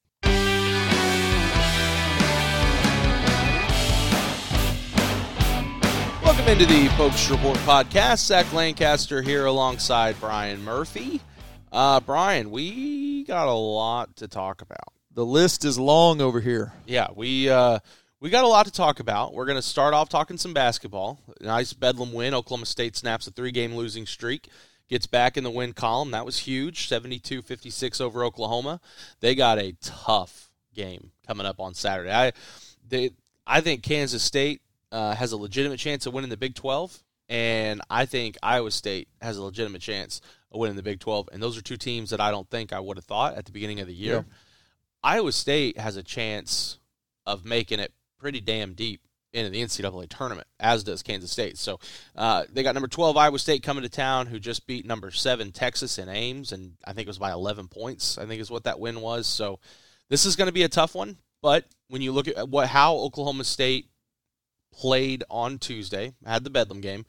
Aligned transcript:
Welcome 6.23 6.49
into 6.49 6.67
the 6.67 6.89
Pokes 6.91 7.31
Report 7.31 7.57
podcast. 7.59 8.27
Zach 8.27 8.53
Lancaster 8.53 9.23
here 9.23 9.47
alongside 9.47 10.21
Brian 10.21 10.63
Murphy. 10.63 11.23
Uh, 11.71 12.01
Brian, 12.01 12.51
we 12.51 13.25
got 13.25 13.49
a 13.49 13.53
lot 13.53 14.17
to 14.17 14.29
talk 14.29 14.63
about. 14.63 14.93
The 15.13 15.25
list 15.25 15.65
is 15.65 15.79
long 15.79 16.21
over 16.21 16.41
here. 16.41 16.73
Yeah, 16.87 17.09
we 17.15 17.49
uh, 17.49 17.81
we 18.21 18.31
got 18.31 18.45
a 18.45 18.49
lot 18.49 18.67
to 18.67 18.73
talk 18.73 19.01
about. 19.01 19.35
We're 19.35 19.47
going 19.47 19.57
to 19.59 19.63
start 19.63 19.95
off 19.95 20.09
talking 20.09 20.39
some 20.39 20.55
basketball. 20.55 21.21
Nice 21.41 21.73
Bedlam 21.73 22.13
win. 22.13 22.35
Oklahoma 22.35 22.67
State 22.67 22.97
snaps 22.97 23.27
a 23.27 23.31
three-game 23.31 23.75
losing 23.75 24.07
streak. 24.07 24.49
Gets 24.89 25.07
back 25.07 25.37
in 25.37 25.45
the 25.45 25.51
win 25.51 25.75
column. 25.75 26.13
That 26.13 26.25
was 26.25 26.39
huge. 26.39 26.89
72-56 26.89 28.01
over 28.01 28.25
Oklahoma. 28.25 28.81
They 29.21 29.35
got 29.35 29.59
a 29.59 29.77
tough 29.83 30.51
game 30.75 31.11
coming 31.27 31.47
up 31.47 31.61
on 31.61 31.75
Saturday. 31.75 32.13
I 32.13 32.33
they 32.89 33.11
I 33.47 33.61
think 33.61 33.83
Kansas 33.83 34.23
State 34.23 34.63
uh, 34.91 35.15
has 35.15 35.33
a 35.33 35.37
legitimate 35.37 35.79
chance 35.79 36.07
of 36.07 36.15
winning 36.15 36.31
the 36.31 36.37
Big 36.37 36.55
12 36.55 37.03
and 37.29 37.83
I 37.91 38.07
think 38.07 38.37
Iowa 38.43 38.71
State 38.71 39.09
has 39.21 39.37
a 39.37 39.43
legitimate 39.43 39.83
chance 39.83 40.21
of 40.51 40.61
winning 40.61 40.77
the 40.77 40.83
Big 40.83 41.01
12. 41.01 41.29
And 41.33 41.43
those 41.43 41.59
are 41.59 41.63
two 41.63 41.77
teams 41.77 42.11
that 42.11 42.21
I 42.21 42.31
don't 42.31 42.49
think 42.49 42.73
I 42.73 42.81
would 42.81 42.97
have 42.97 43.05
thought 43.05 43.35
at 43.35 43.45
the 43.45 43.53
beginning 43.53 43.81
of 43.81 43.87
the 43.87 43.95
year. 43.95 44.25
Yeah. 44.27 44.35
Iowa 45.03 45.33
State 45.33 45.79
has 45.79 45.97
a 45.97 46.03
chance 46.03 46.79
of 47.27 47.45
making 47.45 47.81
it 47.81 47.93
pretty 48.19 48.41
damn 48.41 48.75
deep 48.75 49.01
into 49.33 49.51
the 49.51 49.63
NCAA 49.63 50.09
tournament, 50.09 50.47
as 50.59 50.85
does 50.85 51.03
Kansas 51.03 51.31
State. 51.31 51.59
So 51.59 51.79
uh, 52.17 52.45
they 52.51 52.63
got 52.63 52.75
number 52.75 52.89
12 52.89 53.17
Iowa 53.17 53.39
State 53.39 53.63
coming 53.63 53.83
to 53.83 53.89
town, 53.89 54.27
who 54.27 54.39
just 54.39 54.67
beat 54.67 54.87
number 54.87 55.11
seven 55.11 55.53
Texas 55.53 55.99
in 55.99 56.09
Ames, 56.09 56.53
and 56.53 56.73
I 56.85 56.93
think 56.93 57.07
it 57.07 57.11
was 57.11 57.19
by 57.19 57.33
11 57.33 57.69
points. 57.69 58.19
I 58.19 58.27
think 58.27 58.41
is 58.41 58.51
what 58.51 58.65
that 58.65 58.81
win 58.81 59.01
was. 59.01 59.27
So 59.27 59.61
this 60.09 60.25
is 60.25 60.37
going 60.37 60.47
to 60.47 60.53
be 60.53 60.63
a 60.63 60.69
tough 60.69 60.95
one. 60.95 61.19
But 61.43 61.67
when 61.89 62.03
you 62.03 62.13
look 62.13 62.27
at 62.27 62.49
what 62.49 62.69
how 62.69 62.97
Oklahoma 62.97 63.45
State 63.45 63.89
played 64.73 65.25
on 65.31 65.59
Tuesday, 65.59 66.13
had 66.25 66.45
the 66.45 66.51
Bedlam 66.51 66.81
game. 66.81 67.05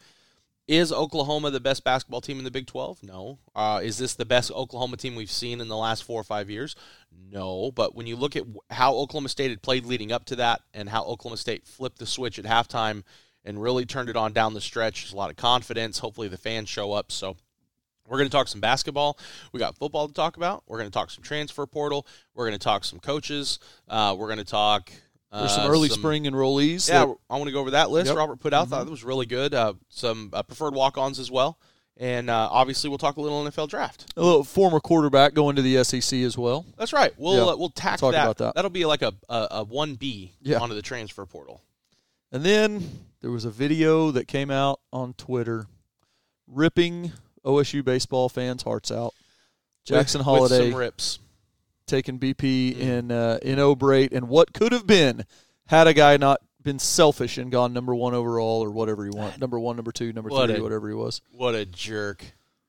Is 0.70 0.94
Oklahoma 0.94 1.50
the 1.50 1.60
best 1.60 1.84
basketball 1.84 2.22
team 2.22 2.38
in 2.38 2.44
the 2.44 2.52
Big 2.52 2.68
12? 2.68 3.02
No. 3.02 3.40
Uh, 3.56 3.82
is 3.84 3.98
this 3.98 4.14
the 4.14 4.24
best 4.24 4.52
Oklahoma 4.52 4.98
team 4.98 5.16
we've 5.16 5.32
seen 5.32 5.62
in 5.62 5.68
the 5.68 5.76
last 5.76 6.04
four 6.04 6.22
or 6.22 6.24
five 6.24 6.48
years? 6.48 6.76
No. 7.32 7.72
But 7.72 7.96
when 7.96 8.06
you 8.06 8.16
look 8.16 8.36
at 8.36 8.44
how 8.70 8.94
Oklahoma 8.94 9.30
State 9.30 9.50
had 9.50 9.64
played 9.64 9.88
leading 9.88 10.12
up 10.12 10.26
to 10.26 10.36
that 10.36 10.62
and 10.76 10.88
how 10.88 11.06
Oklahoma 11.06 11.38
State 11.38 11.66
flipped 11.66 11.98
the 11.98 12.06
switch 12.06 12.38
at 12.38 12.46
halftime 12.46 13.02
and 13.44 13.60
really 13.60 13.84
turned 13.84 14.10
it 14.10 14.16
on 14.16 14.32
down 14.32 14.54
the 14.54 14.62
stretch, 14.62 15.02
there's 15.02 15.14
a 15.14 15.18
lot 15.18 15.32
of 15.32 15.38
confidence. 15.38 15.98
Hopefully 15.98 16.28
the 16.28 16.38
fans 16.38 16.70
show 16.70 16.94
up. 16.94 17.12
So 17.12 17.36
we're 18.08 18.20
going 18.20 18.30
to 18.30 18.38
talk 18.38 18.48
some 18.48 18.62
basketball. 18.62 19.18
We 19.52 19.60
got 19.60 19.76
football 19.76 20.08
to 20.08 20.14
talk 20.14 20.38
about. 20.38 20.62
We're 20.68 20.78
going 20.78 20.92
to 20.92 20.94
talk 20.94 21.10
some 21.10 21.24
transfer 21.24 21.66
portal. 21.66 22.06
We're 22.36 22.46
going 22.46 22.60
to 22.60 22.64
talk 22.64 22.84
some 22.84 23.00
coaches. 23.00 23.58
Uh, 23.88 24.16
we're 24.16 24.28
going 24.28 24.38
to 24.38 24.46
talk 24.46 24.92
there's 25.32 25.54
some 25.54 25.66
uh, 25.66 25.70
early 25.70 25.90
some, 25.90 26.00
spring 26.00 26.24
enrollees. 26.24 26.90
Yeah, 26.90 27.06
that, 27.06 27.16
I 27.30 27.36
want 27.36 27.46
to 27.46 27.52
go 27.52 27.60
over 27.60 27.72
that 27.72 27.92
list. 27.92 28.08
Yep. 28.08 28.18
Robert 28.18 28.40
put 28.40 28.54
out 28.54 28.64
mm-hmm. 28.64 28.72
thought 28.72 28.88
it 28.88 28.90
was 28.90 29.04
really 29.04 29.26
good. 29.26 29.54
Uh, 29.54 29.74
some 29.90 30.32
uh, 30.34 30.42
preferred 30.42 30.74
walk-ons 30.74 31.20
as 31.20 31.30
well, 31.30 31.60
and 31.98 32.30
uh, 32.30 32.50
obviously 32.52 32.90
we'll 32.90 32.98
talk 32.98 33.18
a 33.18 33.22
little 33.22 33.44
NFL 33.46 33.70
draft. 33.70 34.12
A 34.18 34.24
little 34.24 34.44
former 34.44 34.80
quarterback 34.80 35.36
going 35.36 35.56
to 35.56 35.62
the 35.62 35.84
SEC 35.84 36.20
as 36.22 36.38
well. 36.38 36.66
That's 36.78 36.94
right. 36.94 37.14
We'll 37.18 37.50
uh, 37.50 37.56
we'll 37.56 37.70
tack 37.70 38.00
talk 38.00 38.14
that. 38.14 38.24
About 38.24 38.38
that. 38.38 38.56
That'll 38.56 38.72
be 38.72 38.86
like 38.86 39.04
a 39.04 39.14
a 39.30 39.64
one 39.64 39.96
B 39.96 40.34
yeah. 40.42 40.58
onto 40.58 40.76
the 40.76 40.82
transfer 40.82 41.26
portal. 41.26 41.62
And 42.32 42.44
then 42.44 42.84
there 43.22 43.32
was 43.32 43.46
a 43.46 43.50
video 43.50 44.12
that 44.12 44.28
came 44.28 44.52
out 44.52 44.80
on 44.94 45.14
Twitter, 45.14 45.68
ripping 46.48 47.12
OSU 47.44 47.84
baseball 47.84 48.30
fans' 48.30 48.64
hearts 48.64 48.92
out. 48.92 49.14
Jackson 49.84 50.20
with, 50.20 50.26
Holliday 50.26 50.60
with 50.60 50.72
some 50.72 50.80
rips 50.80 51.20
taking 51.90 52.20
BP 52.20 52.76
mm. 52.76 52.80
in 52.80 53.12
uh, 53.12 53.40
in 53.42 53.60
O'Brate, 53.60 54.14
and 54.14 54.30
what 54.30 54.54
could 54.54 54.72
have 54.72 54.88
been 54.88 55.26
had 55.68 55.88
a 55.88 55.94
guy 55.94 56.18
not 56.18 56.42
been 56.62 56.80
selfish 56.80 57.38
and 57.38 57.52
gone 57.52 57.74
number 57.74 57.96
one 57.96 58.14
overall 58.14 58.64
or 58.64 58.70
whatever 58.70 59.06
you 59.06 59.12
want, 59.12 59.40
number 59.40 59.60
one, 59.60 59.76
number 59.76 59.92
two, 59.92 60.14
number 60.14 60.30
what 60.30 60.50
three, 60.50 60.60
a, 60.60 60.64
whatever 60.64 60.88
he 60.88 60.96
was. 60.96 61.22
What 61.32 61.56
a 61.56 61.66
jerk! 61.66 62.24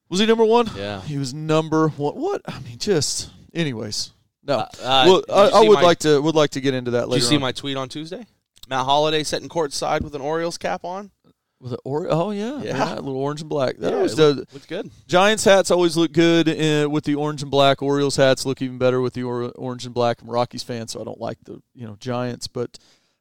Was 0.09 0.21
he 0.21 0.27
number 0.27 0.45
one? 0.45 0.69
Yeah, 0.77 1.01
he 1.03 1.19
was 1.19 1.33
number 1.35 1.89
one. 1.89 2.15
What 2.15 2.43
I 2.47 2.59
mean, 2.61 2.79
just 2.79 3.31
anyways. 3.55 4.13
No, 4.43 4.59
uh, 4.59 4.69
uh, 4.83 5.05
well, 5.07 5.23
I, 5.29 5.59
I, 5.59 5.69
would 5.69 5.75
my, 5.77 5.83
like 5.83 5.99
to 6.01 6.21
would 6.21 6.35
like 6.35 6.51
to 6.51 6.61
get 6.61 6.75
into 6.75 6.93
that 6.93 7.09
later. 7.09 7.21
Did 7.21 7.25
you 7.25 7.29
see 7.29 7.37
on. 7.37 7.43
my 7.43 7.53
tweet 7.53 7.77
on 7.77 7.89
Tuesday? 7.89 8.27
Matt 8.69 8.85
Holliday 8.85 9.25
sitting 9.25 9.49
courtside 9.49 10.03
with 10.03 10.15
an 10.15 10.21
Orioles 10.21 10.57
cap 10.57 10.85
on. 10.85 11.11
With 11.61 11.77
or 11.85 12.07
oh 12.11 12.31
yeah, 12.31 12.63
yeah, 12.63 12.95
little 12.95 13.19
orange 13.19 13.43
and 13.43 13.51
black. 13.51 13.77
That 13.77 13.93
yeah, 13.93 14.01
was 14.01 14.17
the 14.17 14.47
looks 14.53 14.65
good. 14.67 14.91
Giants 15.07 15.45
hats 15.45 15.71
always 15.71 15.95
look 15.95 16.13
good 16.13 16.49
in, 16.49 16.91
with 16.91 17.05
the 17.05 17.17
orange 17.17 17.43
and 17.43 17.51
black. 17.51 17.83
Orioles 17.83 18.17
hats 18.17 18.47
look 18.47 18.63
even 18.63 18.79
better 18.79 19.03
with 19.03 19.13
the 19.13 19.25
or, 19.25 19.51
orange 19.51 19.85
and 19.85 19.95
black. 19.95 20.23
I'm 20.23 20.29
a 20.31 20.33
Rockies 20.33 20.63
fan, 20.63 20.89
so 20.89 21.03
I 21.03 21.05
don't 21.05 21.21
like 21.21 21.37
the 21.45 21.61
you 21.75 21.87
know 21.87 21.97
Giants, 22.01 22.47
but 22.47 22.79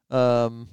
um, 0.08 0.68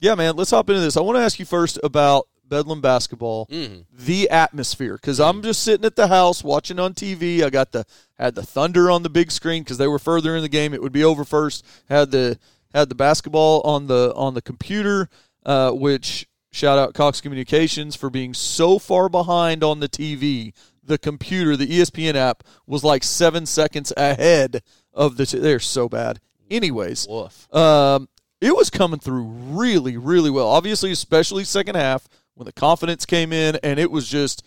yeah, 0.00 0.14
man, 0.14 0.34
let's 0.34 0.50
hop 0.50 0.70
into 0.70 0.80
this. 0.80 0.96
I 0.96 1.02
want 1.02 1.16
to 1.16 1.22
ask 1.22 1.38
you 1.38 1.44
first 1.44 1.78
about 1.84 2.26
Bedlam 2.52 2.80
basketball, 2.80 3.46
mm-hmm. 3.46 3.82
the 3.92 4.28
atmosphere, 4.30 4.94
because 4.94 5.20
I'm 5.20 5.42
just 5.42 5.62
sitting 5.62 5.84
at 5.84 5.96
the 5.96 6.08
house 6.08 6.42
watching 6.42 6.78
on 6.78 6.94
TV. 6.94 7.42
I 7.42 7.50
got 7.50 7.72
the 7.72 7.84
had 8.18 8.34
the 8.34 8.42
Thunder 8.42 8.90
on 8.90 9.02
the 9.02 9.10
big 9.10 9.30
screen 9.30 9.62
because 9.62 9.78
they 9.78 9.88
were 9.88 9.98
further 9.98 10.36
in 10.36 10.42
the 10.42 10.48
game. 10.48 10.74
It 10.74 10.82
would 10.82 10.92
be 10.92 11.04
over 11.04 11.24
first. 11.24 11.64
Had 11.88 12.10
the 12.10 12.38
had 12.74 12.88
the 12.88 12.94
basketball 12.94 13.60
on 13.62 13.86
the 13.86 14.12
on 14.16 14.34
the 14.34 14.42
computer, 14.42 15.08
uh, 15.46 15.70
which 15.70 16.26
Shout 16.52 16.78
out 16.78 16.92
Cox 16.92 17.22
Communications 17.22 17.96
for 17.96 18.10
being 18.10 18.34
so 18.34 18.78
far 18.78 19.08
behind 19.08 19.64
on 19.64 19.80
the 19.80 19.88
TV. 19.88 20.52
The 20.84 20.98
computer, 20.98 21.56
the 21.56 21.66
ESPN 21.66 22.14
app, 22.14 22.44
was 22.66 22.84
like 22.84 23.02
seven 23.02 23.46
seconds 23.46 23.92
ahead 23.96 24.62
of 24.92 25.16
the. 25.16 25.24
T- 25.24 25.38
they're 25.38 25.60
so 25.60 25.88
bad. 25.88 26.20
Anyways, 26.50 27.08
um, 27.52 28.08
it 28.42 28.54
was 28.54 28.68
coming 28.68 29.00
through 29.00 29.22
really, 29.22 29.96
really 29.96 30.28
well. 30.28 30.48
Obviously, 30.48 30.92
especially 30.92 31.44
second 31.44 31.76
half 31.76 32.06
when 32.34 32.44
the 32.44 32.52
confidence 32.52 33.06
came 33.06 33.32
in, 33.32 33.56
and 33.62 33.78
it 33.78 33.90
was 33.90 34.06
just 34.06 34.44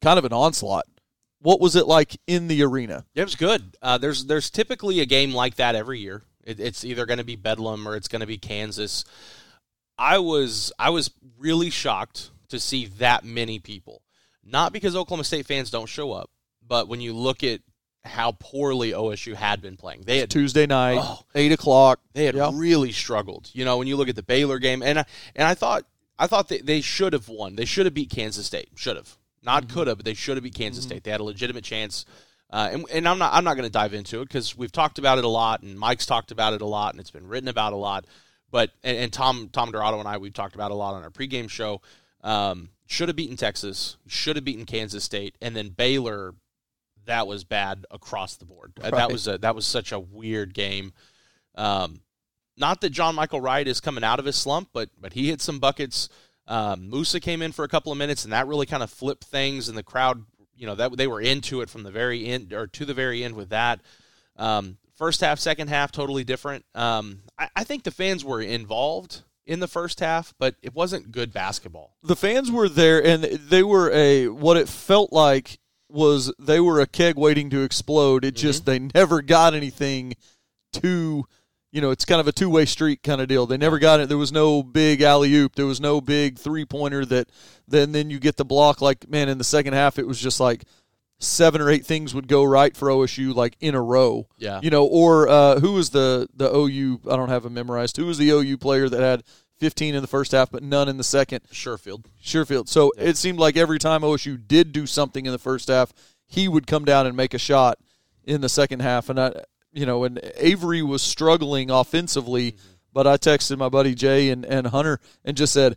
kind 0.00 0.18
of 0.18 0.24
an 0.24 0.32
onslaught. 0.32 0.84
What 1.40 1.60
was 1.60 1.74
it 1.74 1.88
like 1.88 2.16
in 2.28 2.46
the 2.46 2.62
arena? 2.62 3.04
It 3.14 3.24
was 3.24 3.34
good. 3.34 3.76
Uh, 3.82 3.98
there's 3.98 4.26
there's 4.26 4.50
typically 4.50 5.00
a 5.00 5.06
game 5.06 5.34
like 5.34 5.56
that 5.56 5.74
every 5.74 5.98
year. 5.98 6.22
It, 6.44 6.60
it's 6.60 6.84
either 6.84 7.06
going 7.06 7.18
to 7.18 7.24
be 7.24 7.36
Bedlam 7.36 7.88
or 7.88 7.96
it's 7.96 8.08
going 8.08 8.20
to 8.20 8.26
be 8.26 8.38
Kansas. 8.38 9.04
I 9.98 10.18
was 10.18 10.72
I 10.78 10.90
was 10.90 11.10
really 11.38 11.70
shocked 11.70 12.30
to 12.48 12.58
see 12.58 12.86
that 12.98 13.24
many 13.24 13.58
people. 13.58 14.02
Not 14.44 14.72
because 14.72 14.94
Oklahoma 14.94 15.24
State 15.24 15.46
fans 15.46 15.70
don't 15.70 15.88
show 15.88 16.12
up, 16.12 16.30
but 16.66 16.88
when 16.88 17.00
you 17.00 17.14
look 17.14 17.42
at 17.42 17.60
how 18.04 18.32
poorly 18.32 18.90
OSU 18.90 19.34
had 19.34 19.62
been 19.62 19.76
playing, 19.76 20.02
they 20.02 20.18
had 20.18 20.30
Tuesday 20.30 20.66
night, 20.66 20.98
oh, 21.00 21.24
eight 21.34 21.52
o'clock. 21.52 22.00
They 22.12 22.26
had 22.26 22.34
yep. 22.34 22.50
really 22.54 22.92
struggled. 22.92 23.50
You 23.54 23.64
know, 23.64 23.78
when 23.78 23.86
you 23.86 23.96
look 23.96 24.08
at 24.08 24.16
the 24.16 24.22
Baylor 24.22 24.58
game, 24.58 24.82
and 24.82 24.98
I, 25.00 25.04
and 25.34 25.48
I 25.48 25.54
thought 25.54 25.84
I 26.18 26.26
thought 26.26 26.48
they, 26.48 26.58
they 26.58 26.80
should 26.80 27.12
have 27.12 27.28
won. 27.28 27.56
They 27.56 27.64
should 27.64 27.86
have 27.86 27.94
beat 27.94 28.10
Kansas 28.10 28.46
State. 28.46 28.70
Should 28.74 28.96
have 28.96 29.16
not 29.42 29.64
mm-hmm. 29.64 29.74
could 29.74 29.86
have, 29.88 29.98
but 29.98 30.04
they 30.04 30.14
should 30.14 30.36
have 30.36 30.44
beat 30.44 30.54
Kansas 30.54 30.84
mm-hmm. 30.84 30.90
State. 30.90 31.04
They 31.04 31.10
had 31.10 31.20
a 31.20 31.24
legitimate 31.24 31.64
chance. 31.64 32.04
Uh, 32.50 32.68
and, 32.72 32.84
and 32.92 33.08
I'm 33.08 33.18
not 33.18 33.32
I'm 33.32 33.44
not 33.44 33.54
going 33.54 33.66
to 33.66 33.72
dive 33.72 33.94
into 33.94 34.20
it 34.20 34.28
because 34.28 34.56
we've 34.56 34.70
talked 34.70 34.98
about 34.98 35.18
it 35.18 35.24
a 35.24 35.28
lot, 35.28 35.62
and 35.62 35.78
Mike's 35.78 36.06
talked 36.06 36.30
about 36.30 36.52
it 36.52 36.62
a 36.62 36.66
lot, 36.66 36.92
and 36.92 37.00
it's 37.00 37.10
been 37.10 37.26
written 37.26 37.48
about 37.48 37.72
a 37.72 37.76
lot. 37.76 38.04
But 38.54 38.70
and, 38.84 38.96
and 38.96 39.12
Tom 39.12 39.50
Tom 39.52 39.72
Dorado 39.72 39.98
and 39.98 40.06
I 40.06 40.18
we've 40.18 40.32
talked 40.32 40.54
about 40.54 40.70
a 40.70 40.74
lot 40.74 40.94
on 40.94 41.02
our 41.02 41.10
pregame 41.10 41.50
show. 41.50 41.82
Um, 42.22 42.68
should 42.86 43.08
have 43.08 43.16
beaten 43.16 43.36
Texas, 43.36 43.96
should 44.06 44.36
have 44.36 44.44
beaten 44.44 44.64
Kansas 44.64 45.02
State, 45.02 45.36
and 45.42 45.56
then 45.56 45.70
Baylor. 45.70 46.36
That 47.06 47.26
was 47.26 47.42
bad 47.42 47.84
across 47.90 48.36
the 48.36 48.44
board. 48.44 48.74
Right. 48.80 48.92
That 48.92 49.10
was 49.10 49.26
a, 49.26 49.38
that 49.38 49.56
was 49.56 49.66
such 49.66 49.90
a 49.90 49.98
weird 49.98 50.54
game. 50.54 50.92
Um, 51.56 52.02
not 52.56 52.80
that 52.82 52.90
John 52.90 53.16
Michael 53.16 53.40
Wright 53.40 53.66
is 53.66 53.80
coming 53.80 54.04
out 54.04 54.20
of 54.20 54.24
his 54.24 54.36
slump, 54.36 54.68
but 54.72 54.88
but 55.00 55.14
he 55.14 55.30
hit 55.30 55.42
some 55.42 55.58
buckets. 55.58 56.08
Um, 56.46 56.88
Moussa 56.88 57.18
came 57.18 57.42
in 57.42 57.50
for 57.50 57.64
a 57.64 57.68
couple 57.68 57.90
of 57.90 57.98
minutes, 57.98 58.22
and 58.22 58.32
that 58.32 58.46
really 58.46 58.66
kind 58.66 58.84
of 58.84 58.90
flipped 58.90 59.24
things, 59.24 59.68
and 59.68 59.76
the 59.76 59.82
crowd 59.82 60.26
you 60.56 60.68
know 60.68 60.76
that 60.76 60.96
they 60.96 61.08
were 61.08 61.20
into 61.20 61.60
it 61.60 61.68
from 61.68 61.82
the 61.82 61.90
very 61.90 62.24
end 62.24 62.52
or 62.52 62.68
to 62.68 62.84
the 62.84 62.94
very 62.94 63.24
end 63.24 63.34
with 63.34 63.48
that. 63.48 63.80
Um, 64.36 64.78
first 64.96 65.20
half, 65.20 65.38
second 65.38 65.68
half, 65.68 65.92
totally 65.92 66.24
different. 66.24 66.64
Um, 66.74 67.22
I, 67.38 67.48
I 67.56 67.64
think 67.64 67.84
the 67.84 67.90
fans 67.90 68.24
were 68.24 68.40
involved 68.40 69.22
in 69.46 69.60
the 69.60 69.68
first 69.68 70.00
half, 70.00 70.34
but 70.38 70.56
it 70.62 70.74
wasn't 70.74 71.12
good 71.12 71.32
basketball. 71.32 71.96
The 72.02 72.16
fans 72.16 72.50
were 72.50 72.68
there, 72.68 73.04
and 73.04 73.24
they 73.24 73.62
were 73.62 73.90
a 73.92 74.28
what 74.28 74.56
it 74.56 74.68
felt 74.68 75.12
like 75.12 75.58
was 75.88 76.32
they 76.38 76.60
were 76.60 76.80
a 76.80 76.86
keg 76.86 77.16
waiting 77.16 77.50
to 77.50 77.62
explode. 77.62 78.24
It 78.24 78.34
just 78.34 78.66
they 78.66 78.78
never 78.78 79.22
got 79.22 79.54
anything 79.54 80.14
to, 80.74 81.24
you 81.72 81.80
know, 81.80 81.90
it's 81.90 82.04
kind 82.04 82.20
of 82.20 82.26
a 82.26 82.32
two 82.32 82.50
way 82.50 82.64
street 82.64 83.02
kind 83.02 83.20
of 83.20 83.28
deal. 83.28 83.46
They 83.46 83.56
never 83.56 83.78
got 83.78 84.00
it. 84.00 84.08
There 84.08 84.18
was 84.18 84.32
no 84.32 84.62
big 84.62 85.02
alley 85.02 85.32
oop. 85.34 85.54
There 85.54 85.66
was 85.66 85.80
no 85.80 86.00
big 86.00 86.38
three 86.38 86.64
pointer 86.64 87.04
that 87.06 87.28
then 87.68 87.92
then 87.92 88.10
you 88.10 88.18
get 88.18 88.36
the 88.36 88.44
block. 88.44 88.80
Like 88.80 89.08
man, 89.08 89.28
in 89.28 89.38
the 89.38 89.44
second 89.44 89.74
half, 89.74 89.98
it 89.98 90.06
was 90.06 90.20
just 90.20 90.40
like 90.40 90.64
seven 91.20 91.60
or 91.60 91.70
eight 91.70 91.86
things 91.86 92.14
would 92.14 92.28
go 92.28 92.44
right 92.44 92.76
for 92.76 92.88
OSU 92.88 93.34
like 93.34 93.56
in 93.60 93.74
a 93.74 93.82
row. 93.82 94.26
Yeah. 94.38 94.60
You 94.62 94.70
know, 94.70 94.84
or 94.84 95.28
uh, 95.28 95.60
who 95.60 95.72
was 95.72 95.90
the 95.90 96.28
the 96.34 96.54
OU? 96.54 97.00
I 97.10 97.16
don't 97.16 97.28
have 97.30 97.44
it 97.44 97.50
memorized. 97.50 97.96
Who 97.96 98.06
was 98.06 98.18
the 98.18 98.30
OU 98.30 98.58
player 98.58 98.88
that 98.88 99.00
had 99.00 99.22
15 99.58 99.94
in 99.94 100.02
the 100.02 100.08
first 100.08 100.32
half 100.32 100.50
but 100.50 100.62
none 100.62 100.88
in 100.88 100.96
the 100.96 101.04
second? 101.04 101.42
Sherfield. 101.52 102.06
Sherfield. 102.22 102.68
So 102.68 102.92
it 102.98 103.16
seemed 103.16 103.38
like 103.38 103.56
every 103.56 103.78
time 103.78 104.02
OSU 104.02 104.38
did 104.46 104.72
do 104.72 104.86
something 104.86 105.24
in 105.24 105.32
the 105.32 105.38
first 105.38 105.68
half, 105.68 105.92
he 106.26 106.48
would 106.48 106.66
come 106.66 106.84
down 106.84 107.06
and 107.06 107.16
make 107.16 107.32
a 107.34 107.38
shot 107.38 107.78
in 108.24 108.40
the 108.40 108.48
second 108.48 108.80
half. 108.80 109.08
And 109.08 109.20
I, 109.20 109.32
you 109.72 109.86
know, 109.86 110.04
and 110.04 110.20
Avery 110.36 110.82
was 110.82 111.02
struggling 111.02 111.70
offensively, 111.70 112.52
Mm-hmm. 112.52 112.68
but 112.92 113.06
I 113.06 113.16
texted 113.16 113.58
my 113.58 113.68
buddy 113.68 113.94
Jay 113.94 114.30
and, 114.30 114.44
and 114.44 114.66
Hunter 114.68 115.00
and 115.24 115.36
just 115.36 115.52
said, 115.52 115.76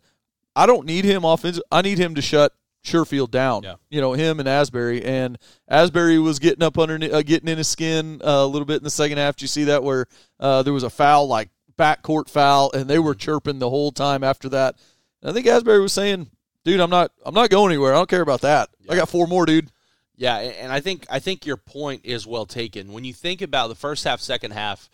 I 0.56 0.66
don't 0.66 0.86
need 0.86 1.06
him 1.06 1.24
offensive. 1.24 1.64
I 1.72 1.82
need 1.82 1.98
him 2.00 2.16
to 2.16 2.22
shut 2.22 2.54
Sherfield 2.88 3.32
down. 3.32 3.64
Yeah. 3.64 3.76
You 3.90 4.02
know, 4.02 4.14
him 4.14 4.40
and 4.40 4.48
Asberry. 4.48 5.06
And 5.06 5.38
Asberry 5.70 6.22
was 6.22 6.40
getting 6.40 6.64
up 6.64 6.78
under, 6.78 6.96
uh, 6.96 7.22
getting 7.22 7.50
in 7.50 7.58
his 7.58 7.68
skin 7.68 8.22
uh, 8.24 8.30
a 8.30 8.48
little 8.48 8.66
bit 8.66 8.78
in 8.78 8.84
the 8.84 8.90
second 8.90 9.18
half. 9.18 9.36
Did 9.36 9.44
you 9.44 9.48
see 9.48 9.66
that 9.66 9.84
where 9.84 10.08
uh, 10.40 10.64
there 10.64 10.74
was 10.74 10.84
a 10.84 10.90
foul, 10.90 11.28
like 11.28 11.50
backcourt 11.78 12.30
foul, 12.30 12.72
and 12.72 12.90
they 12.90 13.00
were 13.00 13.16
chirping 13.16 13.60
the 13.60 13.70
whole 13.70 13.92
time 13.92 14.24
after 14.24 14.50
that. 14.50 14.76
And 15.22 15.32
I 15.32 15.34
think 15.34 15.46
Asberry 15.46 15.82
was 15.82 15.94
saying, 15.94 16.30
"Dude, 16.64 16.80
I'm 16.80 16.90
not, 16.90 17.12
I'm 17.26 17.36
not 17.36 17.50
going 17.50 17.72
anywhere. 17.72 17.94
I 17.94 17.98
don't 17.98 18.10
care 18.10 18.22
about 18.22 18.42
that. 18.42 18.70
I 18.90 18.96
got 18.96 19.10
four 19.10 19.28
more, 19.28 19.46
dude." 19.46 19.72
Yeah, 20.16 20.38
and 20.38 20.72
I 20.72 20.80
think 20.80 21.06
I 21.10 21.20
think 21.20 21.46
your 21.46 21.58
point 21.58 22.02
is 22.04 22.26
well 22.26 22.46
taken. 22.46 22.92
When 22.92 23.06
you 23.06 23.14
think 23.14 23.42
about 23.42 23.68
the 23.68 23.76
first 23.76 24.04
half, 24.04 24.20
second 24.20 24.52
half, 24.52 24.90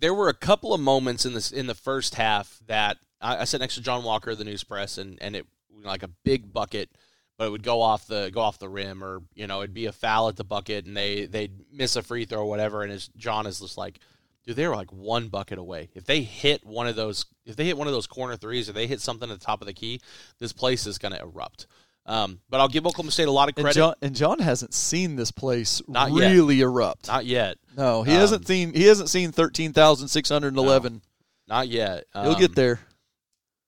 there 0.00 0.14
were 0.14 0.28
a 0.28 0.34
couple 0.34 0.72
of 0.72 0.80
moments 0.80 1.26
in 1.26 1.34
this 1.34 1.52
in 1.52 1.66
the 1.66 1.74
first 1.74 2.14
half 2.14 2.58
that 2.66 2.96
I, 3.20 3.38
I 3.38 3.44
sat 3.44 3.60
next 3.60 3.74
to 3.74 3.82
John 3.82 4.02
Walker 4.02 4.30
of 4.30 4.38
the 4.38 4.44
News 4.44 4.64
Press, 4.64 4.96
and 4.96 5.18
and 5.20 5.36
it 5.36 5.46
like 5.82 6.02
a 6.02 6.08
big 6.24 6.52
bucket, 6.52 6.90
but 7.38 7.46
it 7.46 7.50
would 7.50 7.62
go 7.62 7.80
off 7.82 8.06
the 8.06 8.30
go 8.32 8.40
off 8.40 8.58
the 8.58 8.68
rim, 8.68 9.02
or 9.02 9.22
you 9.34 9.46
know 9.46 9.60
it'd 9.60 9.74
be 9.74 9.86
a 9.86 9.92
foul 9.92 10.28
at 10.28 10.36
the 10.36 10.44
bucket, 10.44 10.86
and 10.86 10.96
they 10.96 11.26
they'd 11.26 11.52
miss 11.72 11.96
a 11.96 12.02
free 12.02 12.24
throw 12.24 12.40
or 12.40 12.48
whatever, 12.48 12.82
and 12.82 12.92
as 12.92 13.08
John 13.16 13.46
is 13.46 13.60
just 13.60 13.76
like. 13.78 13.98
Dude, 14.46 14.56
they 14.56 14.68
were 14.68 14.76
like 14.76 14.92
one 14.92 15.28
bucket 15.28 15.56
away. 15.58 15.88
If 15.94 16.04
they 16.04 16.20
hit 16.20 16.66
one 16.66 16.86
of 16.86 16.96
those, 16.96 17.24
if 17.46 17.56
they 17.56 17.64
hit 17.64 17.78
one 17.78 17.86
of 17.86 17.94
those 17.94 18.06
corner 18.06 18.36
threes, 18.36 18.68
or 18.68 18.74
they 18.74 18.86
hit 18.86 19.00
something 19.00 19.30
at 19.30 19.40
the 19.40 19.42
top 19.42 19.62
of 19.62 19.66
the 19.66 19.72
key, 19.72 20.02
this 20.38 20.52
place 20.52 20.86
is 20.86 20.98
going 20.98 21.14
to 21.14 21.20
erupt. 21.22 21.66
Um, 22.04 22.40
but 22.50 22.60
I'll 22.60 22.68
give 22.68 22.86
Oklahoma 22.86 23.10
State 23.10 23.26
a 23.28 23.30
lot 23.30 23.48
of 23.48 23.54
And 23.56 23.64
credit. 23.64 23.78
John, 23.78 23.94
and 24.02 24.14
John 24.14 24.40
hasn't 24.40 24.74
seen 24.74 25.16
this 25.16 25.30
place 25.30 25.80
Not 25.88 26.12
yet. 26.12 26.30
really 26.30 26.60
erupt. 26.60 27.08
Not 27.08 27.24
yet. 27.24 27.56
no, 27.74 28.02
he 28.02 28.12
Um, 28.12 28.18
hasn't 28.18 28.46
seen. 28.46 28.74
He 28.74 28.82
hasn't 28.84 29.08
seen 29.08 29.32
thirteen 29.32 29.72
thousand 29.72 30.08
six 30.08 30.28
hundred 30.28 30.58
eleven. 30.58 31.00
Not 31.48 31.68
yet. 31.68 32.04
He'll 32.12 32.32
Um, 32.34 32.38
get 32.38 32.54
there. 32.54 32.80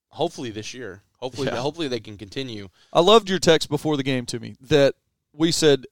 Hopefully 0.09 0.51
this 0.51 0.75
year. 0.75 1.03
Hopefully, 1.19 1.49
Yeah. 1.49 1.57
hopefully 1.57 1.89
they 1.89 2.01
can 2.01 2.17
continue. 2.19 2.69
I 2.93 3.01
loved 3.01 3.29
your 3.31 3.39
text 3.39 3.69
before 3.69 3.97
the 3.97 4.03
game 4.03 4.27
to 4.27 4.39
me 4.39 4.57
that 4.63 4.95
we 5.33 5.51
said 5.53 5.87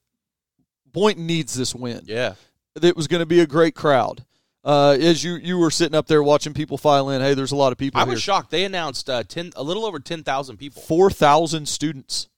Boynton 0.93 1.27
needs 1.27 1.55
this 1.55 1.75
win. 1.75 2.03
Yeah. 2.05 2.35
It 2.81 2.97
was 2.97 3.07
going 3.09 3.21
to 3.21 3.27
be 3.27 3.41
a 3.41 3.47
great 3.47 3.75
crowd. 3.75 4.25
Uh, 4.65 4.97
as 5.01 5.23
you 5.23 5.35
you 5.35 5.59
were 5.59 5.71
sitting 5.71 5.95
up 5.95 6.07
there 6.07 6.23
watching 6.23 6.55
people 6.55 6.79
file 6.79 7.11
in, 7.11 7.21
hey, 7.21 7.35
there's 7.35 7.53
a 7.53 7.57
lot 7.57 7.71
of 7.73 7.77
people 7.79 8.01
I 8.01 8.05
here. 8.05 8.15
was 8.15 8.23
shocked. 8.23 8.51
They 8.51 8.65
announced 8.65 9.11
uh, 9.11 9.23
ten, 9.23 9.53
a 9.57 9.63
little 9.63 9.85
over 9.85 9.99
ten 10.01 10.23
thousand 10.23 10.57
people. 10.57 10.81
Four 10.81 11.11
thousand 11.11 11.69
students. 11.69 12.29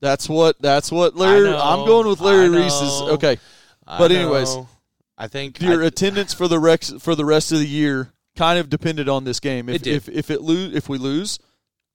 That's 0.00 0.28
what. 0.28 0.60
That's 0.60 0.92
what 0.92 1.16
Larry. 1.16 1.48
I'm 1.48 1.86
going 1.86 2.06
with 2.08 2.20
Larry 2.20 2.48
Reese's. 2.50 3.00
Okay, 3.02 3.38
I 3.86 3.98
But 3.98 4.12
anyways, 4.12 4.54
know. 4.54 4.68
I 5.16 5.28
think 5.28 5.60
your 5.62 5.82
I- 5.82 5.86
attendance 5.86 6.34
for 6.34 6.46
the 6.48 6.58
rex 6.58 6.92
for 6.98 7.14
the 7.14 7.24
rest 7.24 7.52
of 7.52 7.58
the 7.58 7.66
year 7.68 8.12
kind 8.36 8.58
of 8.58 8.68
depended 8.68 9.08
on 9.08 9.24
this 9.24 9.40
game. 9.40 9.68
If 9.68 9.82
It 9.82 9.86
if 9.86 10.08
if 10.08 10.30
it 10.30 10.40
lose 10.40 10.74
if 10.74 10.88
we 10.88 10.98
lose, 10.98 11.38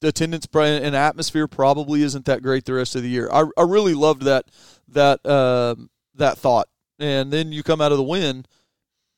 the 0.01 0.09
attendance 0.09 0.47
and 0.53 0.95
atmosphere 0.95 1.47
probably 1.47 2.03
isn't 2.03 2.25
that 2.25 2.43
great 2.43 2.65
the 2.65 2.73
rest 2.73 2.95
of 2.95 3.01
the 3.03 3.09
year. 3.09 3.29
I 3.31 3.45
I 3.57 3.63
really 3.63 3.93
loved 3.93 4.23
that 4.23 4.45
that 4.89 5.25
um 5.25 5.89
that 6.15 6.37
thought. 6.37 6.67
And 6.99 7.31
then 7.31 7.51
you 7.51 7.61
come 7.61 7.79
out 7.79 7.91
of 7.91 7.97
the 7.99 8.03
win, 8.03 8.45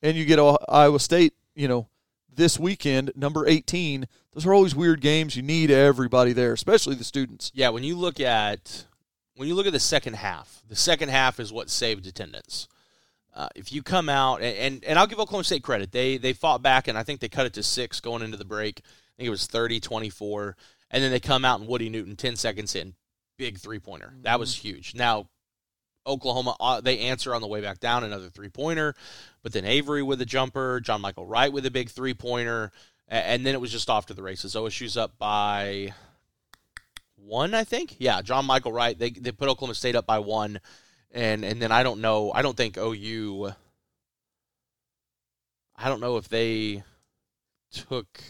and 0.02 0.16
you 0.16 0.24
get 0.24 0.38
Iowa 0.68 1.00
State. 1.00 1.34
You 1.54 1.68
know, 1.68 1.88
this 2.32 2.58
weekend, 2.58 3.12
number 3.16 3.46
eighteen. 3.46 4.06
Those 4.32 4.46
are 4.46 4.54
always 4.54 4.76
weird 4.76 5.00
games. 5.00 5.34
You 5.36 5.42
need 5.42 5.70
everybody 5.70 6.32
there, 6.32 6.52
especially 6.52 6.94
the 6.94 7.04
students. 7.04 7.50
yeah. 7.54 7.70
When 7.70 7.82
you 7.82 7.96
look 7.96 8.20
at 8.20 8.86
when 9.34 9.48
you 9.48 9.54
look 9.54 9.66
at 9.66 9.72
the 9.72 9.80
second 9.80 10.14
half, 10.16 10.62
the 10.68 10.76
second 10.76 11.08
half 11.08 11.40
is 11.40 11.52
what 11.52 11.70
saved 11.70 12.06
attendance. 12.06 12.68
Uh, 13.40 13.48
if 13.54 13.72
you 13.72 13.82
come 13.82 14.10
out 14.10 14.42
and, 14.42 14.54
and 14.56 14.84
and 14.84 14.98
I'll 14.98 15.06
give 15.06 15.18
Oklahoma 15.18 15.44
State 15.44 15.62
credit, 15.62 15.92
they 15.92 16.18
they 16.18 16.34
fought 16.34 16.60
back 16.60 16.88
and 16.88 16.98
I 16.98 17.02
think 17.02 17.20
they 17.20 17.28
cut 17.30 17.46
it 17.46 17.54
to 17.54 17.62
six 17.62 17.98
going 17.98 18.22
into 18.22 18.36
the 18.36 18.44
break. 18.44 18.82
I 18.84 18.90
think 19.16 19.26
it 19.28 19.30
was 19.30 19.48
30-24. 19.48 20.54
and 20.90 21.02
then 21.02 21.10
they 21.10 21.20
come 21.20 21.44
out 21.46 21.60
and 21.60 21.66
Woody 21.66 21.88
Newton 21.88 22.16
ten 22.16 22.36
seconds 22.36 22.74
in, 22.74 22.94
big 23.38 23.56
three 23.56 23.78
pointer. 23.78 24.12
That 24.22 24.38
was 24.38 24.56
huge. 24.56 24.94
Now 24.94 25.28
Oklahoma, 26.06 26.54
uh, 26.60 26.82
they 26.82 26.98
answer 26.98 27.34
on 27.34 27.40
the 27.40 27.46
way 27.46 27.62
back 27.62 27.80
down, 27.80 28.04
another 28.04 28.28
three 28.28 28.50
pointer, 28.50 28.94
but 29.42 29.54
then 29.54 29.64
Avery 29.64 30.02
with 30.02 30.20
a 30.20 30.26
jumper, 30.26 30.78
John 30.80 31.00
Michael 31.00 31.24
Wright 31.24 31.50
with 31.50 31.64
a 31.64 31.70
big 31.70 31.88
three 31.88 32.12
pointer, 32.12 32.72
and 33.08 33.46
then 33.46 33.54
it 33.54 33.60
was 33.60 33.72
just 33.72 33.88
off 33.88 34.04
to 34.06 34.14
the 34.14 34.22
races. 34.22 34.54
OSU's 34.54 34.98
up 34.98 35.18
by 35.18 35.94
one, 37.16 37.54
I 37.54 37.64
think. 37.64 37.96
Yeah, 37.98 38.20
John 38.20 38.44
Michael 38.44 38.72
Wright. 38.72 38.98
They 38.98 39.10
they 39.10 39.32
put 39.32 39.48
Oklahoma 39.48 39.74
State 39.74 39.96
up 39.96 40.04
by 40.04 40.18
one, 40.18 40.60
and 41.12 41.44
and 41.44 41.60
then 41.60 41.72
I 41.72 41.82
don't 41.82 42.00
know. 42.00 42.32
I 42.32 42.42
don't 42.42 42.56
think 42.56 42.76
OU. 42.76 43.52
I 45.76 45.88
don't 45.88 46.00
know 46.00 46.16
if 46.16 46.28
they 46.28 46.82
took 47.72 48.20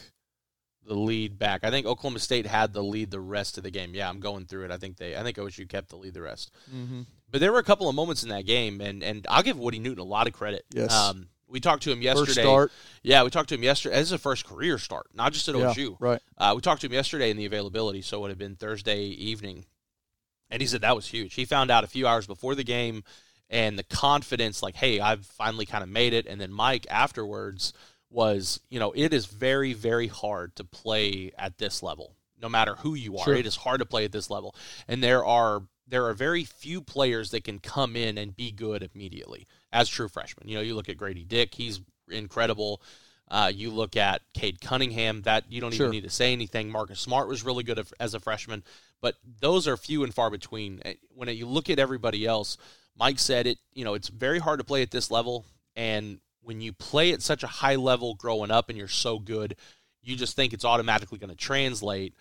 the 0.86 0.94
lead 0.94 1.38
back. 1.38 1.64
I 1.64 1.70
think 1.70 1.86
Oklahoma 1.86 2.18
State 2.18 2.46
had 2.46 2.72
the 2.72 2.82
lead 2.82 3.10
the 3.10 3.20
rest 3.20 3.58
of 3.58 3.64
the 3.64 3.70
game. 3.70 3.94
Yeah, 3.94 4.08
I'm 4.08 4.20
going 4.20 4.46
through 4.46 4.64
it. 4.64 4.70
I 4.70 4.76
think 4.76 4.96
they. 4.96 5.16
I 5.16 5.22
think 5.22 5.36
OSU 5.36 5.68
kept 5.68 5.88
the 5.88 5.96
lead 5.96 6.14
the 6.14 6.22
rest. 6.22 6.52
Mm-hmm. 6.74 7.02
But 7.30 7.40
there 7.40 7.52
were 7.52 7.58
a 7.58 7.64
couple 7.64 7.88
of 7.88 7.94
moments 7.94 8.22
in 8.22 8.28
that 8.30 8.46
game, 8.46 8.80
and 8.80 9.02
and 9.02 9.26
I'll 9.28 9.42
give 9.42 9.58
Woody 9.58 9.78
Newton 9.78 10.00
a 10.00 10.08
lot 10.08 10.26
of 10.26 10.32
credit. 10.32 10.64
Yes. 10.72 10.92
Um, 10.92 11.28
we 11.50 11.60
talked 11.60 11.82
to 11.82 11.92
him 11.92 12.00
yesterday. 12.00 12.66
Yeah, 13.02 13.24
we 13.24 13.30
talked 13.30 13.48
to 13.48 13.56
him 13.56 13.62
yesterday. 13.62 13.96
This 13.96 14.08
is 14.08 14.12
a 14.12 14.18
first 14.18 14.46
career 14.46 14.78
start, 14.78 15.08
not 15.14 15.32
just 15.32 15.48
at 15.48 15.56
yeah, 15.56 15.88
right? 15.98 16.20
Uh, 16.38 16.52
we 16.54 16.62
talked 16.62 16.80
to 16.82 16.86
him 16.86 16.92
yesterday 16.92 17.30
in 17.30 17.36
the 17.36 17.46
availability, 17.46 18.02
so 18.02 18.18
it 18.18 18.20
would 18.20 18.30
have 18.30 18.38
been 18.38 18.56
Thursday 18.56 19.02
evening, 19.04 19.64
and 20.50 20.60
he 20.60 20.66
said 20.66 20.80
that 20.82 20.96
was 20.96 21.06
huge. 21.06 21.34
He 21.34 21.44
found 21.44 21.70
out 21.70 21.84
a 21.84 21.88
few 21.88 22.06
hours 22.06 22.26
before 22.26 22.54
the 22.54 22.64
game, 22.64 23.04
and 23.48 23.78
the 23.78 23.84
confidence, 23.84 24.62
like, 24.62 24.76
"Hey, 24.76 25.00
I've 25.00 25.26
finally 25.26 25.66
kind 25.66 25.82
of 25.82 25.88
made 25.88 26.12
it." 26.12 26.26
And 26.26 26.40
then 26.40 26.52
Mike 26.52 26.86
afterwards 26.90 27.72
was, 28.10 28.60
you 28.68 28.78
know, 28.80 28.92
it 28.94 29.14
is 29.14 29.26
very, 29.26 29.72
very 29.72 30.08
hard 30.08 30.56
to 30.56 30.64
play 30.64 31.32
at 31.38 31.58
this 31.58 31.82
level, 31.82 32.16
no 32.40 32.48
matter 32.48 32.74
who 32.76 32.94
you 32.94 33.18
are. 33.18 33.24
Sure. 33.24 33.34
It 33.34 33.46
is 33.46 33.56
hard 33.56 33.80
to 33.80 33.86
play 33.86 34.04
at 34.04 34.12
this 34.12 34.30
level, 34.30 34.54
and 34.88 35.02
there 35.02 35.24
are 35.24 35.62
there 35.86 36.06
are 36.06 36.14
very 36.14 36.44
few 36.44 36.80
players 36.80 37.32
that 37.32 37.42
can 37.42 37.58
come 37.58 37.96
in 37.96 38.16
and 38.16 38.36
be 38.36 38.52
good 38.52 38.88
immediately 38.94 39.46
as 39.72 39.88
true 39.88 40.08
freshmen. 40.08 40.48
You 40.48 40.56
know, 40.56 40.62
you 40.62 40.74
look 40.74 40.88
at 40.88 40.96
Grady 40.96 41.24
Dick; 41.24 41.54
he's 41.54 41.80
incredible. 42.08 42.82
Uh, 43.30 43.52
you 43.54 43.70
look 43.70 43.96
at 43.96 44.22
Cade 44.34 44.60
Cunningham, 44.60 45.22
that 45.22 45.44
you 45.48 45.60
don't 45.60 45.72
Sure. 45.72 45.86
even 45.86 45.92
need 45.92 46.04
to 46.04 46.10
say 46.10 46.32
anything. 46.32 46.68
Marcus 46.70 46.98
Smart 47.00 47.28
was 47.28 47.44
really 47.44 47.62
good 47.62 47.86
as 48.00 48.12
a 48.12 48.18
freshman, 48.20 48.64
but 49.00 49.16
those 49.40 49.68
are 49.68 49.76
few 49.76 50.02
and 50.02 50.12
far 50.12 50.30
between. 50.30 50.82
Uh, 50.84 50.94
When 51.14 51.28
you 51.28 51.46
look 51.46 51.70
at 51.70 51.78
everybody 51.78 52.26
else, 52.26 52.56
Mike 52.96 53.18
said 53.20 53.46
it, 53.46 53.58
you 53.72 53.84
know, 53.84 53.94
it's 53.94 54.08
very 54.08 54.40
hard 54.40 54.58
to 54.58 54.64
play 54.64 54.82
at 54.82 54.90
this 54.90 55.10
level. 55.10 55.44
And 55.76 56.20
when 56.42 56.60
you 56.60 56.72
play 56.72 57.12
at 57.12 57.22
such 57.22 57.42
a 57.42 57.46
high 57.46 57.76
level 57.76 58.14
growing 58.14 58.50
up 58.50 58.68
and 58.68 58.76
you're 58.76 58.88
so 58.88 59.18
good, 59.18 59.54
you 60.02 60.16
just 60.16 60.34
think 60.34 60.52
it's 60.52 60.64
automatically 60.64 61.18
going 61.18 61.30
to 61.30 61.36
translate. 61.36 62.14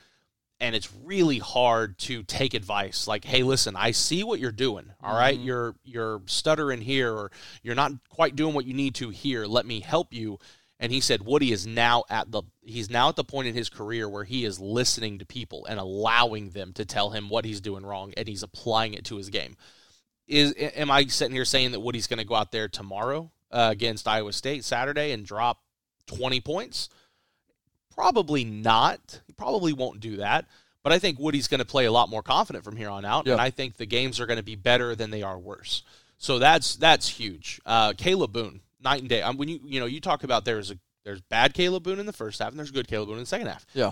And 0.59 0.75
it's 0.75 0.89
really 1.03 1.39
hard 1.39 1.97
to 1.99 2.21
take 2.23 2.53
advice 2.53 3.07
like, 3.07 3.23
"Hey, 3.23 3.43
listen, 3.43 3.77
I 3.77 3.91
see 3.91 4.23
what 4.23 4.41
you're 4.41 4.51
doing. 4.51 4.91
All 5.01 5.15
right, 5.15 5.39
Mhm. 5.39 5.45
you're 5.45 5.75
you're 5.85 6.21
stuttering 6.25 6.81
here, 6.81 7.13
or 7.13 7.31
you're 7.63 7.75
not 7.75 7.93
quite 8.09 8.35
doing 8.35 8.53
what 8.53 8.65
you 8.65 8.73
need 8.73 8.93
to 8.95 9.09
here. 9.09 9.47
Let 9.47 9.65
me 9.65 9.79
help 9.79 10.13
you." 10.13 10.37
And 10.81 10.91
he 10.93 11.01
said 11.01 11.23
Woody 11.25 11.51
is 11.51 11.67
now 11.67 12.03
at 12.09 12.31
the 12.31 12.43
he's 12.61 12.89
now 12.89 13.09
at 13.09 13.15
the 13.17 13.23
point 13.23 13.47
in 13.49 13.53
his 13.53 13.69
career 13.69 14.07
where 14.07 14.23
he 14.23 14.45
is 14.45 14.59
listening 14.59 15.19
to 15.19 15.25
people 15.25 15.65
and 15.65 15.77
allowing 15.79 16.51
them 16.51 16.71
to 16.73 16.85
tell 16.85 17.09
him 17.09 17.27
what 17.29 17.43
he's 17.45 17.59
doing 17.61 17.85
wrong, 17.85 18.13
and 18.15 18.27
he's 18.27 18.43
applying 18.43 18.93
it 18.93 19.03
to 19.05 19.17
his 19.17 19.29
game. 19.29 19.57
Is 20.27 20.53
am 20.57 20.89
I 20.91 21.05
sitting 21.07 21.33
here 21.35 21.43
saying 21.45 21.71
that 21.71 21.79
Woody's 21.81 22.07
going 22.07 22.19
to 22.19 22.25
go 22.25 22.35
out 22.35 22.51
there 22.51 22.67
tomorrow 22.69 23.29
uh, 23.51 23.69
against 23.71 24.07
Iowa 24.07 24.31
State 24.31 24.63
Saturday 24.63 25.11
and 25.11 25.25
drop 25.25 25.59
twenty 26.07 26.39
points? 26.39 26.87
Probably 27.93 28.43
not. 28.45 29.21
He 29.27 29.33
probably 29.33 29.73
won't 29.73 29.99
do 29.99 30.17
that. 30.17 30.45
But 30.81 30.89
But 30.89 30.93
I 30.93 30.99
think 30.99 31.19
Woody's 31.19 31.49
going 31.49 31.59
to 31.59 31.65
play 31.65 31.85
a 31.85 31.91
lot 31.91 32.07
more 32.09 32.23
confident 32.23 32.63
from 32.63 32.77
here 32.77 32.89
on 32.89 33.03
out, 33.03 33.25
Yeah. 33.27 33.33
and 33.33 33.41
I 33.41 33.49
think 33.49 33.75
the 33.75 33.85
games 33.85 34.19
are 34.21 34.25
going 34.25 34.37
to 34.37 34.43
be 34.43 34.55
better 34.55 34.95
than 34.95 35.09
they 35.09 35.23
are 35.23 35.37
worse. 35.37 35.83
So 36.17 36.39
that's 36.39 36.77
that's 36.77 37.09
huge. 37.09 37.59
Uh, 37.65 37.91
Kalib 37.93 38.31
Boone, 38.31 38.61
night 38.81 39.01
and 39.01 39.09
day. 39.09 39.21
Um, 39.21 39.37
when 39.37 39.49
you 39.49 39.59
you 39.63 39.79
know 39.79 39.85
you 39.85 39.99
talk 40.01 40.23
about 40.23 40.45
there's 40.45 40.71
a 40.71 40.77
there's 41.05 41.21
bad 41.21 41.53
Kalib 41.53 41.83
Boone 41.83 41.99
in 41.99 42.05
the 42.05 42.13
first 42.13 42.39
half 42.39 42.49
and 42.49 42.59
there's 42.59 42.71
good 42.71 42.87
Kalib 42.87 43.05
Boone 43.07 43.15
in 43.15 43.21
the 43.21 43.25
second 43.25 43.47
half. 43.47 43.65
Yeah. 43.73 43.91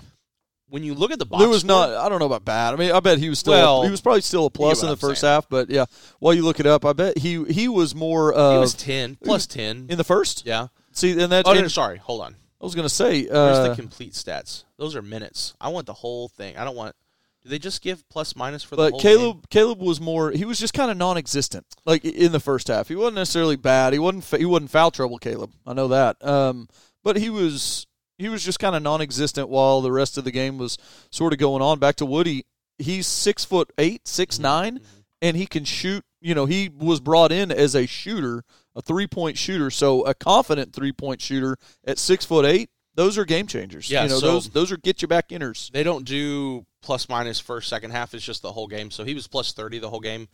When 0.70 0.82
you 0.84 0.92
look 0.94 1.10
at 1.12 1.18
the 1.18 1.24
box 1.24 1.40
There 1.40 1.48
was 1.48 1.60
score- 1.62 1.68
not. 1.88 1.90
I 1.94 2.10
don't 2.10 2.18
know 2.18 2.26
about 2.26 2.44
bad. 2.44 2.74
I 2.74 2.76
mean, 2.76 2.92
I 2.92 3.00
bet 3.00 3.16
he 3.18 3.30
was 3.30 3.38
still. 3.38 3.52
Well, 3.54 3.82
he 3.84 3.90
was 3.90 4.02
probably 4.02 4.20
still 4.20 4.44
a 4.44 4.50
plus 4.50 4.82
in 4.82 4.86
the 4.86 4.92
I'm 4.92 4.98
first 4.98 5.22
saying. 5.22 5.32
half. 5.32 5.48
But 5.48 5.70
yeah, 5.70 5.86
while 6.18 6.34
you 6.34 6.42
look 6.42 6.60
it 6.60 6.66
up, 6.66 6.84
I 6.84 6.92
bet 6.92 7.16
he 7.16 7.42
he 7.44 7.68
was 7.68 7.94
more. 7.94 8.36
Uh, 8.36 8.52
He 8.52 8.58
was 8.58 8.74
ten 8.74 9.16
plus 9.16 9.46
ten. 9.46 9.86
in 9.88 9.96
the 9.96 10.04
first. 10.04 10.44
yeah. 10.44 10.66
See, 10.92 11.12
and 11.12 11.32
that. 11.32 11.46
Oh 11.48 11.54
no, 11.54 11.68
sorry. 11.68 11.96
Hold 11.98 12.20
on. 12.20 12.34
I 12.60 12.64
was 12.64 12.74
gonna 12.74 12.88
say. 12.90 13.22
Where's 13.24 13.58
Uh, 13.58 13.68
the 13.68 13.76
complete 13.76 14.12
stats? 14.12 14.64
Those 14.76 14.94
are 14.94 15.00
minutes. 15.00 15.54
I 15.60 15.68
want 15.68 15.86
the 15.86 15.94
whole 15.94 16.28
thing. 16.28 16.58
I 16.58 16.64
don't 16.64 16.76
want. 16.76 16.94
Do 17.42 17.48
they 17.50 17.58
just 17.58 17.82
give 17.82 18.08
plus 18.08 18.34
minus 18.34 18.62
for 18.64 18.76
the 18.76 18.90
whole 18.90 19.00
Kalib 19.00 19.48
game? 19.48 19.66
Kalib 19.66 19.78
was 19.78 20.00
more. 20.00 20.32
He 20.32 20.44
was 20.44 20.58
just 20.58 20.74
kind 20.74 20.90
of 20.90 20.96
non-existent, 20.96 21.66
like 21.86 22.04
in 22.04 22.32
the 22.32 22.40
first 22.40 22.68
half. 22.68 22.88
He 22.88 22.96
wasn't 22.96 23.14
necessarily 23.16 23.56
bad. 23.56 23.92
He 23.92 23.98
wasn't. 23.98 24.24
He 24.40 24.44
wasn't 24.44 24.70
foul 24.70 24.90
trouble. 24.90 25.18
Kalib, 25.18 25.50
I 25.66 25.72
know 25.72 25.88
that. 25.88 26.24
Um, 26.26 26.68
but 27.04 27.16
he 27.16 27.30
was. 27.30 27.86
He 28.18 28.28
was 28.28 28.44
just 28.44 28.58
kind 28.58 28.74
of 28.74 28.82
non-existent 28.82 29.48
while 29.48 29.80
the 29.80 29.92
rest 29.92 30.18
of 30.18 30.24
the 30.24 30.32
game 30.32 30.58
was 30.58 30.76
sort 31.10 31.32
of 31.32 31.38
going 31.38 31.62
on. 31.62 31.78
Back 31.78 31.94
to 31.96 32.04
Woody. 32.06 32.44
He's 32.78 33.06
six 33.06 33.44
foot 33.44 33.72
eight, 33.78 34.08
six 34.08 34.36
Mm-hmm. 34.36 34.42
nine, 34.42 34.80
and 35.22 35.36
he 35.36 35.46
can 35.46 35.64
shoot. 35.64 36.04
You 36.20 36.34
know, 36.34 36.46
he 36.46 36.68
was 36.68 36.98
brought 36.98 37.30
in 37.30 37.52
as 37.52 37.76
a 37.76 37.86
shooter, 37.86 38.42
a 38.74 38.82
three-point 38.82 39.38
shooter. 39.38 39.70
So 39.70 40.04
a 40.04 40.14
confident 40.14 40.72
three-point 40.72 41.20
shooter 41.22 41.56
at 41.86 41.98
six 41.98 42.24
foot 42.24 42.44
eight. 42.44 42.70
Those 42.98 43.16
are 43.16 43.24
game 43.24 43.46
changers. 43.46 43.88
Yeah, 43.88 44.02
you 44.02 44.08
know, 44.08 44.18
so- 44.18 44.26
those 44.26 44.48
those 44.50 44.72
are 44.72 44.76
get 44.76 45.02
you 45.02 45.06
back 45.06 45.28
inners. 45.28 45.70
They 45.70 45.84
don't 45.84 46.04
do 46.04 46.66
plus 46.82 47.08
minus 47.08 47.38
first 47.38 47.68
second 47.68 47.92
half. 47.92 48.12
It's 48.12 48.24
just 48.24 48.42
the 48.42 48.50
whole 48.50 48.66
game. 48.66 48.90
So 48.90 49.04
he 49.04 49.14
was 49.14 49.28
plus 49.28 49.52
thirty 49.52 49.78
the 49.78 49.88
whole 49.88 50.00
game. 50.00 50.26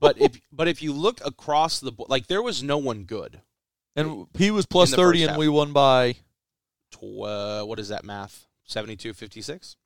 but 0.00 0.20
if 0.20 0.40
but 0.50 0.66
if 0.66 0.82
you 0.82 0.92
look 0.92 1.24
across 1.24 1.78
the 1.78 1.92
board, 1.92 2.10
like 2.10 2.26
there 2.26 2.42
was 2.42 2.60
no 2.60 2.76
one 2.76 3.04
good. 3.04 3.40
And 3.94 4.26
he 4.36 4.50
was 4.50 4.66
30 4.66 5.22
and 5.22 5.30
half. 5.30 5.38
we 5.38 5.48
won 5.48 5.72
by 5.72 6.14
Tw- 6.90 7.22
uh, 7.22 7.62
what 7.62 7.78
is 7.78 7.88
that 7.90 8.04
math? 8.04 8.48
72 8.64 9.12
56? 9.14 9.76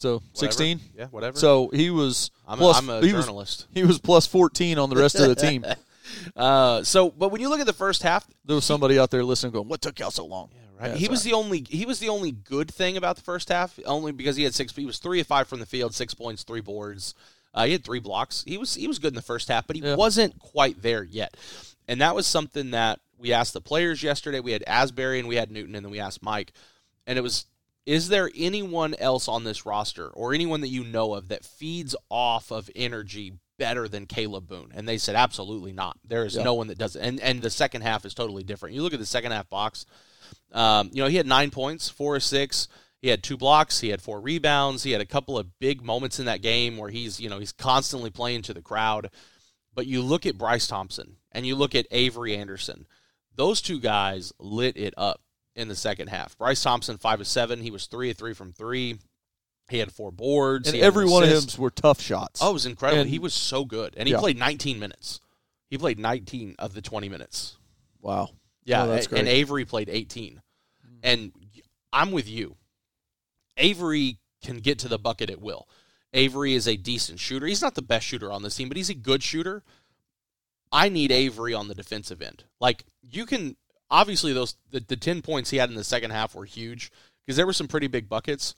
so 0.00 0.20
16. 0.34 0.80
Yeah, 0.94 1.06
whatever. 1.06 1.38
So 1.38 1.70
he 1.72 1.88
was 1.88 2.30
I'm, 2.46 2.58
plus 2.58 2.76
a, 2.76 2.78
I'm 2.80 2.90
a 2.90 3.06
he 3.06 3.14
was 3.14 3.24
journalist. 3.24 3.66
he 3.72 3.82
was 3.82 3.98
plus 3.98 4.26
14 4.26 4.78
on 4.78 4.90
the 4.90 4.96
rest 4.96 5.14
of 5.18 5.28
the 5.28 5.34
team. 5.34 5.64
Uh, 6.34 6.82
so 6.84 7.10
but 7.10 7.28
when 7.28 7.38
you 7.38 7.50
look 7.50 7.60
at 7.60 7.66
the 7.66 7.72
first 7.74 8.02
half, 8.02 8.26
There 8.42 8.56
was 8.56 8.64
somebody 8.64 8.98
out 8.98 9.10
there 9.10 9.22
listening 9.22 9.52
going, 9.52 9.68
"What 9.68 9.82
took 9.82 9.98
y'all 9.98 10.10
so 10.10 10.24
long?" 10.24 10.48
Right. 10.80 10.90
Yeah, 10.92 10.96
he 10.96 11.08
was 11.08 11.22
the 11.24 11.32
only 11.32 11.66
he 11.68 11.86
was 11.86 11.98
the 11.98 12.08
only 12.08 12.30
good 12.30 12.72
thing 12.72 12.96
about 12.96 13.16
the 13.16 13.22
first 13.22 13.48
half, 13.48 13.78
only 13.84 14.12
because 14.12 14.36
he 14.36 14.44
had 14.44 14.54
six. 14.54 14.74
He 14.74 14.86
was 14.86 14.98
three 14.98 15.20
of 15.20 15.26
five 15.26 15.48
from 15.48 15.60
the 15.60 15.66
field, 15.66 15.94
six 15.94 16.14
points, 16.14 16.44
three 16.44 16.60
boards. 16.60 17.14
Uh, 17.54 17.64
he 17.64 17.72
had 17.72 17.84
three 17.84 17.98
blocks. 17.98 18.44
He 18.46 18.58
was 18.58 18.74
he 18.74 18.86
was 18.86 18.98
good 18.98 19.08
in 19.12 19.16
the 19.16 19.22
first 19.22 19.48
half, 19.48 19.66
but 19.66 19.76
he 19.76 19.82
Yeah. 19.82 19.96
wasn't 19.96 20.38
quite 20.38 20.82
there 20.82 21.02
yet. 21.02 21.36
And 21.88 22.00
that 22.00 22.14
was 22.14 22.26
something 22.26 22.70
that 22.72 23.00
we 23.16 23.32
asked 23.32 23.54
the 23.54 23.60
players 23.60 24.02
yesterday. 24.02 24.38
We 24.40 24.52
had 24.52 24.62
Asberry 24.68 25.18
and 25.18 25.26
we 25.26 25.36
had 25.36 25.50
Newton, 25.50 25.74
and 25.74 25.84
then 25.84 25.90
we 25.90 25.98
asked 26.00 26.22
Mike, 26.22 26.52
and 27.06 27.18
it 27.18 27.22
was. 27.22 27.46
Is 27.86 28.08
there 28.10 28.30
anyone 28.36 28.94
else 28.98 29.28
on 29.28 29.44
this 29.44 29.64
roster 29.64 30.08
or 30.08 30.34
anyone 30.34 30.60
that 30.60 30.68
you 30.68 30.84
know 30.84 31.14
of 31.14 31.28
that 31.28 31.42
feeds 31.42 31.96
off 32.10 32.50
of 32.52 32.68
energy 32.76 33.32
better 33.58 33.88
than 33.88 34.06
Kalib 34.06 34.46
Boone? 34.46 34.72
And 34.74 34.88
they 34.88 34.98
said 34.98 35.14
absolutely 35.16 35.72
not. 35.72 35.98
There 36.04 36.24
is 36.24 36.34
Yeah. 36.36 36.44
no 36.44 36.54
one 36.54 36.68
that 36.68 36.78
does 36.78 36.96
it. 36.96 37.00
And 37.00 37.20
and 37.20 37.42
the 37.42 37.50
second 37.50 37.82
half 37.82 38.04
is 38.04 38.14
totally 38.14 38.42
different. 38.44 38.74
You 38.74 38.82
look 38.82 38.94
at 38.94 39.00
the 39.00 39.06
second 39.06 39.32
half 39.32 39.48
box. 39.50 39.84
Um, 40.52 40.90
you 40.92 41.02
know, 41.02 41.08
he 41.08 41.16
had 41.16 41.26
nine 41.26 41.50
points, 41.50 41.88
four 41.88 42.14
or 42.16 42.20
six. 42.20 42.68
He 43.00 43.08
had 43.08 43.22
two 43.22 43.36
blocks. 43.36 43.80
He 43.80 43.90
had 43.90 44.02
four 44.02 44.20
rebounds. 44.20 44.82
He 44.82 44.90
had 44.92 45.00
a 45.00 45.06
couple 45.06 45.38
of 45.38 45.58
big 45.58 45.82
moments 45.82 46.18
in 46.18 46.26
that 46.26 46.42
game 46.42 46.76
where 46.76 46.90
he's, 46.90 47.20
you 47.20 47.28
know, 47.28 47.38
he's 47.38 47.52
constantly 47.52 48.10
playing 48.10 48.42
to 48.42 48.54
the 48.54 48.62
crowd. 48.62 49.10
But 49.74 49.86
you 49.86 50.02
look 50.02 50.26
at 50.26 50.36
Bryce 50.38 50.66
Thompson 50.66 51.16
and 51.32 51.46
you 51.46 51.54
look 51.54 51.74
at 51.74 51.86
Avery 51.90 52.34
Anderson. 52.36 52.86
Those 53.36 53.60
two 53.60 53.78
guys 53.78 54.32
lit 54.40 54.76
it 54.76 54.94
up 54.96 55.20
in 55.54 55.68
the 55.68 55.76
second 55.76 56.08
half. 56.08 56.36
Bryce 56.38 56.62
Thompson, 56.62 56.98
five 56.98 57.20
of 57.20 57.26
seven. 57.28 57.60
He 57.60 57.70
was 57.70 57.86
three 57.86 58.10
of 58.10 58.16
three 58.16 58.34
from 58.34 58.52
three. 58.52 58.98
He 59.68 59.78
had 59.78 59.92
four 59.92 60.10
boards. 60.10 60.68
And 60.68 60.78
every 60.78 61.06
one 61.06 61.22
of 61.24 61.28
him 61.30 61.60
were 61.62 61.70
tough 61.70 62.00
shots. 62.00 62.40
Oh, 62.42 62.50
it 62.50 62.52
was 62.54 62.66
incredible. 62.66 63.02
And- 63.02 63.10
he 63.10 63.18
was 63.18 63.34
so 63.34 63.64
good. 63.64 63.94
And 63.96 64.06
he 64.08 64.12
Yeah. 64.14 64.20
played 64.20 64.38
19 64.38 64.78
minutes. 64.78 65.20
He 65.70 65.76
played 65.76 65.98
19 65.98 66.54
of 66.58 66.72
the 66.74 66.80
20 66.82 67.08
minutes. 67.08 67.56
wow. 68.00 68.30
Yeah, 68.64 68.82
Oh, 68.84 68.88
that's 68.88 69.06
great. 69.06 69.20
and 69.20 69.28
Avery 69.28 69.64
played 69.64 69.88
18. 69.88 70.42
And 71.02 71.32
I'm 71.92 72.10
with 72.12 72.28
you. 72.28 72.56
Avery 73.56 74.18
can 74.42 74.58
get 74.58 74.78
to 74.80 74.88
the 74.88 74.98
bucket 74.98 75.30
at 75.30 75.40
will. 75.40 75.68
Avery 76.12 76.54
is 76.54 76.66
a 76.68 76.76
decent 76.76 77.18
shooter. 77.20 77.46
He's 77.46 77.62
not 77.62 77.74
the 77.74 77.82
best 77.82 78.06
shooter 78.06 78.30
on 78.30 78.42
this 78.42 78.56
team, 78.56 78.68
but 78.68 78.76
he's 78.76 78.90
a 78.90 78.94
good 78.94 79.22
shooter. 79.22 79.62
I 80.70 80.88
need 80.88 81.10
Avery 81.10 81.54
on 81.54 81.68
the 81.68 81.74
defensive 81.74 82.20
end. 82.22 82.44
Like 82.60 82.84
you 83.02 83.26
can 83.26 83.56
obviously 83.90 84.32
those 84.32 84.56
the, 84.70 84.80
the 84.80 84.96
10 84.96 85.22
points 85.22 85.50
he 85.50 85.56
had 85.56 85.70
in 85.70 85.76
the 85.76 85.84
second 85.84 86.10
half 86.10 86.34
were 86.34 86.44
huge 86.44 86.90
because 87.24 87.36
there 87.36 87.46
were 87.46 87.52
some 87.54 87.68
pretty 87.68 87.86
big 87.86 88.08
buckets. 88.08 88.54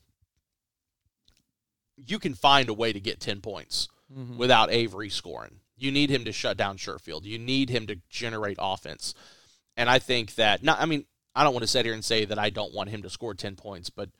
You 2.06 2.18
can 2.18 2.34
find 2.34 2.68
a 2.68 2.74
way 2.74 2.92
to 2.92 3.00
get 3.00 3.20
10 3.20 3.40
points 3.40 3.88
Mhm. 4.12 4.36
without 4.36 4.70
Avery 4.72 5.10
scoring. 5.10 5.60
You 5.76 5.90
need 5.92 6.10
him 6.10 6.24
to 6.24 6.32
shut 6.32 6.56
down 6.56 6.76
Sherfield. 6.76 7.24
You 7.24 7.38
need 7.38 7.70
him 7.70 7.86
to 7.86 7.96
generate 8.10 8.58
offense. 8.60 9.14
And 9.76 9.88
I 9.88 9.98
think 9.98 10.34
that 10.34 10.62
not 10.62 10.80
I 10.80 10.86
mean, 10.86 11.04
I 11.34 11.44
don't 11.44 11.54
want 11.54 11.62
to 11.62 11.68
sit 11.68 11.84
here 11.84 11.94
and 11.94 12.04
say 12.04 12.24
that 12.24 12.38
I 12.38 12.50
don't 12.50 12.74
want 12.74 12.90
him 12.90 13.02
to 13.02 13.10
score 13.10 13.34
10 13.34 13.56
points, 13.56 13.88
but 13.88 14.10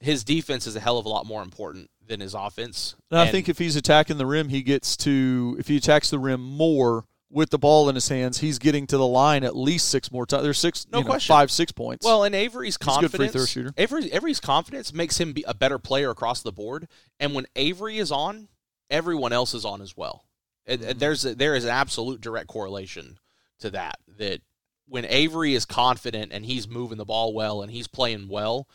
his 0.00 0.24
defense 0.24 0.66
is 0.66 0.76
a 0.76 0.80
hell 0.80 0.98
of 0.98 1.06
a 1.06 1.08
lot 1.08 1.24
more 1.26 1.42
important 1.42 1.90
than 2.06 2.20
his 2.20 2.34
offense. 2.34 2.94
And 3.10 3.20
I 3.20 3.30
think 3.30 3.48
if 3.48 3.58
he's 3.58 3.76
attacking 3.76 4.16
the 4.18 4.26
rim, 4.26 4.48
he 4.48 4.62
gets 4.62 4.96
to 4.98 5.56
if 5.58 5.68
he 5.68 5.76
attacks 5.76 6.10
the 6.10 6.18
rim 6.18 6.40
more 6.42 7.04
with 7.30 7.50
the 7.50 7.58
ball 7.58 7.88
in 7.88 7.94
his 7.94 8.08
hands, 8.08 8.38
he's 8.38 8.58
getting 8.58 8.86
to 8.86 8.96
the 8.96 9.06
line 9.06 9.44
at 9.44 9.54
least 9.54 9.88
six 9.88 10.10
more 10.10 10.24
times. 10.26 10.42
There's 10.42 10.58
six, 10.58 10.86
No 10.90 10.98
you 10.98 11.04
know, 11.04 11.10
question. 11.10 11.32
five, 11.32 11.50
six 11.50 11.72
points. 11.72 12.04
Well, 12.04 12.24
and 12.24 12.34
Avery's 12.34 12.76
He's 12.80 12.96
a 12.96 13.00
good 13.00 13.10
free 13.10 13.18
confidence, 13.18 13.32
throw 13.32 13.44
shooter. 13.44 13.74
Avery, 13.76 14.12
Avery's 14.12 14.40
confidence 14.40 14.92
makes 14.92 15.18
him 15.18 15.32
be 15.32 15.44
a 15.46 15.54
better 15.54 15.78
player 15.78 16.10
across 16.10 16.42
the 16.42 16.52
board. 16.52 16.88
And 17.20 17.34
when 17.34 17.46
Avery 17.56 17.98
is 17.98 18.10
on, 18.10 18.48
everyone 18.90 19.32
else 19.32 19.54
is 19.54 19.64
on 19.64 19.82
as 19.82 19.96
well. 19.96 20.24
Mm-hmm. 20.68 20.98
there's 20.98 21.24
a, 21.24 21.34
there 21.34 21.54
is 21.54 21.64
an 21.64 21.70
absolute 21.70 22.20
direct 22.20 22.48
correlation 22.48 23.18
to 23.60 23.70
that. 23.70 23.98
That 24.18 24.40
when 24.86 25.04
Avery 25.06 25.54
is 25.54 25.64
confident 25.64 26.32
and 26.32 26.44
he's 26.44 26.68
moving 26.68 26.98
the 26.98 27.04
ball 27.04 27.32
well 27.34 27.62
and 27.62 27.70
he's 27.70 27.88
playing 27.88 28.28
well, 28.28 28.68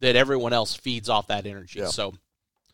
that 0.00 0.16
everyone 0.16 0.52
else 0.52 0.74
feeds 0.74 1.08
off 1.08 1.28
that 1.28 1.46
energy. 1.46 1.80
Yeah. 1.80 1.86
So 1.86 2.14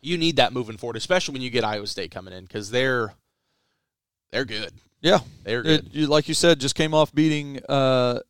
you 0.01 0.19
need 0.19 0.37
that 0.37 0.53
moving 0.53 0.77
forward, 0.77 0.97
especially 0.97 1.35
when 1.35 1.43
you 1.43 1.51
get 1.51 1.65
Iowa 1.65 1.87
State 1.87 2.11
coming 2.11 2.35
in 2.35 2.45
because 2.45 2.71
they're 2.71 3.15
they're 4.31 4.45
good. 4.45 4.73
Yeah, 5.03 5.19
They're 5.43 5.63
good. 5.63 5.87
It, 5.87 5.95
you, 5.95 6.07
like 6.07 6.29
you 6.29 6.35
said, 6.35 6.61
just 6.61 6.75
came 6.75 6.95
off 6.95 7.13
beating 7.13 7.61
uh, 7.69 8.21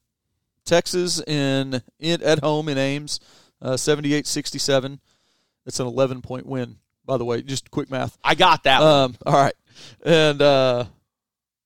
Texas 0.65 1.21
in, 1.21 1.83
in 2.01 2.23
at 2.23 2.41
home 2.41 2.69
in 2.69 2.79
Ames, 2.79 3.21
uh, 3.61 3.73
78-67. 3.73 4.99
That's 5.65 5.79
an 5.79 5.87
11 5.87 6.23
point 6.23 6.47
win, 6.47 6.77
by 7.05 7.19
the 7.19 7.25
way. 7.25 7.43
Just 7.43 7.71
quick 7.71 7.91
math. 7.91 8.17
I 8.25 8.35
got 8.35 8.65
that. 8.65 8.81
one. 8.81 8.89
Um, 8.89 9.17
all 9.27 9.35
right. 9.35 9.55
And 10.05 10.41
uh, 10.41 10.87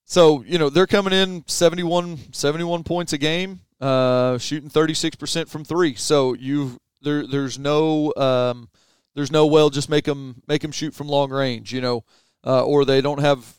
so, 0.05 0.43
you 0.45 0.59
know, 0.59 0.71
they're 0.71 0.87
coming 0.87 1.13
in 1.13 1.45
71, 1.47 2.33
71 2.33 2.83
points 2.85 3.13
a 3.13 3.19
game, 3.19 3.61
uh, 3.81 4.39
shooting 4.39 4.71
36% 4.71 5.49
from 5.49 5.65
three. 5.65 5.95
So 5.95 6.35
you 6.35 6.81
there 7.03 7.27
there's 7.27 7.59
no 7.59 8.13
um, 8.17 8.69
there's 9.15 9.31
no 9.31 9.47
well 9.47 9.71
just 9.71 9.89
make 9.89 10.05
them 10.05 10.43
make 10.49 10.63
them 10.63 10.73
shoot 10.73 10.95
from 10.95 11.09
long 11.09 11.31
range, 11.31 11.73
you 11.73 11.81
know, 11.81 12.05
uh, 12.45 12.65
or 12.65 12.85
they 12.85 13.01
don't 13.01 13.21
have 13.21 13.57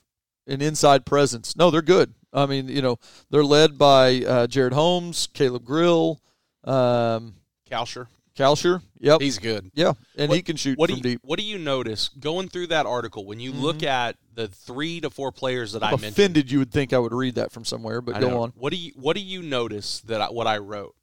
an 0.47 0.61
inside 0.61 1.05
presence. 1.05 1.55
No, 1.55 1.69
they're 1.69 1.81
good. 1.81 2.13
I 2.33 2.45
mean, 2.45 2.67
you 2.67 2.81
know, 2.81 2.97
they're 3.29 3.43
led 3.43 3.77
by 3.77 4.17
uh, 4.25 4.47
Jaren 4.47 4.73
Holmes, 4.73 5.27
Caleb 5.33 5.63
Grill, 5.63 6.19
um, 6.63 7.35
Kalscheur, 7.69 8.07
Kalscheur. 8.37 8.81
Yep. 8.99 9.21
he's 9.21 9.37
good. 9.39 9.71
yeah, 9.73 9.93
and 10.17 10.29
What- 10.29 10.35
he 10.35 10.41
can 10.41 10.55
shoot 10.55 10.77
What 10.77 10.87
do 10.87 10.93
from 10.93 10.97
you 10.97 11.03
deep. 11.03 11.21
What 11.23 11.39
do 11.39 11.45
you 11.45 11.57
notice 11.57 12.09
going 12.19 12.49
through 12.49 12.67
that 12.67 12.85
article 12.85 13.25
when 13.25 13.39
you 13.39 13.51
look 13.51 13.83
at 13.83 14.15
the 14.33 14.47
three 14.47 14.99
to 15.01 15.09
four 15.09 15.31
players 15.31 15.71
that 15.73 15.83
I 15.83 15.87
I'm 15.87 15.91
mentioned? 16.01 16.13
offended 16.13 16.51
you 16.51 16.59
would 16.59 16.71
think 16.71 16.93
I 16.93 16.99
would 16.99 17.13
read 17.13 17.35
that 17.35 17.51
from 17.51 17.63
somewhere, 17.65 18.01
but 18.01 18.15
I 18.15 18.19
go 18.19 18.29
know. 18.29 18.41
on. 18.41 18.53
What 18.55 18.71
do 18.71 18.77
you 18.77 18.91
What 18.95 19.15
do 19.15 19.21
you 19.21 19.41
notice 19.41 20.01
that 20.01 20.21
I, 20.21 20.29
what 20.29 20.47
I 20.47 20.57
wrote 20.57 20.95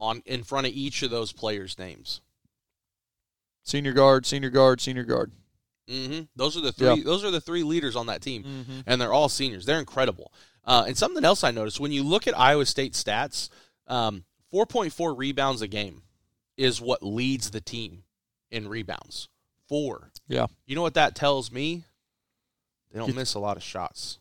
on 0.00 0.22
in 0.26 0.42
front 0.42 0.66
of 0.66 0.72
each 0.72 1.02
of 1.02 1.10
those 1.10 1.32
players' 1.32 1.78
names? 1.78 2.20
Senior 3.64 3.92
guard, 3.92 4.26
senior 4.26 4.50
guard, 4.50 4.80
senior 4.80 5.04
guard. 5.04 5.30
Hmm 5.92 6.20
Those 6.36 6.56
are 6.56 6.60
the 6.60 6.72
three. 6.72 6.86
Yeah. 6.88 7.02
Those 7.04 7.24
are 7.24 7.30
the 7.30 7.40
three 7.40 7.62
leaders 7.62 7.96
on 7.96 8.06
that 8.06 8.22
team, 8.22 8.42
Mm-hmm. 8.44 8.80
and 8.86 9.00
they're 9.00 9.12
all 9.12 9.28
seniors. 9.28 9.66
They're 9.66 9.78
incredible. 9.78 10.32
Uh, 10.64 10.84
and 10.86 10.96
something 10.96 11.24
else 11.24 11.44
I 11.44 11.50
noticed 11.50 11.80
when 11.80 11.92
you 11.92 12.02
look 12.04 12.26
at 12.26 12.38
Iowa 12.38 12.64
State 12.66 12.92
stats, 12.94 13.48
um, 13.88 14.24
four 14.50 14.64
point 14.66 14.92
four 14.92 15.14
rebounds 15.14 15.60
a 15.62 15.68
game 15.68 16.02
is 16.56 16.80
what 16.80 17.02
leads 17.02 17.50
the 17.50 17.60
team 17.60 18.04
in 18.50 18.68
rebounds. 18.68 19.28
Four. 19.68 20.10
Yeah. 20.28 20.46
You 20.66 20.76
know 20.76 20.82
what 20.82 20.94
that 20.94 21.14
tells 21.14 21.50
me? 21.50 21.84
They 22.92 22.98
don't 22.98 23.14
miss 23.14 23.34
a 23.34 23.38
lot 23.38 23.56
of 23.56 23.62
shots, 23.62 24.18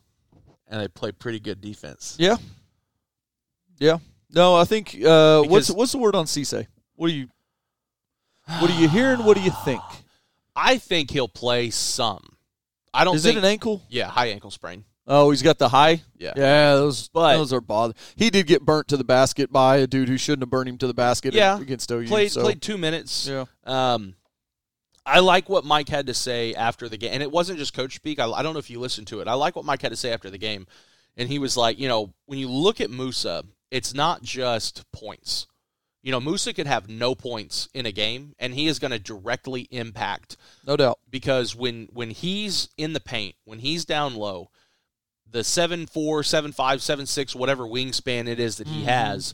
and 0.68 0.82
they 0.82 0.88
play 0.88 1.12
pretty 1.12 1.40
good 1.40 1.60
defense. 1.62 2.16
Yeah. 2.20 2.38
Yeah. 3.80 3.98
No, 4.34 4.56
I 4.56 4.64
think 4.64 4.98
uh, 5.04 5.42
what's 5.44 5.70
what's 5.70 5.92
the 5.92 5.98
word 5.98 6.16
on 6.16 6.26
Cisse? 6.26 6.66
What 6.96 7.10
are 7.10 7.14
you 7.14 7.28
what 8.60 8.70
are 8.72 8.80
you 8.80 8.88
hearing? 8.88 9.24
What 9.26 9.36
do 9.38 9.44
you 9.44 9.52
think? 9.66 9.82
I 10.56 10.78
think 10.78 11.12
he'll 11.12 11.28
play 11.28 11.70
some. 11.70 12.38
I 12.94 13.04
don't 13.06 13.16
Is 13.16 13.24
think 13.24 13.36
it 13.38 13.40
an 13.40 13.46
ankle? 13.46 13.82
yeah, 13.90 14.08
high 14.10 14.28
ankle 14.28 14.52
sprain. 14.52 14.84
Oh, 15.08 15.32
he's 15.32 15.42
got 15.42 15.58
the 15.58 15.70
high. 15.70 16.02
Yeah. 16.18 16.34
yeah. 16.36 16.76
Those, 16.76 17.08
But- 17.10 17.36
those 17.38 17.52
are 17.54 17.62
bother. 17.62 17.94
He 18.16 18.30
did 18.30 18.48
get 18.48 18.62
burnt 18.64 18.88
to 18.90 18.98
the 18.98 19.04
basket 19.04 19.52
by 19.52 19.78
a 19.78 19.88
dude 19.88 20.08
who 20.10 20.18
shouldn't 20.18 20.44
have 20.44 20.50
burned 20.50 20.70
him 20.70 20.78
to 20.78 20.88
the 20.88 20.94
basket. 20.94 21.34
Yeah. 21.34 21.60
against 21.60 21.92
OU. 21.92 22.08
Played 22.08 22.32
so, 22.32 22.42
played 22.42 22.62
2 22.62 22.78
minutes. 22.78 23.28
Yeah, 23.28 23.46
Um, 23.66 24.16
I 25.06 25.20
like 25.20 25.50
what 25.50 25.66
Mike 25.66 25.90
had 25.90 26.08
to 26.08 26.14
say 26.14 26.54
after 26.54 26.88
the 26.88 26.98
game, 26.98 27.14
and 27.14 27.24
it 27.24 27.32
wasn't 27.32 27.58
just 27.58 27.74
coach 27.74 27.96
speak. 27.96 28.20
I, 28.20 28.30
I 28.30 28.44
don't 28.44 28.54
know 28.54 28.60
if 28.60 28.70
you 28.70 28.80
listened 28.80 29.08
to 29.08 29.20
it. 29.22 29.28
I 29.28 29.34
like 29.34 29.56
what 29.56 29.66
Mike 29.66 29.82
had 29.82 29.90
to 29.90 29.96
say 29.98 30.14
after 30.14 30.30
the 30.30 30.38
game, 30.38 30.68
and 31.18 31.28
he 31.28 31.40
was 31.40 31.58
like, 31.58 31.80
you 31.80 31.88
know, 31.88 32.14
when 32.28 32.38
you 32.38 32.50
look 32.50 32.80
at 32.80 32.92
Moussa, 32.92 33.44
it's 33.72 33.94
not 33.96 34.22
just 34.22 34.84
points. 34.92 35.48
You 36.04 36.12
know, 36.12 36.20
Moussa 36.20 36.54
could 36.54 36.68
have 36.68 36.90
no 36.90 37.14
points 37.14 37.70
in 37.74 37.86
a 37.86 37.92
game, 37.92 38.34
and 38.40 38.54
he 38.56 38.68
is 38.68 38.80
going 38.80 38.92
to 38.92 39.00
directly 39.00 39.68
impact 39.72 40.36
no 40.66 40.76
doubt. 40.76 41.00
because 41.10 41.56
when 41.56 41.88
when 41.94 42.10
he's 42.10 42.70
in 42.78 42.94
the 42.94 43.00
paint, 43.00 43.36
when 43.46 43.60
he's 43.60 43.86
down 43.86 44.16
low, 44.16 44.50
the 45.30 45.44
seven 45.44 45.86
four, 45.86 46.24
seven 46.24 46.52
five, 46.52 46.82
seven 46.82 47.06
six, 47.06 47.36
whatever 47.36 47.64
wingspan 47.66 48.28
it 48.28 48.40
is 48.40 48.58
that 48.58 48.68
he 48.68 48.84
has, 48.84 49.34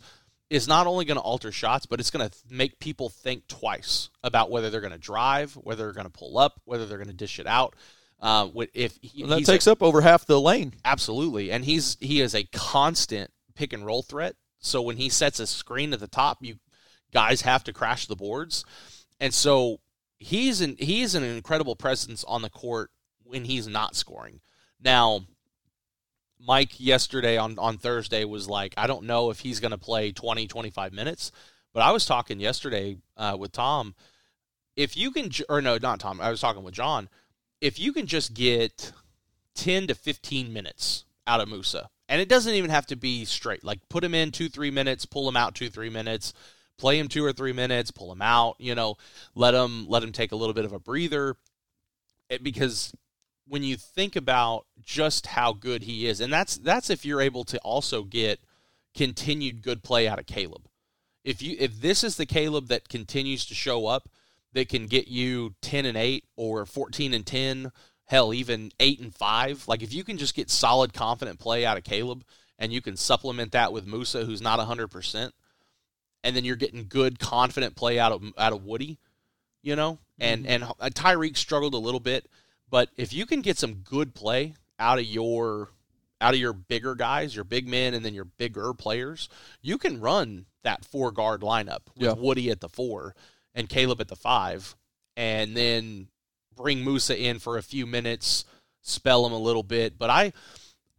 is 0.50 0.68
not 0.68 0.88
only 0.88 1.06
going 1.06 1.16
to 1.18 1.22
alter 1.22 1.52
shots, 1.52 1.86
but 1.86 2.00
it's 2.00 2.12
going 2.12 2.30
to 2.30 2.36
make 2.50 2.80
people 2.80 3.10
think 3.10 3.48
twice 3.48 4.10
about 4.24 4.52
whether 4.52 4.70
they're 4.70 4.82
going 4.82 4.92
to 4.94 4.98
drive, 5.00 5.54
whether 5.54 5.86
they're 5.86 5.94
going 5.94 6.06
to 6.06 6.12
pull 6.12 6.38
up, 6.38 6.60
whether 6.66 6.86
they're 6.86 6.98
going 6.98 7.08
to 7.10 7.14
dish 7.14 7.40
it 7.40 7.48
out. 7.48 7.76
Uh, 8.22 8.50
if 8.74 8.98
he, 9.02 9.22
And 9.24 9.32
that 9.32 9.40
he's 9.40 9.48
a- 9.50 9.52
takes 9.54 9.68
up 9.68 9.82
over 9.82 10.02
half 10.02 10.26
the 10.26 10.40
lane. 10.42 10.74
Absolutely, 10.84 11.52
and 11.52 11.64
he's 11.64 11.98
he 12.02 12.20
is 12.20 12.36
a 12.36 12.44
constant 12.46 13.32
pick 13.56 13.74
and 13.74 13.86
roll 13.86 14.04
threat. 14.04 14.36
So 14.68 14.82
when 14.82 14.98
he 14.98 15.10
sets 15.10 15.40
a 15.40 15.48
screen 15.48 15.94
at 15.94 16.00
the 16.00 16.08
top, 16.08 16.40
you 16.42 16.58
guys 17.14 17.42
have 17.42 17.64
to 17.66 17.74
crash 17.74 18.06
the 18.06 18.16
boards, 18.16 18.66
and 19.20 19.34
so 19.34 19.80
he's 20.20 20.62
an 20.62 20.76
he 20.80 21.02
is 21.02 21.16
an 21.16 21.24
incredible 21.24 21.76
presence 21.76 22.24
on 22.26 22.42
the 22.42 22.50
court 22.50 22.92
when 23.24 23.46
he's 23.46 23.68
not 23.68 23.96
scoring. 23.96 24.42
Now, 24.82 25.22
Mike 26.40 26.80
yesterday 26.80 27.38
on 27.38 27.58
on 27.58 27.78
Thursday 27.78 28.26
was 28.26 28.50
like, 28.50 28.74
I 28.78 28.88
don't 28.88 29.06
know 29.06 29.30
if 29.30 29.40
he's 29.40 29.60
going 29.60 29.72
to 29.72 29.78
play 29.78 30.12
20, 30.12 30.48
25 30.48 30.94
minutes, 30.94 31.32
but 31.74 31.82
I 31.84 31.92
was 31.92 32.06
talking 32.06 32.40
yesterday 32.40 32.98
uh, 33.16 33.36
with 33.40 33.52
Tom. 33.52 33.96
If 34.76 34.96
you 34.96 35.12
can, 35.12 35.32
or 35.50 35.62
no, 35.62 35.78
not 35.82 36.00
Tom. 36.00 36.22
I 36.22 36.30
was 36.30 36.42
talking 36.42 36.64
with 36.64 36.76
John. 36.76 37.10
If 37.62 37.80
you 37.80 37.92
can 37.92 38.06
just 38.06 38.36
get 38.36 38.92
10 39.56 39.88
to 39.88 39.96
15 39.96 40.54
minutes 40.54 41.06
out 41.26 41.42
of 41.42 41.50
Moussa. 41.50 41.90
And 42.10 42.22
it 42.22 42.30
doesn't 42.30 42.54
even 42.54 42.70
have 42.70 42.88
to 42.88 42.96
be 42.96 43.26
straight. 43.26 43.64
Like 43.64 43.80
put 43.90 44.04
him 44.04 44.14
in 44.14 44.32
2 44.32 44.50
3 44.50 44.72
minutes, 44.72 45.06
pull 45.06 45.28
him 45.28 45.38
out 45.38 45.56
2 45.56 45.70
3 45.70 45.90
minutes, 45.90 46.34
play 46.78 47.00
him 47.00 47.08
2 47.08 47.24
or 47.24 47.34
3 47.34 47.54
minutes, 47.54 47.92
pull 47.92 48.12
him 48.12 48.22
out, 48.22 48.56
you 48.60 48.76
know, 48.76 48.96
let 49.36 49.54
him 49.54 49.88
let 49.88 50.04
him 50.04 50.12
take 50.12 50.32
a 50.32 50.36
little 50.36 50.54
bit 50.54 50.66
of 50.66 50.74
a 50.74 50.80
breather. 50.80 51.36
It, 52.30 52.44
because 52.44 52.94
when 53.48 53.64
you 53.64 53.78
think 53.78 54.16
about 54.16 54.66
just 54.84 55.28
how 55.28 55.54
good 55.54 55.84
he 55.84 56.08
is, 56.08 56.22
and 56.22 56.32
that's 56.32 56.58
that's 56.58 56.90
if 56.90 57.06
you're 57.06 57.22
able 57.22 57.44
to 57.46 57.58
also 57.60 58.04
get 58.04 58.40
continued 58.96 59.62
good 59.62 59.84
play 59.84 60.08
out 60.08 60.20
of 60.20 60.26
Kalib. 60.26 60.66
If 61.24 61.42
you 61.42 61.56
if 61.60 61.82
this 61.82 62.04
is 62.04 62.18
the 62.18 62.26
Kalib 62.26 62.68
that 62.68 62.90
continues 62.90 63.46
to 63.46 63.54
show 63.54 63.88
up, 63.88 64.10
that 64.54 64.70
can 64.70 64.88
get 64.88 65.08
you 65.08 65.56
10 65.62 65.86
and 65.86 65.98
8 65.98 66.26
or 66.36 66.66
14 66.66 67.14
and 67.14 67.26
10 67.26 67.72
hell, 68.08 68.34
even 68.34 68.72
eight 68.80 69.00
and 69.00 69.14
five. 69.14 69.68
Like 69.68 69.84
if 69.84 69.94
you 69.94 70.04
can 70.04 70.18
just 70.18 70.36
get 70.36 70.50
solid, 70.50 70.94
confident 70.94 71.40
play 71.40 71.66
out 71.66 71.78
of 71.78 71.84
Kalib, 71.84 72.24
and 72.60 72.74
you 72.74 72.82
can 72.82 72.98
supplement 72.98 73.52
that 73.52 73.72
with 73.72 73.86
Moussa, 73.86 74.26
who's 74.26 74.42
not 74.42 74.60
hundred 74.60 74.88
percent, 74.88 75.34
and 76.24 76.36
then 76.36 76.44
you're 76.44 76.56
getting 76.56 76.88
good, 76.90 77.20
confident 77.20 77.76
play 77.76 78.00
out 78.00 78.12
of 78.12 78.24
out 78.38 78.54
of 78.54 78.66
Woody, 78.66 78.98
you 79.62 79.76
know, 79.76 80.00
and 80.20 80.48
and 80.48 80.64
uh, 80.64 80.90
Tyreek 80.90 81.38
struggled 81.38 81.74
a 81.74 81.78
little 81.78 82.00
bit, 82.00 82.28
but 82.70 82.90
if 82.98 83.14
you 83.14 83.26
can 83.26 83.42
get 83.42 83.58
some 83.58 83.76
good 83.76 84.16
play 84.16 84.56
out 84.80 85.00
of 85.00 85.06
your 85.06 85.70
out 86.20 86.34
of 86.34 86.40
your 86.40 86.54
bigger 86.54 86.96
guys, 86.96 87.36
your 87.36 87.44
big 87.44 87.68
men, 87.68 87.94
and 87.94 88.04
then 88.04 88.14
your 88.14 88.26
bigger 88.26 88.74
players, 88.74 89.30
you 89.62 89.78
can 89.78 90.00
run 90.02 90.46
that 90.64 90.84
four 90.84 91.12
guard 91.12 91.42
lineup 91.42 91.82
with 91.96 92.08
Yeah. 92.08 92.14
Woody 92.14 92.50
at 92.50 92.60
the 92.60 92.70
four 92.70 93.16
and 93.54 93.70
Kalib 93.70 94.00
at 94.00 94.08
the 94.08 94.16
five, 94.16 94.76
and 95.16 95.56
then 95.56 96.08
bring 96.58 96.84
Moussa 96.84 97.18
in 97.18 97.40
for 97.40 97.58
a 97.58 97.64
few 97.64 97.86
minutes, 97.86 98.44
spell 98.82 99.26
him 99.26 99.32
a 99.32 99.38
little 99.38 99.64
bit. 99.64 99.98
But 99.98 100.10
I, 100.10 100.34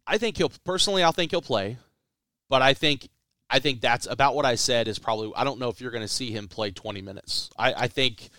I 0.07 0.17
think 0.17 0.37
he'll 0.37 0.51
personally, 0.63 1.03
I 1.03 1.11
think 1.11 1.31
he'll 1.31 1.41
play. 1.41 1.77
But 2.49 2.63
I 2.63 2.73
think, 2.73 3.09
I 3.49 3.59
think 3.59 3.81
that's 3.81 4.07
about 4.07 4.35
what 4.35 4.45
I 4.45 4.55
said. 4.55 4.87
Is 4.87 4.97
probably 4.97 5.31
I 5.35 5.43
don't 5.43 5.59
know 5.59 5.69
if 5.69 5.81
you're 5.81 5.91
going 5.91 6.03
to 6.03 6.07
see 6.07 6.31
him 6.31 6.47
play 6.47 6.71
20 6.71 7.01
minutes. 7.01 7.49
I, 7.57 7.73
I 7.73 7.87
think 7.87 8.29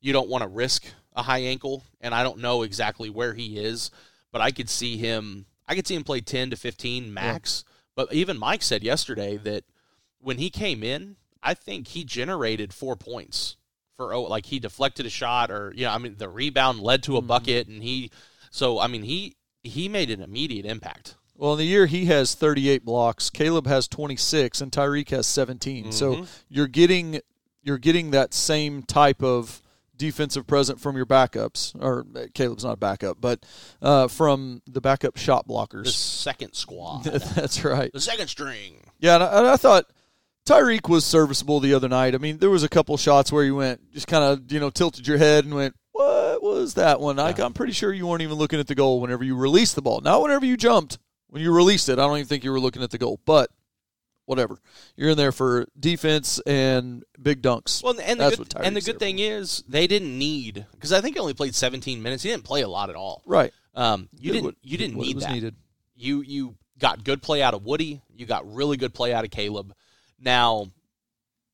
you 0.00 0.12
don't 0.12 0.28
want 0.28 0.42
to 0.42 0.48
risk 0.48 0.86
a 1.14 1.22
high 1.22 1.40
ankle, 1.40 1.84
and 2.00 2.14
I 2.14 2.22
don't 2.22 2.38
know 2.38 2.62
exactly 2.62 3.10
where 3.10 3.34
he 3.34 3.58
is, 3.58 3.90
but 4.32 4.40
I 4.40 4.50
could 4.50 4.68
see 4.68 4.96
him. 4.96 5.46
I 5.68 5.74
could 5.74 5.86
see 5.86 5.94
him 5.94 6.04
play 6.04 6.20
10 6.20 6.50
to 6.50 6.56
15 6.56 7.12
max. 7.14 7.64
But 7.94 8.12
even 8.12 8.38
Mike 8.38 8.62
said 8.62 8.82
yesterday 8.82 9.36
that 9.38 9.64
when 10.18 10.38
he 10.38 10.50
came 10.50 10.82
in, 10.82 11.16
I 11.42 11.54
think 11.54 11.88
he 11.88 12.04
generated 12.04 12.72
four 12.72 12.96
points 12.96 13.56
for 14.00 14.14
oh, 14.14 14.22
like 14.22 14.46
he 14.46 14.58
deflected 14.58 15.04
a 15.04 15.10
shot 15.10 15.50
or 15.50 15.74
you 15.76 15.84
know, 15.84 15.90
I 15.90 15.98
mean 15.98 16.14
the 16.16 16.30
rebound 16.30 16.80
led 16.80 17.02
to 17.02 17.18
a 17.18 17.20
bucket 17.20 17.68
and 17.68 17.82
he 17.82 18.10
so 18.50 18.80
I 18.80 18.86
mean 18.86 19.02
he 19.02 19.36
he 19.62 19.90
made 19.90 20.10
an 20.10 20.22
immediate 20.22 20.64
impact. 20.64 21.16
Well, 21.36 21.52
in 21.52 21.58
the 21.58 21.66
year 21.66 21.84
he 21.84 22.06
has 22.06 22.34
38 22.34 22.82
blocks, 22.82 23.28
Kalib 23.28 23.66
has 23.66 23.88
26, 23.88 24.62
and 24.62 24.72
Tyreek 24.72 25.10
has 25.10 25.26
17. 25.26 25.92
So 25.92 26.26
you're 26.48 26.66
getting 26.66 27.20
you're 27.62 27.78
getting 27.78 28.10
that 28.12 28.32
same 28.32 28.82
type 28.84 29.22
of 29.22 29.60
defensive 29.98 30.46
present 30.46 30.80
from 30.80 30.96
your 30.96 31.04
backups, 31.04 31.74
or 31.78 32.06
uh, 32.16 32.20
Kalib's 32.34 32.64
not 32.64 32.72
a 32.72 32.76
backup, 32.76 33.20
but 33.20 33.44
uh, 33.82 34.08
from 34.08 34.62
the 34.66 34.80
backup 34.80 35.18
shot 35.18 35.46
blockers. 35.46 35.84
The 35.84 35.90
second 35.90 36.54
squad. 36.54 37.04
That's 37.04 37.62
right. 37.66 37.92
the 37.92 38.00
second 38.00 38.28
string. 38.28 38.80
Yeah, 38.98 39.16
and 39.16 39.24
I, 39.24 39.38
and 39.38 39.46
I 39.46 39.56
thought 39.56 39.84
Tyreek 40.46 40.88
was 40.88 41.04
serviceable 41.04 41.60
the 41.60 41.74
other 41.74 41.88
night. 41.88 42.14
I 42.14 42.18
mean, 42.18 42.38
there 42.38 42.50
was 42.50 42.62
a 42.64 42.68
couple 42.68 42.96
shots 42.96 43.30
where 43.30 43.44
you 43.44 43.54
went 43.54 43.92
just 43.92 44.06
kind 44.06 44.24
of 44.24 44.50
you 44.50 44.58
know 44.60 44.70
tilted 44.70 45.06
your 45.06 45.18
head 45.18 45.44
and 45.44 45.54
went, 45.54 45.74
"What 45.92 46.42
was 46.42 46.74
that 46.74 47.00
one?" 47.00 47.18
I, 47.18 47.34
I'm 47.38 47.52
pretty 47.52 47.72
sure 47.72 47.92
you 47.92 48.06
weren't 48.06 48.22
even 48.22 48.36
looking 48.36 48.58
at 48.60 48.66
the 48.66 48.74
goal 48.74 49.00
whenever 49.00 49.22
you 49.22 49.36
released 49.36 49.74
the 49.74 49.82
ball. 49.82 50.00
Not 50.00 50.22
whenever 50.22 50.44
you 50.44 50.56
jumped. 50.56 50.98
When 51.28 51.42
you 51.42 51.54
released 51.54 51.88
it, 51.88 51.98
I 51.98 52.06
don't 52.06 52.16
even 52.16 52.26
think 52.26 52.42
you 52.42 52.50
were 52.50 52.58
looking 52.60 52.82
at 52.82 52.90
the 52.90 52.98
goal. 52.98 53.20
But 53.24 53.50
whatever, 54.24 54.58
you're 54.96 55.10
in 55.10 55.16
there 55.16 55.30
for 55.30 55.66
defense 55.78 56.40
and 56.46 57.04
big 57.20 57.42
dunks. 57.42 57.82
Well, 57.84 57.98
and 58.00 58.18
the 58.18 58.24
That's 58.24 58.36
good, 58.36 58.54
and 58.60 58.74
the 58.76 58.80
good 58.80 58.98
thing 58.98 59.18
is 59.20 59.62
they 59.68 59.86
didn't 59.86 60.18
need 60.18 60.66
because 60.72 60.92
I 60.92 61.00
think 61.00 61.14
he 61.16 61.20
only 61.20 61.34
played 61.34 61.54
17 61.54 62.02
minutes. 62.02 62.22
He 62.24 62.30
didn't 62.30 62.44
play 62.44 62.62
a 62.62 62.68
lot 62.68 62.90
at 62.90 62.96
all. 62.96 63.22
right. 63.26 63.52
Um, 63.72 64.08
you 64.18 64.32
Did 64.32 64.32
didn't 64.32 64.44
what- 64.46 64.54
you 64.62 64.78
didn't 64.78 64.96
need 64.96 65.20
that. 65.20 65.32
needed. 65.32 65.54
You 65.94 66.22
you 66.22 66.56
got 66.78 67.04
good 67.04 67.22
play 67.22 67.40
out 67.40 67.54
of 67.54 67.62
Woody. 67.64 68.02
You 68.12 68.26
got 68.26 68.52
really 68.52 68.76
good 68.76 68.92
play 68.92 69.12
out 69.14 69.22
of 69.24 69.30
Kalib. 69.30 69.70
Now, 70.20 70.66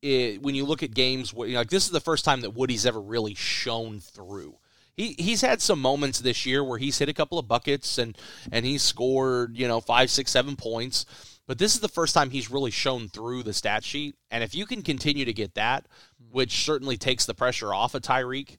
it, 0.03 0.43
when 0.43 0.55
you 0.55 0.65
look 0.65 0.83
at 0.83 0.95
games, 0.95 1.33
you 1.33 1.49
know, 1.49 1.59
like 1.61 1.71
this 1.71 1.85
is 1.85 1.91
the 1.91 2.01
first 2.01 2.25
time 2.25 2.41
that 2.43 2.51
Woody's 2.51 2.87
ever 2.87 3.01
really 3.01 3.35
shown 3.35 4.01
through. 4.01 4.57
He 4.97 5.15
he's 5.19 5.43
had 5.43 5.61
some 5.61 5.81
moments 5.81 6.21
this 6.21 6.47
year 6.47 6.65
where 6.65 6.79
he's 6.79 6.99
hit 6.99 7.09
a 7.09 7.15
couple 7.15 7.39
of 7.39 7.47
buckets 7.47 7.99
and 7.99 8.17
and 8.51 8.65
he's 8.65 8.83
scored 8.83 9.57
you 9.57 9.69
know 9.69 9.81
five 9.81 10.11
six 10.11 10.31
seven 10.31 10.57
points. 10.57 11.05
But 11.47 11.59
this 11.59 11.75
is 11.75 11.81
the 11.81 11.89
first 11.89 12.15
time 12.15 12.31
he's 12.31 12.51
really 12.51 12.71
shown 12.73 13.09
through 13.09 13.45
the 13.45 13.53
stat 13.53 13.85
sheet. 13.85 14.17
And 14.31 14.43
if 14.43 14.55
you 14.55 14.67
can 14.67 14.83
continue 14.83 15.25
to 15.25 15.33
get 15.33 15.55
that, 15.55 15.87
which 16.31 16.65
certainly 16.65 16.97
takes 16.97 17.25
the 17.25 17.35
pressure 17.35 17.73
off 17.73 17.95
of 17.95 18.03
Tyreek, 18.03 18.57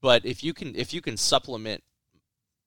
but 0.00 0.24
if 0.24 0.42
you 0.44 0.54
can 0.54 0.74
if 0.76 0.94
you 0.94 1.00
can 1.00 1.16
supplement 1.16 1.82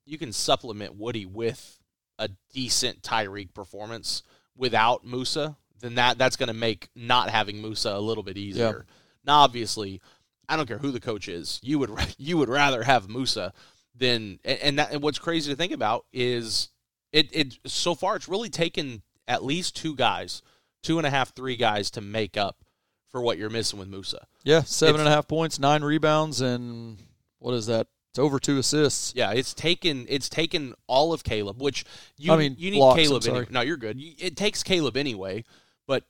you 0.06 0.18
can 0.18 0.32
supplement 0.32 0.96
Woody 0.96 1.24
with 1.26 1.78
a 2.18 2.28
decent 2.52 3.02
Tyreek 3.02 3.54
performance 3.54 4.22
without 4.56 5.04
Moussa, 5.04 5.56
then 5.84 5.94
that 5.96 6.18
that's 6.18 6.36
going 6.36 6.48
to 6.48 6.54
make 6.54 6.88
not 6.96 7.30
having 7.30 7.60
Moussa 7.60 7.90
a 7.90 8.00
little 8.00 8.22
bit 8.22 8.38
easier. 8.38 8.86
Now, 9.24 9.40
obviously, 9.40 10.00
I 10.48 10.56
don't 10.56 10.66
care 10.66 10.78
who 10.78 10.90
the 10.90 11.00
coach 11.00 11.28
is. 11.28 11.60
You 11.62 11.78
would 11.78 11.90
you 12.18 12.38
would 12.38 12.48
rather 12.48 12.82
have 12.82 13.08
Moussa 13.08 13.52
than 13.94 14.38
and 14.44 14.58
and, 14.60 14.78
that, 14.78 14.92
and 14.92 15.02
what's 15.02 15.18
crazy 15.18 15.50
to 15.50 15.56
think 15.56 15.72
about 15.72 16.06
is 16.12 16.70
it 17.12 17.28
it 17.32 17.58
so 17.66 17.94
far 17.94 18.16
it's 18.16 18.28
really 18.28 18.50
taken 18.50 19.02
at 19.28 19.44
least 19.44 19.76
two 19.76 19.94
guys, 19.94 20.42
two 20.82 20.98
and 20.98 21.06
a 21.06 21.10
half, 21.10 21.34
three 21.34 21.56
guys 21.56 21.90
to 21.92 22.00
make 22.00 22.36
up 22.36 22.64
for 23.10 23.22
what 23.22 23.38
you're 23.38 23.50
missing 23.50 23.78
with 23.78 23.88
Moussa. 23.88 24.26
Yeah, 24.42 24.62
seven 24.62 24.96
It's- 24.96 25.06
and 25.06 25.08
a 25.08 25.14
half 25.14 25.28
points, 25.28 25.58
nine 25.58 25.82
rebounds, 25.84 26.40
and 26.40 26.98
what 27.38 27.54
is 27.54 27.66
that? 27.66 27.86
It's 28.10 28.18
over 28.20 28.38
two 28.38 28.58
assists. 28.58 29.12
Yeah, 29.16 29.32
it's 29.32 29.54
taken 29.54 30.06
it's 30.08 30.28
taken 30.28 30.74
all 30.86 31.12
of 31.12 31.24
Kalib, 31.24 31.58
which 31.58 31.84
you 32.16 32.32
I 32.32 32.36
mean, 32.36 32.54
you 32.58 32.70
need 32.70 32.78
blocks, 32.78 33.00
Kalib. 33.00 33.26
Anyway. 33.28 33.46
No, 33.50 33.60
you're 33.60 33.76
good. 33.76 33.98
It 34.00 34.36
takes 34.36 34.62
Kalib 34.62 34.96
anyway, 34.96 35.44
but 35.86 36.04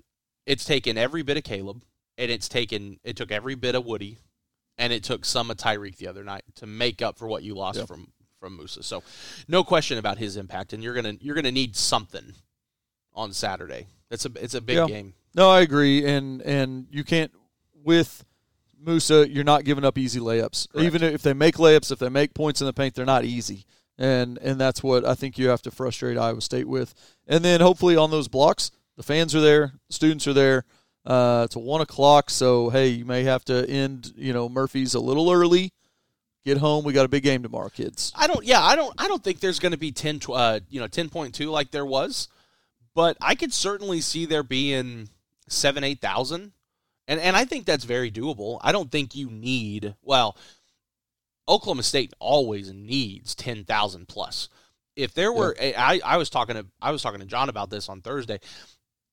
it's 0.47 0.65
taken 0.65 0.97
every 0.99 1.23
bit 1.23 1.37
of 1.37 1.43
Kalib, 1.43 1.81
and 2.19 2.31
it's 2.31 2.49
taken 2.49 2.99
it 3.05 3.17
took 3.17 3.31
every 3.33 3.55
bit 3.55 3.75
of 3.75 3.85
Woody, 3.85 4.19
and 4.79 4.93
it 4.93 5.03
took 5.05 5.25
some 5.25 5.51
of 5.51 5.57
Tyreek 5.57 5.97
the 5.97 6.09
other 6.09 6.25
night 6.25 6.45
to 6.57 6.67
make 6.67 7.01
up 7.03 7.19
for 7.19 7.27
what 7.27 7.43
you 7.43 7.55
lost 7.55 7.79
Yep. 7.79 7.89
from 7.89 8.09
from 8.41 8.57
Moussa. 8.57 8.83
So, 8.83 9.03
no 9.49 9.65
question 9.65 9.97
about 9.97 10.19
his 10.19 10.37
impact, 10.37 10.73
and 10.73 10.83
you're 10.83 10.95
gonna 10.95 11.15
you're 11.21 11.35
gonna 11.35 11.51
need 11.53 11.77
something 11.77 12.35
on 13.15 13.33
Saturday. 13.33 13.87
It's 14.11 14.27
a 14.27 14.33
it's 14.37 14.55
a 14.55 14.61
big 14.61 14.77
Yeah. 14.77 14.87
game. 14.87 15.15
No, 15.35 15.49
I 15.51 15.61
agree, 15.63 16.05
and 16.07 16.43
and 16.43 16.87
you 16.91 17.05
can't 17.05 17.33
with 17.83 18.25
Moussa, 18.79 19.27
you're 19.29 19.45
not 19.45 19.65
giving 19.65 19.85
up 19.85 19.97
easy 19.97 20.21
layups. 20.21 20.69
Correct. 20.71 20.85
Even 20.85 21.03
if 21.03 21.23
they 21.23 21.33
make 21.33 21.57
layups, 21.57 21.91
if 21.91 21.99
they 21.99 22.11
make 22.11 22.35
points 22.35 22.61
in 22.61 22.67
the 22.67 22.73
paint, 22.75 22.95
they're 22.95 23.07
not 23.07 23.25
easy. 23.25 23.65
And 23.97 24.37
and 24.39 24.61
that's 24.61 24.83
what 24.83 25.05
I 25.07 25.15
think 25.15 25.39
you 25.39 25.49
have 25.49 25.63
to 25.63 25.71
frustrate 25.71 26.19
Iowa 26.19 26.41
State 26.43 26.69
with. 26.69 26.95
And 27.27 27.43
then 27.45 27.61
hopefully 27.63 27.97
on 27.97 28.11
those 28.11 28.29
blocks, 28.29 28.71
the 28.97 29.03
fans 29.03 29.35
are 29.35 29.41
there, 29.41 29.73
the 29.89 29.93
students 29.95 30.27
are 30.27 30.33
there. 30.33 30.65
Uh, 31.07 31.43
it's 31.45 31.57
a 31.57 31.59
one 31.59 31.81
o'clock, 31.83 32.31
so 32.31 32.71
hey, 32.71 32.89
you 32.89 33.05
may 33.05 33.25
have 33.25 33.45
to 33.45 33.69
end 33.69 34.13
you 34.17 34.33
know 34.33 34.49
Murphy's 34.49 34.95
a 34.95 35.01
little 35.01 35.31
early. 35.31 35.73
Get 36.45 36.59
home. 36.59 36.85
We 36.85 36.93
got 36.93 37.07
a 37.07 37.09
big 37.09 37.23
game 37.23 37.43
tomorrow, 37.43 37.71
kids. 37.71 38.13
I 38.15 38.27
don't. 38.27 38.45
Yeah, 38.45 38.63
I 38.63 38.77
don't. 38.77 38.95
I 38.99 39.09
don't 39.09 39.23
think 39.25 39.41
there's 39.41 39.59
going 39.59 39.73
to 39.73 39.79
be 39.79 39.93
ten. 39.93 40.19
tw- 40.19 40.31
Uh, 40.31 40.61
you 40.69 40.81
know, 40.81 40.87
ten 40.87 41.09
point 41.09 41.35
two 41.35 41.51
like 41.51 41.71
there 41.71 41.87
was, 41.87 42.29
but 42.95 43.17
I 43.21 43.35
could 43.35 43.53
certainly 43.53 44.01
see 44.03 44.27
there 44.27 44.43
being 44.43 45.09
seven, 45.49 45.85
eight 45.85 46.01
thousand, 46.03 46.53
and 47.09 47.19
and 47.21 47.35
I 47.37 47.45
think 47.47 47.65
that's 47.65 47.85
very 47.85 48.11
doable. 48.11 48.59
I 48.63 48.73
don't 48.73 48.91
think 48.91 49.15
you 49.15 49.31
need. 49.31 49.95
Well, 50.03 50.37
Oklahoma 51.49 51.83
State 51.83 52.13
always 52.19 52.73
needs 52.73 53.35
ten 53.35 53.65
thousand 53.65 54.09
plus. 54.09 54.49
If 54.97 55.13
there 55.15 55.33
were, 55.33 55.57
I 55.61 56.01
I 56.05 56.17
was 56.19 56.31
talking 56.31 56.57
to 56.57 56.67
I 56.81 56.91
was 56.91 57.03
talking 57.03 57.21
to 57.21 57.27
John 57.27 57.49
about 57.49 57.69
this 57.71 57.89
on 57.89 58.01
Thursday. 58.01 58.39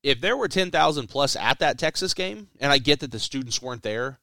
If 0.03 0.19
there 0.19 0.37
were 0.37 0.47
ten 0.47 0.71
thousand 0.71 1.07
plus 1.07 1.35
at 1.35 1.59
that 1.59 1.77
Texas 1.77 2.13
game, 2.13 2.47
and 2.59 2.71
I 2.71 2.77
get 2.77 2.99
that 3.01 3.11
the 3.11 3.19
students 3.19 3.61
weren't 3.61 3.83
there, 3.83 4.19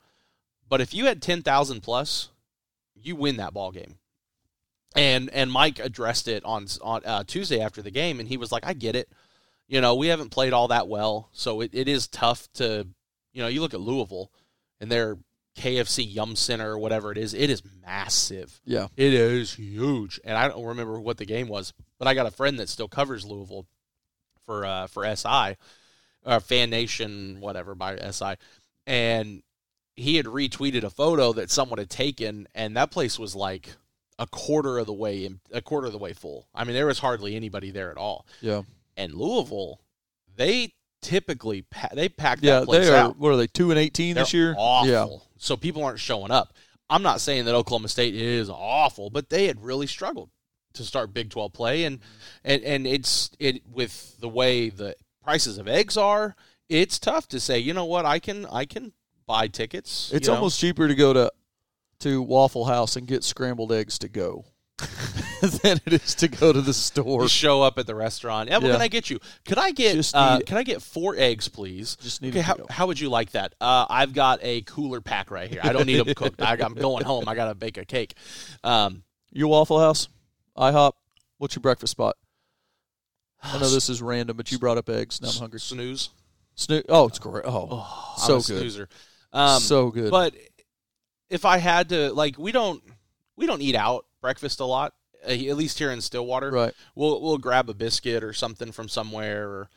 but 0.69 0.81
if 0.81 0.93
you 0.93 1.07
had 1.07 1.23
ten 1.23 1.43
thousand 1.43 1.83
plus, 1.83 2.31
you 2.95 3.17
win 3.17 3.37
that 3.37 3.55
ball 3.55 3.71
game 3.71 3.99
and 4.97 5.31
and 5.31 5.51
Mike 5.51 5.79
addressed 5.79 6.29
it 6.29 6.45
on 6.45 6.67
on 6.83 7.03
uh, 7.05 7.25
Tuesday 7.27 7.61
after 7.61 7.83
the 7.83 7.91
game, 7.91 8.21
and 8.21 8.29
he 8.29 8.37
was 8.37 8.53
like, 8.53 8.67
"I 8.67 8.73
get 8.73 8.97
it. 8.97 9.09
You 9.67 9.81
know, 9.81 9.95
we 9.95 10.09
haven't 10.09 10.31
played 10.31 10.53
all 10.53 10.69
that 10.69 10.88
well, 10.88 11.29
so 11.33 11.61
it, 11.61 11.71
it 11.75 11.88
is 11.88 12.09
tough 12.09 12.49
to, 12.55 12.87
you 13.35 13.43
know, 13.43 13.49
you 13.49 13.61
look 13.61 13.75
at 13.75 13.81
Louisville 13.81 14.33
and 14.81 14.91
their 14.91 15.19
KFC 15.59 16.07
Yum 16.11 16.37
Center 16.37 16.73
or 16.73 16.79
whatever 16.79 17.12
it 17.12 17.19
is. 17.19 17.35
It 17.35 17.51
is 17.51 17.62
massive. 17.85 18.62
Yeah. 18.64 18.87
It 18.97 19.12
is 19.12 19.55
huge, 19.55 20.19
and 20.25 20.38
I 20.38 20.49
don't 20.49 20.64
remember 20.64 20.99
what 20.99 21.19
the 21.19 21.27
game 21.27 21.49
was, 21.49 21.75
but 21.99 22.09
I 22.09 22.14
got 22.14 22.27
a 22.27 22.31
friend 22.31 22.59
that 22.59 22.71
still 22.71 22.88
covers 22.88 23.27
Louisville 23.27 23.67
for 24.49 24.65
uh, 24.65 24.87
for 24.87 25.05
SI, 25.15 25.57
uh, 26.25 26.41
Fan 26.41 26.71
Nation, 26.71 27.37
whatever 27.41 27.75
by 27.75 27.97
SI, 28.11 28.35
and 28.87 29.43
he 29.95 30.17
had 30.17 30.25
retweeted 30.27 30.85
a 30.85 30.91
photo 30.91 31.33
that 31.35 31.51
someone 31.51 31.79
had 31.79 31.91
taken, 31.91 32.49
and 32.55 32.75
that 32.77 32.91
place 32.91 33.19
was 33.19 33.35
like 33.35 33.69
a 34.19 34.27
quarter 34.27 34.79
of 34.79 34.87
the 34.87 34.93
way 34.93 35.25
in, 35.27 35.41
a 35.53 35.61
quarter 35.61 35.87
of 35.87 35.93
the 35.93 35.99
way 35.99 36.13
full. 36.15 36.49
I 36.55 36.65
mean, 36.65 36.75
there 36.75 36.87
was 36.87 36.99
hardly 37.01 37.37
anybody 37.37 37.71
there 37.71 37.91
at 37.91 37.97
all. 37.99 38.27
Yeah. 38.41 38.63
And 38.97 39.13
Louisville, 39.15 39.81
they 40.35 40.73
typically 41.03 41.63
pa- 41.63 41.91
they 41.93 42.09
pack 42.09 42.39
Yeah, 42.41 42.61
that 42.61 42.65
place 42.67 42.87
they 42.87 42.93
are. 42.93 42.97
out. 42.97 43.19
What 43.19 43.33
are 43.33 43.37
they? 43.37 43.47
Two 43.49 43.71
and 43.71 43.79
eighteen 43.79 44.15
They're 44.15 44.25
this 44.25 44.33
year. 44.33 44.55
awful. 44.57 44.89
Yeah, 44.91 45.07
So 45.37 45.57
people 45.57 45.85
aren't 45.85 46.01
showing 46.01 46.31
up. 46.31 46.55
I'm 46.91 47.03
not 47.03 47.21
saying 47.21 47.45
that 47.45 47.55
Oklahoma 47.55 47.89
State 47.89 48.15
is 48.15 48.49
awful, 48.49 49.11
but 49.11 49.29
they 49.29 49.47
had 49.47 49.63
really 49.63 49.87
struggled 49.87 50.31
to 50.79 50.85
start 50.85 51.12
Big 51.14 51.31
12 51.31 51.53
play, 51.53 51.85
and 51.85 52.01
and 52.45 52.62
and 52.64 52.87
it's 52.87 53.31
it 53.38 53.62
with 53.71 54.19
the 54.21 54.29
way 54.29 54.71
the 54.71 54.97
prices 55.23 55.59
of 55.59 55.69
eggs 55.69 55.97
are. 55.97 56.35
It's 56.69 56.99
tough 56.99 57.29
to 57.29 57.38
say. 57.41 57.59
You 57.59 57.75
know 57.75 57.85
what? 57.85 58.05
I 58.07 58.19
can 58.19 58.47
I 58.47 58.64
can 58.64 58.93
buy 59.27 59.47
tickets. 59.49 60.11
it's 60.12 60.27
you 60.27 60.33
know. 60.33 60.37
almost 60.38 60.59
cheaper 60.59 60.88
to 60.88 60.95
go 60.95 61.12
to 61.12 61.31
to 62.01 62.23
Waffle 62.23 62.64
House 62.67 62.97
and 62.97 63.07
get 63.07 63.25
scrambled 63.25 63.73
eggs 63.73 63.99
to 63.99 64.09
go 64.09 64.45
than 65.62 65.81
it 65.87 65.93
is 65.93 66.14
to 66.14 66.29
go 66.29 66.53
to 66.53 66.61
the 66.61 66.73
store. 66.73 67.29
Show 67.29 67.61
up 67.62 67.79
at 67.79 67.87
the 67.87 67.95
restaurant. 67.95 68.49
Yeah, 68.49 68.59
what 68.59 68.67
Yeah. 68.69 68.73
can 68.75 68.83
I 68.83 68.88
get 68.88 69.11
you? 69.11 69.19
Could 69.45 69.59
I 69.59 69.73
get 69.73 70.11
uh, 70.14 70.41
can 70.47 70.57
I 70.57 70.62
get 70.62 70.81
four 70.83 71.14
eggs, 71.17 71.49
please? 71.49 71.97
Just 72.01 72.23
need 72.23 72.31
Okay, 72.31 72.41
how, 72.41 72.57
how 72.71 72.87
would 72.87 73.01
you 73.01 73.09
like 73.09 73.33
that? 73.33 73.55
Uh, 73.61 73.87
I've 73.91 74.12
got 74.12 74.38
a 74.43 74.61
cooler 74.62 75.01
pack 75.01 75.31
right 75.31 75.51
here. 75.51 75.61
I 75.62 75.73
don't 75.73 75.87
need 75.87 76.05
them 76.05 76.14
cooked. 76.14 76.41
I, 76.41 76.53
I'm 76.62 76.75
going 76.88 77.05
home. 77.05 77.29
I 77.29 77.35
got 77.35 77.47
to 77.49 77.55
bake 77.55 77.77
a 77.79 77.85
cake. 77.85 78.14
Um, 78.62 79.03
You 79.33 79.49
Waffle 79.49 79.81
House, 79.81 80.09
IHOP. 80.59 80.92
What's 81.38 81.55
your 81.55 81.61
breakfast 81.62 81.92
spot? 81.92 82.16
I 83.42 83.59
know 83.59 83.68
this 83.71 83.88
is 83.88 84.03
random, 84.03 84.37
but 84.37 84.51
you 84.51 84.59
brought 84.59 84.79
up 84.79 84.88
eggs. 84.88 85.21
Now 85.23 85.29
I'm 85.29 85.35
hungry. 85.37 85.61
Snooze. 85.61 86.11
Snoo- 86.57 86.85
oh, 86.88 87.07
it's 87.07 87.18
great. 87.21 87.44
Oh, 87.47 87.68
Oh, 87.71 88.14
so 88.18 88.37
good. 88.37 88.44
snoozer. 88.61 88.88
Um, 89.33 89.61
so 89.61 89.90
good. 89.90 90.11
But 90.11 90.35
if 91.31 91.44
I 91.44 91.59
had 91.59 91.90
to, 91.90 92.12
like, 92.12 92.38
we 92.38 92.51
don't 92.53 92.83
we 93.37 93.47
don't 93.47 93.62
eat 93.62 93.77
out 93.77 94.07
breakfast 94.21 94.59
a 94.61 94.64
lot. 94.64 94.94
uh, 95.25 95.31
At 95.31 95.57
least 95.57 95.79
here 95.79 95.92
in 95.92 96.01
Stillwater, 96.01 96.51
right. 96.51 96.75
we'll 96.97 97.21
we'll 97.23 97.38
grab 97.38 97.68
a 97.71 97.75
biscuit 97.75 98.25
or 98.25 98.33
something 98.33 98.73
from 98.73 98.88
somewhere, 98.88 99.49
or, 99.49 99.68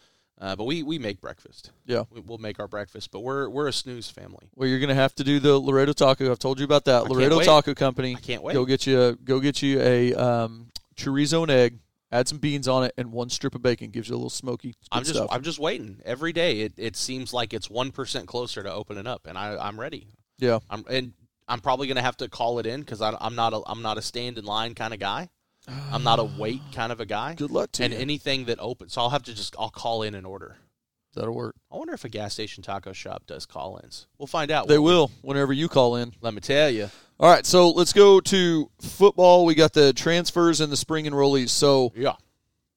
uh, 0.41 0.55
but 0.55 0.63
we, 0.63 0.81
we 0.81 0.97
make 0.97 1.21
breakfast. 1.21 1.71
Yeah. 1.85 2.03
we, 2.09 2.19
we'll 2.19 2.39
make 2.39 2.59
our 2.59 2.67
breakfast. 2.67 3.11
But 3.11 3.19
we're 3.19 3.47
we're 3.47 3.67
a 3.67 3.73
snooze 3.73 4.09
family. 4.09 4.49
Well, 4.55 4.67
you're 4.67 4.79
gonna 4.79 4.95
have 4.95 5.13
to 5.15 5.23
do 5.23 5.39
the 5.39 5.57
Laredo 5.57 5.93
Taco. 5.93 6.31
I've 6.31 6.39
told 6.39 6.59
you 6.59 6.65
about 6.65 6.85
that. 6.85 7.03
can't 7.03 7.11
Laredo. 7.11 7.39
Taco 7.41 7.75
Company. 7.75 8.15
I 8.17 8.19
can't 8.19 8.41
wait. 8.41 8.53
Go 8.53 8.65
get 8.65 8.87
you. 8.87 9.01
A, 9.01 9.13
go 9.13 9.39
get 9.39 9.61
you 9.61 9.79
a 9.79 10.13
um, 10.15 10.71
chorizo 10.95 11.43
and 11.43 11.51
egg. 11.51 11.79
Add 12.11 12.27
some 12.27 12.39
beans 12.39 12.67
on 12.67 12.83
it 12.83 12.93
and 12.97 13.13
one 13.13 13.29
strip 13.29 13.55
of 13.55 13.61
bacon. 13.61 13.91
Gives 13.91 14.09
you 14.09 14.15
a 14.15 14.17
little 14.17 14.29
smoky. 14.29 14.75
I'm 14.91 15.03
just 15.03 15.15
stuff. 15.15 15.29
I'm 15.31 15.43
just 15.43 15.59
waiting 15.59 16.01
every 16.03 16.33
day. 16.33 16.61
It 16.61 16.73
it 16.75 16.95
seems 16.97 17.33
like 17.33 17.53
it's 17.53 17.69
one 17.69 17.91
percent 17.91 18.27
closer 18.27 18.63
to 18.63 18.73
opening 18.73 19.07
up, 19.07 19.27
and 19.27 19.37
I 19.37 19.55
I'm 19.55 19.79
ready. 19.79 20.07
yeah. 20.39 20.59
I'm 20.69 20.83
and 20.89 21.13
I'm 21.47 21.59
probably 21.59 21.87
gonna 21.87 22.01
have 22.01 22.17
to 22.17 22.27
call 22.27 22.59
it 22.59 22.65
in 22.65 22.79
because 22.79 23.01
I'm 23.01 23.35
not 23.35 23.53
a 23.53 23.61
I'm 23.65 23.81
not 23.81 23.97
a 23.97 24.01
stand 24.01 24.37
in 24.37 24.45
line 24.45 24.73
kind 24.73 24.93
of 24.93 24.99
guy. 24.99 25.29
I'm 25.91 26.03
not 26.03 26.19
a 26.19 26.23
wait 26.23 26.61
kind 26.73 26.91
of 26.91 26.99
a 26.99 27.05
guy. 27.05 27.35
Good 27.35 27.51
luck 27.51 27.71
to 27.73 27.83
you. 27.83 27.85
and 27.85 27.93
you. 27.93 27.99
anything 27.99 28.45
that 28.45 28.59
opens, 28.59 28.93
so 28.93 29.01
I'll 29.01 29.09
have 29.11 29.23
to 29.23 29.33
just 29.35 29.55
I'll 29.59 29.69
call 29.69 30.03
in 30.03 30.15
and 30.15 30.25
order. 30.25 30.57
That'll 31.13 31.35
work. 31.35 31.55
I 31.69 31.75
wonder 31.75 31.93
if 31.93 32.05
a 32.05 32.09
gas 32.09 32.33
station 32.33 32.63
taco 32.63 32.93
shop 32.93 33.23
does 33.27 33.45
call-ins. 33.45 34.07
We'll 34.17 34.27
find 34.27 34.49
out. 34.49 34.69
They 34.69 34.77
we? 34.79 34.85
will 34.85 35.11
whenever 35.21 35.51
you 35.51 35.67
call 35.67 35.97
in. 35.97 36.13
Let 36.21 36.33
me 36.33 36.39
tell 36.39 36.69
you. 36.69 36.89
All 37.19 37.29
right, 37.29 37.45
so 37.45 37.69
let's 37.69 37.91
go 37.91 38.21
to 38.21 38.71
football. 38.81 39.45
We 39.45 39.53
got 39.53 39.73
the 39.73 39.91
transfers 39.91 40.61
and 40.61 40.71
the 40.71 40.77
spring 40.77 41.05
enrollees. 41.05 41.49
So, 41.49 41.91
Yeah. 41.95 42.13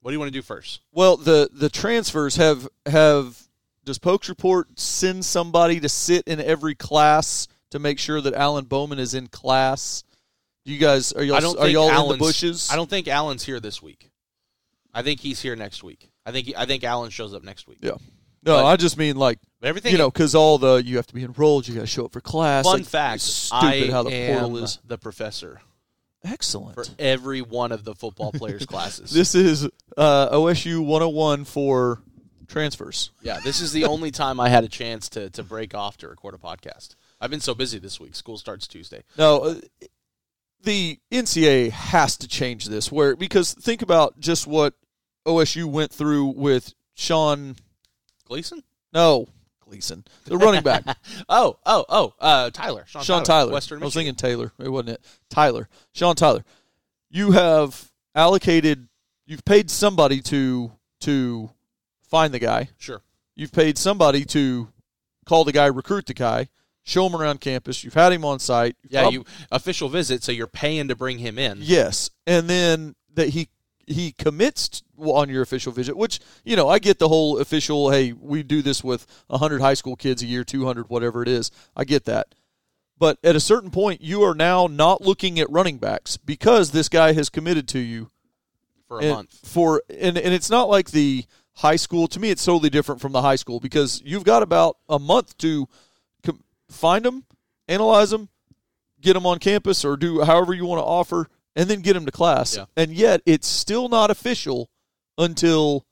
What 0.01 0.11
do 0.11 0.13
you 0.15 0.19
want 0.19 0.33
to 0.33 0.39
do 0.39 0.43
first? 0.43 0.81
well, 0.93 1.17
the 1.17 1.49
the 1.53 1.71
transfers 1.71 2.37
have 2.37 2.69
have 2.87 3.41
does 3.85 3.99
Pokes 3.99 4.29
Report 4.29 4.79
send 4.79 5.25
somebody 5.25 5.79
to 5.81 5.89
sit 5.89 6.27
in 6.27 6.41
every 6.41 6.75
class 6.75 7.47
to 7.71 7.79
make 7.79 7.99
sure 7.99 8.21
that 8.21 8.35
Alan 8.35 8.65
Bowman 8.65 8.99
is 8.99 9.15
in 9.15 9.29
class? 9.29 10.05
You 10.65 10.79
guys 10.79 11.13
are 11.13 11.23
y'all 11.23 11.37
I 11.37 11.41
don't 11.41 11.59
are 11.59 11.69
y'all 11.69 11.89
in 11.89 11.95
the 11.95 11.99
Alan's- 12.01 12.19
bushes? 12.19 12.69
I 12.73 12.77
don't 12.77 12.89
think 12.89 13.07
Alan's 13.09 13.45
here 13.45 13.61
this 13.61 13.83
week. 13.83 14.11
I 14.95 15.03
think 15.03 15.21
he's 15.21 15.41
here 15.43 15.57
next 15.57 15.83
week. 15.83 16.11
I 16.25 16.33
think 16.33 16.53
I 16.57 16.65
think 16.65 16.85
Alan 16.85 17.11
shows 17.11 17.35
up 17.35 17.43
next 17.43 17.67
week. 17.69 17.79
Yeah. 17.83 17.93
No, 18.47 18.57
But- 18.57 18.67
I 18.67 18.77
just 18.77 18.97
mean 18.97 19.17
like 19.17 19.39
everything 19.63 19.93
you 19.93 19.99
know 19.99 20.11
because 20.11 20.35
all 20.35 20.59
the 20.59 20.77
you 20.83 20.97
have 20.97 21.07
to 21.09 21.15
be 21.15 21.23
enrolled, 21.25 21.69
you 21.69 21.75
got 21.75 21.81
to 21.83 21.87
show 21.87 22.07
up 22.07 22.13
for 22.13 22.21
class. 22.21 22.65
Fun 22.65 22.79
like, 22.81 22.87
fact: 22.87 23.21
stupid 23.23 23.65
I 23.89 23.91
how 23.91 24.03
the 24.05 24.11
am 24.15 24.39
portal 24.41 24.65
is. 24.65 24.79
the 24.87 24.97
professor 24.99 25.61
Excellent. 26.25 26.75
for 26.77 26.85
every 26.99 27.43
one 27.43 27.71
of 27.73 27.85
the 27.85 27.95
football 27.95 28.33
players' 28.35 28.65
classes. 28.65 29.11
This 29.11 29.35
is 29.35 29.69
uh, 29.99 30.31
OSU 30.31 30.81
101 30.85 31.45
for 31.45 32.01
transfers. 32.47 33.11
yeah, 33.23 33.41
this 33.45 33.61
is 33.61 33.73
the 33.73 33.85
only 33.85 34.11
time 34.11 34.41
I 34.41 34.49
had 34.49 34.65
a 34.65 34.69
chance 34.69 35.09
to 35.11 35.29
to 35.31 35.43
break 35.43 35.75
off 35.75 35.99
to 35.99 36.09
record 36.09 36.35
a 36.35 36.39
podcast. 36.39 36.95
I've 37.21 37.31
been 37.31 37.41
so 37.41 37.55
busy 37.55 37.79
this 37.79 37.99
week. 38.01 38.15
School 38.15 38.39
starts 38.39 38.67
Tuesday. 38.67 39.03
No, 39.19 39.39
uh, 39.41 39.55
the 40.65 40.99
NCAA 41.11 41.71
has 41.71 42.17
to 42.19 42.29
change 42.29 42.67
this. 42.67 42.91
Where 42.91 43.17
because 43.17 43.55
think 43.55 43.83
about 43.83 44.19
just 44.21 44.47
what 44.47 44.75
OSU 45.27 45.65
went 45.67 45.93
through 45.93 46.27
with 46.27 46.75
Sean. 46.95 47.57
Gleason? 48.27 48.63
No, 48.93 49.29
Gleason, 49.61 50.05
the 50.25 50.37
running 50.37 50.63
back, 50.63 50.85
oh, 51.29 51.59
oh, 51.67 51.85
oh, 51.89 52.15
uh, 52.21 52.51
Tyler. 52.51 52.85
Sean, 52.87 53.03
Sean 53.03 53.25
Tyler. 53.25 53.53
Western 53.53 53.81
Michigan. 53.81 53.85
I 53.85 53.87
was 53.87 53.95
thinking 53.95 54.15
Taylor. 54.15 54.53
It 54.59 54.69
wasn't 54.69 54.91
it. 54.91 55.05
Tyler. 55.31 55.69
Sean 55.93 56.15
Tyler. 56.15 56.45
You 57.11 57.33
have 57.33 57.91
allocated. 58.15 58.89
You've 59.27 59.45
paid 59.45 59.71
somebody 59.71 60.21
to 60.23 60.73
to 61.01 61.51
find 62.09 62.33
the 62.33 62.39
guy. 62.39 62.69
Sure. 62.79 63.03
You've 63.35 63.53
paid 63.53 63.79
somebody 63.79 64.25
to 64.27 64.69
call 65.27 65.45
the 65.45 65.53
guy, 65.53 65.67
recruit 65.67 66.07
the 66.07 66.15
guy, 66.15 66.49
show 66.85 67.07
him 67.07 67.17
around 67.17 67.41
campus. 67.41 67.83
You've 67.83 67.95
had 67.95 68.13
him 68.13 68.25
on 68.25 68.39
site. 68.39 68.77
You've 68.83 68.93
Yeah, 68.93 69.01
prob- 69.03 69.13
you 69.13 69.25
official 69.51 69.89
visit, 69.89 70.23
so 70.23 70.31
you're 70.31 70.47
paying 70.47 70.89
to 70.89 70.95
bring 70.95 71.19
him 71.19 71.39
in. 71.39 71.59
Yes, 71.61 72.11
and 72.27 72.49
then 72.49 72.95
that 73.15 73.31
he 73.31 73.49
he 73.87 74.13
commits 74.13 74.83
on 74.97 75.29
your 75.29 75.43
official 75.43 75.73
visit, 75.73 75.97
which 75.97 76.21
you 76.45 76.57
know 76.57 76.69
I 76.69 76.79
get 76.79 76.99
the 76.99 77.09
whole 77.09 77.39
official. 77.39 77.91
Hey, 77.91 78.13
we 78.13 78.43
do 78.43 78.63
this 78.63 78.85
with 78.85 79.07
hundred 79.31 79.61
high 79.61 79.75
school 79.75 79.97
kids 79.97 80.23
a 80.23 80.27
year, 80.27 80.45
two 80.45 80.65
hundred, 80.65 80.89
whatever 80.89 81.23
it 81.23 81.29
is. 81.29 81.51
I 81.77 81.85
get 81.85 82.05
that, 82.05 82.35
but 82.99 83.19
at 83.25 83.37
a 83.37 83.41
certain 83.41 83.71
point, 83.71 84.01
you 84.01 84.23
are 84.23 84.35
now 84.35 84.67
not 84.67 85.01
looking 85.03 85.41
at 85.41 85.51
running 85.51 85.79
backs 85.79 86.17
because 86.17 86.71
this 86.71 86.89
guy 86.89 87.13
has 87.13 87.29
committed 87.29 87.67
to 87.69 87.79
you 87.79 88.11
for 88.87 89.01
a 89.01 89.03
and 89.03 89.11
month. 89.11 89.41
For 89.47 89.83
and 89.89 90.17
and 90.17 90.35
it's 90.35 90.51
not 90.51 90.69
like 90.69 90.91
the 90.91 91.25
high 91.55 91.77
school. 91.77 92.07
To 92.09 92.21
me, 92.21 92.31
it's 92.31 92.45
totally 92.45 92.71
different 92.71 93.01
from 93.01 93.13
the 93.13 93.23
high 93.23 93.37
school 93.37 93.61
because 93.61 94.03
you've 94.05 94.25
got 94.25 94.43
about 94.43 94.77
a 94.89 94.99
month 94.99 95.37
to 95.39 95.69
find 96.75 97.05
them, 97.05 97.25
analyze 97.69 98.11
them, 98.11 98.29
get 99.01 99.15
them 99.15 99.27
on 99.27 99.39
campus, 99.39 99.85
or 99.85 99.97
do 99.97 100.23
however 100.23 100.53
you 100.55 100.67
want 100.67 100.81
to 100.81 100.85
offer, 100.85 101.29
and 101.57 101.69
then 101.69 101.81
get 101.81 101.95
them 101.95 102.07
to 102.07 102.13
class. 102.13 102.57
Yeah. 102.57 102.67
And 102.77 102.93
yet, 102.93 103.21
it's 103.27 103.47
still 103.47 103.89
not 103.89 104.11
official 104.11 104.71
until 105.17 105.87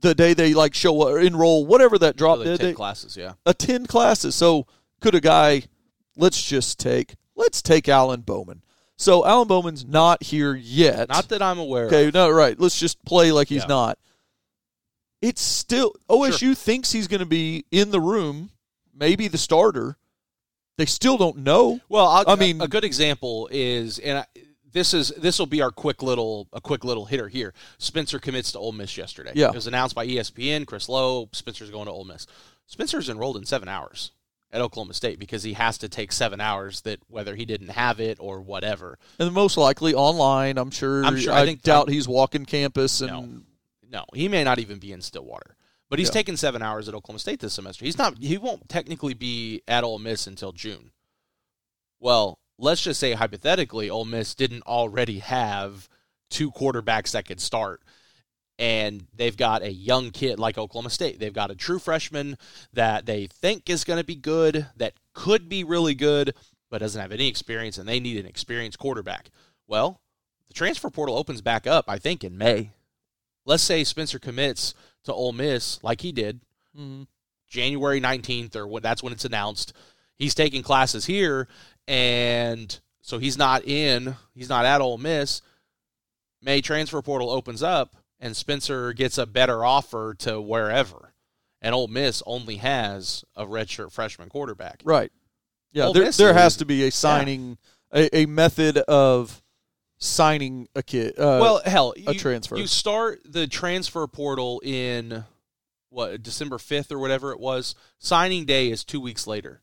the 0.00 0.14
day 0.14 0.34
they 0.34 0.54
like 0.54 0.74
show 0.74 0.94
or 1.08 1.18
enroll, 1.20 1.66
whatever 1.66 1.98
that 1.98 2.16
drop 2.16 2.38
Really 2.38 2.50
dead 2.50 2.60
take 2.60 2.68
day 2.70 2.74
classes, 2.74 3.16
yeah. 3.16 3.32
attend 3.46 3.88
classes. 3.88 4.34
So 4.34 4.66
could 5.00 5.14
a 5.14 5.20
guy 5.20 5.62
let's 6.16 6.42
just 6.42 6.78
take 6.78 7.14
let's 7.34 7.62
take 7.62 7.88
Alan 7.88 8.20
Bowman. 8.20 8.62
So 8.96 9.24
Alan 9.24 9.48
Bowman's 9.48 9.84
not 9.84 10.22
here 10.22 10.54
yet. 10.54 11.08
Not 11.08 11.28
that 11.28 11.40
I'm 11.42 11.58
aware 11.58 11.86
okay, 11.86 12.08
of. 12.08 12.14
no, 12.14 12.30
right. 12.30 12.58
Let's 12.58 12.78
just 12.78 13.04
play 13.04 13.30
like 13.32 13.48
he's 13.48 13.62
Yeah. 13.62 13.68
not. 13.68 13.98
It's 15.22 15.40
still 15.42 15.94
OSU 16.08 16.56
thinks 16.56 16.92
he's 16.92 17.08
going 17.08 17.20
to 17.20 17.26
be 17.26 17.64
in 17.72 17.90
the 17.90 18.00
room, 18.00 18.50
maybe 18.94 19.26
the 19.28 19.38
starter. 19.38 19.96
They 20.78 20.86
still 20.86 21.18
don't 21.18 21.38
know. 21.38 21.80
Well, 21.90 22.06
I'll, 22.06 22.24
I 22.30 22.36
mean- 22.36 22.62
a 22.62 22.68
good 22.68 22.84
example 22.84 23.48
is, 23.52 23.98
and 23.98 24.18
I, 24.18 24.26
this 24.72 24.94
is 24.94 25.08
this 25.18 25.38
will 25.38 25.46
be 25.46 25.60
our 25.60 25.70
quick 25.70 26.02
little 26.02 26.48
a 26.52 26.60
quick 26.60 26.84
little 26.84 27.04
hitter 27.04 27.28
here. 27.28 27.52
Spencer 27.78 28.18
commits 28.18 28.52
to 28.52 28.58
Ole 28.58 28.72
Miss 28.72 28.96
yesterday. 28.96 29.32
Yeah. 29.34 29.48
it 29.48 29.54
was 29.54 29.66
announced 29.66 29.94
by 29.94 30.06
ESPN. 30.06 30.66
Chris 30.66 30.88
Low, 30.88 31.28
Spencer's 31.32 31.70
going 31.70 31.86
to 31.86 31.92
Ole 31.92 32.04
Miss. 32.04 32.26
Spencer's 32.66 33.08
enrolled 33.08 33.36
in 33.36 33.44
seven 33.44 33.68
hours 33.68 34.12
at 34.52 34.60
Oklahoma 34.60 34.94
State 34.94 35.18
because 35.18 35.42
he 35.42 35.54
has 35.54 35.78
to 35.78 35.88
take 35.88 36.12
seven 36.12 36.40
hours. 36.40 36.82
That 36.82 37.00
whether 37.08 37.34
he 37.34 37.44
didn't 37.44 37.68
have 37.70 37.98
it 37.98 38.18
or 38.20 38.40
whatever. 38.40 38.98
And 39.18 39.32
most 39.32 39.56
likely 39.56 39.94
online. 39.94 40.58
I'm 40.58 40.70
sure. 40.70 41.04
I'm 41.04 41.18
sure- 41.18 41.32
I, 41.32 41.42
I 41.42 41.44
think- 41.46 41.62
doubt 41.62 41.90
he's 41.90 42.06
walking 42.06 42.44
campus 42.44 43.00
and 43.00 43.10
No. 43.10 43.28
No, 43.90 44.04
he 44.14 44.28
may 44.28 44.44
not 44.44 44.58
even 44.58 44.78
be 44.78 44.92
in 44.92 45.00
Stillwater. 45.00 45.56
But 45.90 45.98
he's 45.98 46.08
Yeah. 46.08 46.12
taken 46.14 46.36
seven 46.36 46.62
hours 46.62 46.88
at 46.88 46.94
Oklahoma 46.94 47.18
State 47.18 47.40
this 47.40 47.54
semester. 47.54 47.84
He's 47.84 47.96
not. 47.98 48.18
He 48.18 48.36
won't 48.36 48.68
technically 48.68 49.14
be 49.14 49.62
at 49.66 49.84
Ole 49.84 49.98
Miss 49.98 50.26
until 50.26 50.52
June. 50.52 50.92
Well, 52.00 52.38
let's 52.58 52.82
just 52.82 53.00
say 53.00 53.12
hypothetically, 53.14 53.88
Ole 53.88 54.04
Miss 54.04 54.34
didn't 54.34 54.62
already 54.64 55.20
have 55.20 55.88
two 56.30 56.50
quarterbacks 56.50 57.12
that 57.12 57.26
could 57.26 57.40
start, 57.40 57.82
and 58.58 59.06
they've 59.14 59.36
got 59.36 59.62
a 59.62 59.72
young 59.72 60.10
kid 60.10 60.38
like 60.38 60.58
Oklahoma 60.58 60.90
State. 60.90 61.18
They've 61.18 61.32
got 61.32 61.50
a 61.50 61.56
true 61.56 61.78
freshman 61.78 62.36
that 62.72 63.06
they 63.06 63.26
think 63.26 63.70
is 63.70 63.84
going 63.84 63.98
to 63.98 64.04
be 64.04 64.14
good, 64.16 64.66
that 64.76 64.94
could 65.14 65.48
be 65.48 65.64
really 65.64 65.94
good, 65.94 66.34
but 66.70 66.78
doesn't 66.78 67.00
have 67.00 67.12
any 67.12 67.28
experience, 67.28 67.78
and 67.78 67.88
they 67.88 67.98
need 67.98 68.18
an 68.18 68.26
experienced 68.26 68.78
quarterback. 68.78 69.30
Well, 69.66 70.00
the 70.48 70.54
transfer 70.54 70.90
portal 70.90 71.16
opens 71.16 71.40
back 71.40 71.66
up, 71.66 71.86
I 71.88 71.98
think, 71.98 72.22
in 72.22 72.36
May. 72.36 72.72
Let's 73.46 73.62
say 73.62 73.82
Spencer 73.84 74.18
commits 74.18 74.74
to 75.08 75.14
Ole 75.14 75.32
Miss 75.32 75.82
like 75.82 76.00
he 76.00 76.12
did 76.12 76.40
Mhm. 76.78 77.06
January 77.48 78.00
19th 78.00 78.54
or 78.56 78.66
what 78.66 78.82
that's 78.82 79.02
when 79.02 79.12
it's 79.12 79.24
announced. 79.24 79.72
He's 80.16 80.34
taking 80.34 80.62
classes 80.62 81.06
here 81.06 81.48
and 81.86 82.78
so 83.00 83.18
he's 83.18 83.38
not 83.38 83.64
in, 83.64 84.16
he's 84.34 84.48
not 84.48 84.64
at 84.66 84.80
Ole 84.80 84.98
Miss. 84.98 85.40
May 86.42 86.60
transfer 86.60 87.00
portal 87.02 87.30
opens 87.30 87.62
up 87.62 87.96
and 88.20 88.36
Spencer 88.36 88.92
gets 88.92 89.16
a 89.18 89.26
better 89.26 89.64
offer 89.64 90.14
to 90.20 90.40
wherever. 90.40 91.14
And 91.60 91.74
Ole 91.74 91.88
Miss 91.88 92.22
only 92.26 92.56
has 92.56 93.24
a 93.34 93.44
redshirt 93.44 93.90
freshman 93.92 94.28
quarterback. 94.28 94.80
right. 94.84 95.10
Yeah, 95.72 95.86
Ole 95.86 95.92
there, 95.92 96.04
Miss 96.04 96.16
there 96.16 96.32
has 96.34 96.56
to 96.58 96.64
be 96.64 96.84
a 96.86 96.90
signing, 96.90 97.58
a, 97.92 98.14
a 98.16 98.26
method 98.26 98.78
of 98.78 99.42
signing 99.98 100.68
a 100.74 100.82
kid. 100.82 101.18
Uh, 101.18 101.38
well, 101.40 101.60
hell, 101.64 101.92
a 102.06 102.12
you, 102.12 102.18
transfer. 102.18 102.56
You 102.56 102.66
start 102.66 103.20
the 103.24 103.46
transfer 103.46 104.06
portal 104.06 104.60
in 104.64 105.24
what 105.90 106.22
December 106.22 106.56
5th 106.58 106.90
or 106.92 106.98
whatever 106.98 107.32
it 107.32 107.40
was. 107.40 107.74
Signing 107.98 108.44
day 108.44 108.70
is 108.70 108.84
2 108.84 109.00
weeks 109.00 109.26
later. 109.26 109.62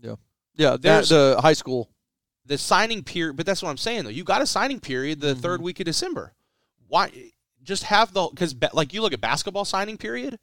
yeah, 0.00 0.14
yeah. 0.56 0.76
there's- 0.80 1.08
the 1.10 1.38
high 1.40 1.52
school. 1.52 1.88
the 2.46 2.56
signing 2.58 3.04
period 3.04 3.36
but 3.36 3.46
that's 3.46 3.62
what 3.62 3.68
i'm 3.68 3.76
saying 3.76 4.02
though 4.02 4.10
you 4.10 4.24
got 4.24 4.42
a 4.42 4.46
signing 4.46 4.80
period 4.80 5.20
the 5.20 5.34
Mhm. 5.34 5.40
third 5.40 5.62
week 5.62 5.78
of 5.78 5.84
december 5.84 6.32
why 6.88 7.30
just 7.62 7.84
have 7.84 8.12
the 8.12 8.26
because 8.28 8.56
like 8.72 8.92
you 8.92 9.02
look 9.02 9.12
at 9.12 9.20
basketball 9.20 9.64
signing 9.64 9.96
period 9.96 10.36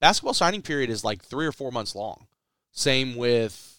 basketball 0.00 0.34
signing 0.34 0.62
period 0.62 0.90
is 0.90 1.04
like 1.04 1.22
three 1.22 1.46
or 1.46 1.52
four 1.52 1.70
months 1.70 1.94
long 1.94 2.26
same 2.72 3.14
with 3.14 3.77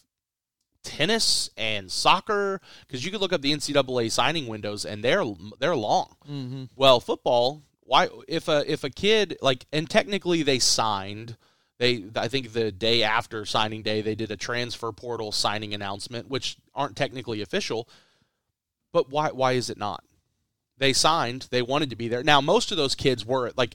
tennis 0.82 1.50
and 1.56 1.90
soccer 1.90 2.60
because 2.86 3.04
you 3.04 3.10
could 3.10 3.20
look 3.20 3.32
up 3.32 3.42
the 3.42 3.52
ncaa 3.52 4.10
signing 4.10 4.46
windows 4.46 4.84
and 4.84 5.04
they're 5.04 5.24
they're 5.58 5.76
long 5.76 6.14
Mm-hmm. 6.28 6.64
well, 6.76 7.00
football. 7.00 7.62
Why 7.82 8.08
if 8.28 8.46
a 8.48 8.70
if 8.70 8.84
a 8.84 8.90
kid 8.90 9.36
like 9.42 9.66
and 9.72 9.88
technically 9.90 10.42
they 10.42 10.58
signed. 10.58 11.36
They 11.78 12.04
I 12.14 12.28
think 12.28 12.52
the 12.52 12.70
day 12.70 13.02
after 13.02 13.44
signing 13.46 13.82
day 13.82 14.00
they 14.02 14.14
did 14.14 14.30
a 14.30 14.36
transfer 14.36 14.92
portal 14.92 15.32
signing 15.32 15.72
announcement, 15.74 16.28
which 16.28 16.56
aren't 16.74 16.94
technically 16.96 17.40
official. 17.42 17.88
But 18.92 19.10
why 19.10 19.30
why 19.30 19.52
is 19.52 19.70
it 19.70 19.78
not? 19.78 20.04
They 20.78 20.92
signed. 20.92 21.48
They 21.50 21.62
wanted 21.62 21.90
to 21.90 21.96
be 21.96 22.08
there. 22.08 22.22
Now 22.22 22.40
most 22.40 22.70
of 22.70 22.76
those 22.76 22.94
kids 22.94 23.24
were 23.26 23.50
like 23.56 23.74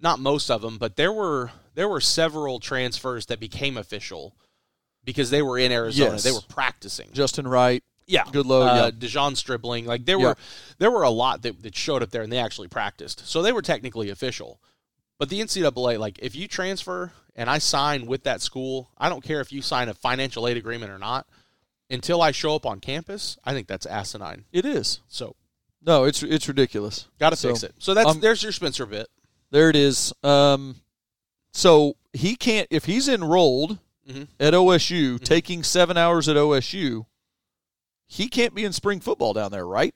not 0.00 0.18
most 0.20 0.50
of 0.50 0.62
them, 0.62 0.78
but 0.78 0.96
there 0.96 1.12
were 1.12 1.50
there 1.74 1.88
were 1.88 2.00
several 2.00 2.60
transfers 2.60 3.26
that 3.26 3.40
became 3.40 3.76
official 3.76 4.34
because 5.04 5.30
they 5.30 5.42
were 5.42 5.58
in 5.58 5.72
Arizona. 5.72 6.12
Yes. 6.12 6.22
They 6.24 6.32
were 6.32 6.40
practicing. 6.48 7.08
Justin 7.12 7.46
Wright. 7.48 7.82
Yeah, 8.06 8.24
Good 8.32 8.46
load, 8.46 8.66
Uh, 8.66 8.74
yeah. 8.86 8.90
De'Zhaun 8.90 9.36
Stribling, 9.36 9.86
like 9.86 10.04
there 10.04 10.18
Yeah. 10.18 10.26
were 10.28 10.36
there 10.78 10.90
were 10.90 11.02
a 11.04 11.10
lot 11.10 11.42
that, 11.42 11.62
that 11.62 11.76
showed 11.76 12.02
up 12.02 12.10
there 12.10 12.22
and 12.22 12.32
they 12.32 12.38
actually 12.38 12.66
practiced, 12.66 13.26
so 13.28 13.40
they 13.40 13.52
were 13.52 13.62
technically 13.62 14.10
official. 14.10 14.60
But 15.18 15.28
the 15.28 15.40
NCAA, 15.40 15.96
like 15.98 16.18
if 16.20 16.34
you 16.34 16.48
transfer 16.48 17.12
and 17.36 17.48
I 17.48 17.58
sign 17.58 18.06
with 18.06 18.24
that 18.24 18.40
school, 18.42 18.90
I 18.98 19.08
don't 19.08 19.22
care 19.22 19.40
if 19.40 19.52
you 19.52 19.62
sign 19.62 19.88
a 19.88 19.94
financial 19.94 20.48
aid 20.48 20.56
agreement 20.56 20.90
or 20.90 20.98
not. 20.98 21.26
Until 21.88 22.20
I 22.22 22.30
show 22.32 22.54
up 22.54 22.64
on 22.66 22.78
campus, 22.80 23.36
I 23.44 23.52
think 23.52 23.66
that's 23.68 23.84
asinine. 23.86 24.44
It 24.52 24.64
is. 24.64 25.00
So 25.08 25.36
No, 25.80 26.04
it's 26.04 26.22
it's 26.22 26.48
ridiculous. 26.48 27.06
got 27.20 27.30
to 27.30 27.36
So, 27.36 27.48
fix 27.50 27.62
it. 27.62 27.74
So 27.78 27.94
that's 27.94 28.08
um, 28.10 28.20
there's 28.20 28.42
your 28.42 28.52
Spencer 28.52 28.86
bit. 28.86 29.06
There 29.52 29.70
it 29.70 29.76
is. 29.76 30.12
Um, 30.24 30.76
so 31.52 31.96
he 32.12 32.34
can't 32.36 32.66
if 32.70 32.86
he's 32.86 33.08
enrolled 33.08 33.78
Mhm. 34.10 34.28
at 34.38 34.54
OSU, 34.54 35.14
Mm-hmm. 35.14 35.24
taking 35.24 35.62
seven 35.62 35.96
hours 35.96 36.28
at 36.28 36.36
OSU. 36.36 37.06
He 38.06 38.28
can't 38.28 38.54
be 38.54 38.64
in 38.64 38.72
spring 38.72 39.00
football 39.00 39.32
down 39.32 39.52
there, 39.52 39.66
right? 39.66 39.94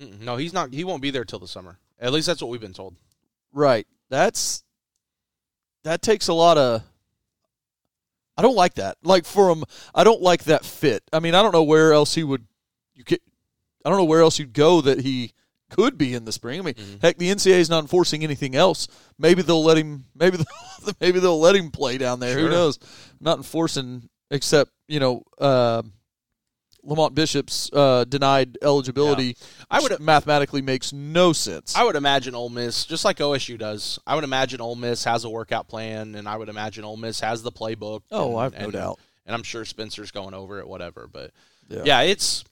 Mm-mm. 0.00 0.20
No, 0.20 0.36
he's 0.36 0.52
not. 0.52 0.72
He 0.72 0.84
won't 0.84 1.02
be 1.02 1.10
there 1.10 1.24
till 1.24 1.38
the 1.38 1.48
summer. 1.48 1.78
At 1.98 2.12
least 2.12 2.26
that's 2.26 2.40
what 2.42 2.50
we've 2.50 2.60
been 2.60 2.72
told. 2.74 2.94
Right. 3.52 3.86
That's 4.10 4.62
that 5.84 6.02
takes 6.02 6.28
a 6.28 6.34
lot 6.34 6.58
of. 6.58 6.82
I 8.36 8.42
don't 8.42 8.54
like 8.54 8.74
that. 8.74 8.98
Like 9.02 9.24
for 9.24 9.50
him, 9.50 9.64
I 9.94 10.04
don't 10.04 10.22
like 10.22 10.44
that 10.44 10.64
fit. 10.64 11.02
I 11.12 11.18
mean, 11.18 11.34
I 11.34 11.42
don't 11.42 11.52
know 11.52 11.64
where 11.64 11.92
else 11.92 12.14
he 12.14 12.22
would. 12.22 12.46
You 12.94 13.02
get. 13.04 13.20
I 13.84 13.88
don't 13.88 13.98
know 13.98 14.04
where 14.04 14.20
else 14.20 14.38
you'd 14.38 14.52
go 14.52 14.80
that 14.82 15.00
he 15.00 15.32
could 15.70 15.98
be 15.98 16.14
in 16.14 16.24
the 16.24 16.32
spring. 16.32 16.60
I 16.60 16.62
mean, 16.62 16.74
Mhm. 16.74 17.02
heck, 17.02 17.18
the 17.18 17.28
NCAA 17.30 17.58
is 17.60 17.68
not 17.70 17.80
enforcing 17.80 18.24
anything 18.24 18.54
else. 18.54 18.88
Maybe 19.18 19.42
they'll 19.42 19.62
let 19.64 19.76
him. 19.78 20.04
Maybe 20.14 20.36
they'll, 20.84 20.94
maybe 21.00 21.20
they'll 21.20 21.40
let 21.40 21.56
him 21.56 21.70
play 21.70 21.98
down 21.98 22.20
there. 22.20 22.38
Who 22.38 22.48
knows? 22.48 22.78
Not 23.20 23.38
enforcing, 23.38 24.08
except 24.30 24.70
you 24.88 25.00
know, 25.00 25.22
uh, 25.38 25.82
Lamont 26.82 27.14
Bishop's 27.14 27.68
uh, 27.72 28.04
denied 28.04 28.56
eligibility. 28.62 29.36
I 29.70 29.80
would- 29.80 30.00
mathematically 30.00 30.62
makes 30.62 30.92
no 30.92 31.32
sense. 31.34 31.76
I 31.76 31.84
would 31.84 31.96
imagine 31.96 32.34
Ole 32.34 32.48
Miss, 32.48 32.84
just 32.86 33.04
like 33.04 33.18
OSU 33.18 33.58
does, 33.58 33.98
I 34.06 34.14
would 34.14 34.24
imagine 34.24 34.60
Ole 34.60 34.76
Miss 34.76 35.04
has 35.04 35.24
a 35.24 35.28
workout 35.28 35.68
plan, 35.68 36.14
and 36.14 36.26
I 36.28 36.36
would 36.36 36.48
imagine 36.48 36.84
Ole 36.84 36.96
Miss 36.96 37.20
has 37.20 37.42
the 37.42 37.52
playbook. 37.52 38.02
oh, 38.10 38.30
and- 38.38 38.40
I've 38.40 38.52
no 38.58 38.64
and- 38.64 38.72
doubt. 38.72 39.00
And 39.26 39.34
I'm 39.34 39.42
sure 39.42 39.66
Spencer's 39.66 40.10
going 40.10 40.32
over 40.32 40.58
it, 40.60 40.66
whatever. 40.66 41.06
But 41.12 41.32
Yeah. 41.68 41.82
yeah, 41.84 42.00
it's 42.00 42.44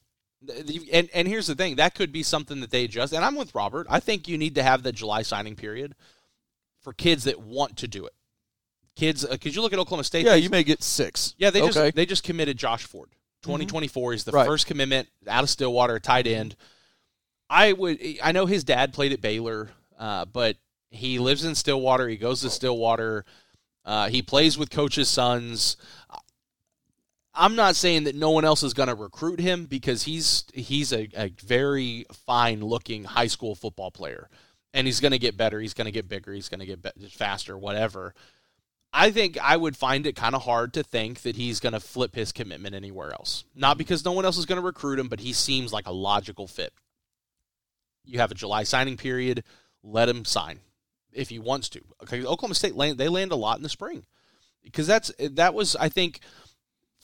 and 0.92 1.09
and 1.12 1.29
here's 1.29 1.46
the 1.46 1.55
thing 1.55 1.77
that 1.77 1.94
could 1.94 2.12
be 2.12 2.22
something 2.22 2.61
that 2.61 2.70
they 2.70 2.85
adjust. 2.85 3.12
And 3.12 3.25
I'm 3.25 3.37
with 3.37 3.55
Robert. 3.55 3.87
I 3.90 4.01
think 4.01 4.29
you 4.29 4.38
need 4.38 4.55
to 4.57 4.62
have 4.62 4.83
the 4.83 4.92
July 4.92 5.22
signing 5.22 5.57
period 5.57 5.94
for 6.81 6.92
kids 6.92 7.25
that 7.25 7.40
want 7.40 7.77
to 7.79 7.88
do 7.88 8.07
it. 8.07 8.12
Kids, 8.94 9.27
because 9.27 9.55
you 9.55 9.61
look 9.61 9.72
at 9.72 9.79
Oklahoma 9.79 10.05
State. 10.05 10.25
Yeah, 10.25 10.37
you 10.37 10.49
may 10.49 10.64
get 10.64 10.83
six. 10.83 11.35
yeah, 11.37 11.51
they 11.51 11.61
okay. 11.62 11.72
just 11.72 11.96
they 11.96 12.07
just 12.07 12.22
committed 12.22 12.57
Josh 12.57 12.85
Ford. 12.85 13.11
2024 13.42 14.14
is 14.14 14.25
the 14.25 14.33
Right. 14.33 14.46
first 14.46 14.66
commitment 14.66 15.09
out 15.29 15.44
of 15.44 15.51
Stillwater, 15.51 16.01
tight 16.01 16.27
end. 16.27 16.57
I 17.49 17.72
would 17.72 18.01
I 18.22 18.33
know 18.33 18.46
his 18.46 18.64
dad 18.64 18.92
played 18.92 19.12
at 19.12 19.20
Baylor, 19.20 19.70
uh, 19.99 20.25
but 20.25 20.57
he 20.90 21.18
lives 21.18 21.44
in 21.44 21.55
Stillwater. 21.55 22.09
He 22.09 22.16
goes 22.16 22.40
to 22.40 22.51
Stillwater. 22.51 23.25
Uh, 23.85 24.09
he 24.09 24.22
plays 24.22 24.59
with 24.59 24.70
coaches' 24.70 25.09
sons. 25.09 25.77
I'm 27.37 27.55
not 27.55 27.77
saying 27.77 28.05
that 28.05 28.14
no 28.14 28.31
one 28.31 28.44
else 28.44 28.62
is 28.62 28.72
going 28.72 28.88
to 28.88 28.94
recruit 28.94 29.40
him 29.40 29.66
because 29.66 30.03
he's 30.05 30.44
he's 30.55 30.92
a, 30.92 31.09
a 31.14 31.29
very 31.44 32.07
fine 32.27 32.61
looking 32.61 33.05
high 33.05 33.27
school 33.27 33.55
football 33.55 33.90
player, 33.90 34.29
and 34.72 34.87
he's 34.87 35.01
going 35.01 35.12
to 35.12 35.18
get 35.18 35.37
better. 35.37 35.61
He's 35.61 35.75
going 35.75 35.85
to 35.87 35.92
get 35.92 36.09
bigger. 36.09 36.33
He's 36.33 36.49
going 36.49 36.61
to 36.61 36.66
get 36.66 36.83
be- 36.83 37.09
faster. 37.09 37.57
Whatever. 37.57 38.14
I 38.92 39.11
think 39.11 39.37
I 39.42 39.57
would 39.57 39.77
find 39.77 40.07
it 40.07 40.16
kind 40.16 40.35
of 40.35 40.42
hard 40.42 40.72
to 40.75 40.83
think 40.83 41.22
that 41.22 41.37
he's 41.37 41.61
going 41.61 41.75
to 41.75 41.81
flip 41.81 42.14
his 42.14 42.33
commitment 42.33 42.75
anywhere 42.75 43.12
else. 43.12 43.44
Not 43.55 43.77
because 43.77 44.05
no 44.05 44.12
one 44.12 44.25
else 44.25 44.38
is 44.38 44.46
going 44.46 44.61
to 44.61 44.66
recruit 44.66 44.99
him, 44.99 45.09
but 45.09 45.20
he 45.20 45.35
seems 45.35 45.72
like 45.72 45.87
a 45.87 45.92
logical 45.92 46.46
fit. 46.46 46.72
You 48.07 48.20
have 48.20 48.31
a 48.31 48.35
July 48.35 48.62
signing 48.62 48.96
period, 48.96 49.44
let 49.83 50.09
him 50.09 50.25
sign 50.25 50.61
if 51.12 51.29
he 51.29 51.38
wants 51.38 51.68
to. 51.70 51.81
Okay, 52.03 52.25
Oklahoma 52.25 52.55
State 52.55 52.77
land 52.77 52.96
they 52.96 53.09
land 53.09 53.33
a 53.33 53.37
lot 53.37 53.59
in 53.59 53.62
the 53.62 53.68
spring 53.68 54.07
because 54.62 54.87
that's 54.87 55.11
that 55.18 55.55
was 55.55 55.77
I 55.77 55.88
think 55.88 56.20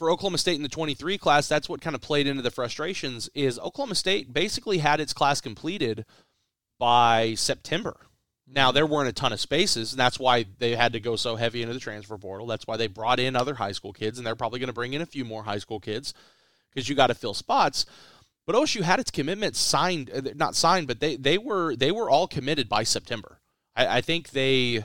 for 0.03 0.11
Oklahoma 0.11 0.39
State 0.39 0.57
in 0.57 0.65
the 0.65 0.69
23 0.69 1.17
class, 1.17 1.47
that's 1.47 1.69
what 1.69 1.81
kind 1.81 1.95
of 1.95 2.03
played 2.03 2.27
into 2.27 2.43
the 2.43 2.51
frustrations 2.51 3.31
is 3.37 3.57
Oklahoma 3.61 3.95
State 3.95 4.33
basically 4.33 4.79
had 4.79 4.99
its 4.99 5.13
class 5.13 5.41
completed 5.41 6.05
by 6.81 7.35
September. 7.35 7.97
Now 8.45 8.73
there 8.73 8.85
weren't 8.85 9.09
a 9.09 9.13
ton 9.13 9.33
of 9.33 9.39
spaces, 9.39 9.93
and 9.93 10.01
that's 10.01 10.19
why 10.19 10.47
they 10.59 10.75
had 10.75 10.95
to 10.95 10.99
go 10.99 11.15
so 11.15 11.37
heavy 11.37 11.63
into 11.63 11.73
the 11.73 11.79
transfer 11.79 12.19
portal. 12.19 12.49
That's 12.49 12.67
why 12.67 12.77
they 12.77 12.89
brought 12.89 13.21
in 13.21 13.37
other 13.37 13.55
high 13.55 13.71
school 13.71 13.93
kids, 13.93 14.19
and 14.19 14.27
they're 14.27 14.35
probably 14.35 14.59
going 14.59 14.67
to 14.71 14.73
bring 14.73 14.93
in 14.93 15.03
a 15.03 15.07
few 15.07 15.25
more 15.25 15.45
high 15.45 15.59
school 15.59 15.79
kids 15.79 16.15
because 16.75 16.89
you 16.89 16.97
got 16.97 17.07
to 17.07 17.15
fill 17.15 17.33
spots. 17.33 17.87
But 18.45 18.57
OSU 18.57 18.83
had 18.83 18.99
its 18.99 19.13
commitments 19.13 19.61
signed, 19.61 20.11
uh, 20.13 20.33
not 20.35 20.57
signed, 20.57 20.89
but 20.89 20.99
they 20.99 21.15
they 21.15 21.39
were 21.39 21.77
they 21.77 21.93
were 21.93 22.11
all 22.11 22.27
committed 22.27 22.69
by 22.69 22.83
September. 22.83 23.39
I, 23.77 23.99
I 23.99 24.01
think 24.01 24.31
they. 24.31 24.83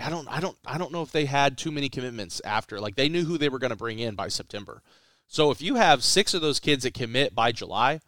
I 0.00 0.10
don't 0.10 0.28
I 0.28 0.40
don't 0.40 0.56
I 0.64 0.78
don't 0.78 0.92
know 0.92 1.02
if 1.02 1.12
they 1.12 1.26
had 1.26 1.58
too 1.58 1.70
many 1.70 1.88
commitments 1.88 2.40
after. 2.44 2.80
Like 2.80 2.96
they 2.96 3.08
knew 3.08 3.24
who 3.24 3.38
they 3.38 3.48
were 3.48 3.58
going 3.58 3.70
to 3.70 3.76
bring 3.76 3.98
in 3.98 4.14
by 4.14 4.28
September. 4.28 4.82
So 5.26 5.50
if 5.50 5.60
you 5.62 5.76
have 5.76 6.04
six 6.04 6.34
of 6.34 6.42
those 6.42 6.60
kids 6.60 6.84
that 6.84 6.94
commit 6.94 7.34
by 7.34 7.52
July, 7.52 8.00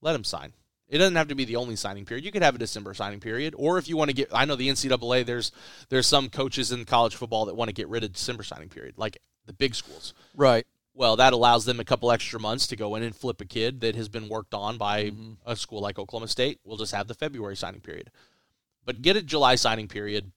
let 0.00 0.12
them 0.12 0.24
sign. 0.24 0.52
It 0.88 0.98
doesn't 0.98 1.16
have 1.16 1.28
to 1.28 1.34
be 1.34 1.44
the 1.44 1.56
only 1.56 1.76
signing 1.76 2.06
period. 2.06 2.24
You 2.24 2.32
could 2.32 2.42
have 2.42 2.54
a 2.54 2.58
December 2.58 2.94
signing 2.94 3.20
period, 3.20 3.54
or 3.58 3.78
if 3.78 3.88
you 3.88 3.96
want 3.96 4.08
to 4.08 4.14
get, 4.14 4.30
I 4.32 4.46
know 4.46 4.56
the 4.56 4.68
NCAA. 4.68 5.26
There's 5.26 5.52
there's 5.90 6.06
some 6.06 6.30
coaches 6.30 6.72
in 6.72 6.84
college 6.86 7.14
football 7.14 7.44
that 7.46 7.56
want 7.56 7.68
to 7.68 7.74
get 7.74 7.88
rid 7.88 8.04
of 8.04 8.12
December 8.12 8.42
signing 8.42 8.68
period, 8.70 8.94
like 8.96 9.18
the 9.46 9.52
big 9.52 9.74
schools. 9.74 10.14
Right. 10.34 10.66
Well, 10.94 11.16
that 11.16 11.32
allows 11.32 11.64
them 11.64 11.78
a 11.78 11.84
couple 11.84 12.10
extra 12.10 12.40
months 12.40 12.66
to 12.68 12.76
go 12.76 12.94
in 12.96 13.02
and 13.02 13.14
flip 13.14 13.40
a 13.40 13.44
kid 13.44 13.82
that 13.82 13.94
has 13.94 14.08
been 14.08 14.28
worked 14.28 14.54
on 14.54 14.78
by 14.78 15.10
mm-hmm. 15.10 15.32
a 15.46 15.54
school 15.54 15.80
like 15.80 15.98
Oklahoma 15.98 16.26
State. 16.26 16.58
We'll 16.64 16.76
just 16.76 16.94
have 16.94 17.06
the 17.06 17.14
February 17.14 17.56
signing 17.56 17.80
period, 17.80 18.10
but 18.84 19.02
get 19.02 19.16
a 19.16 19.22
July 19.22 19.56
signing 19.56 19.88
period, 19.88 20.32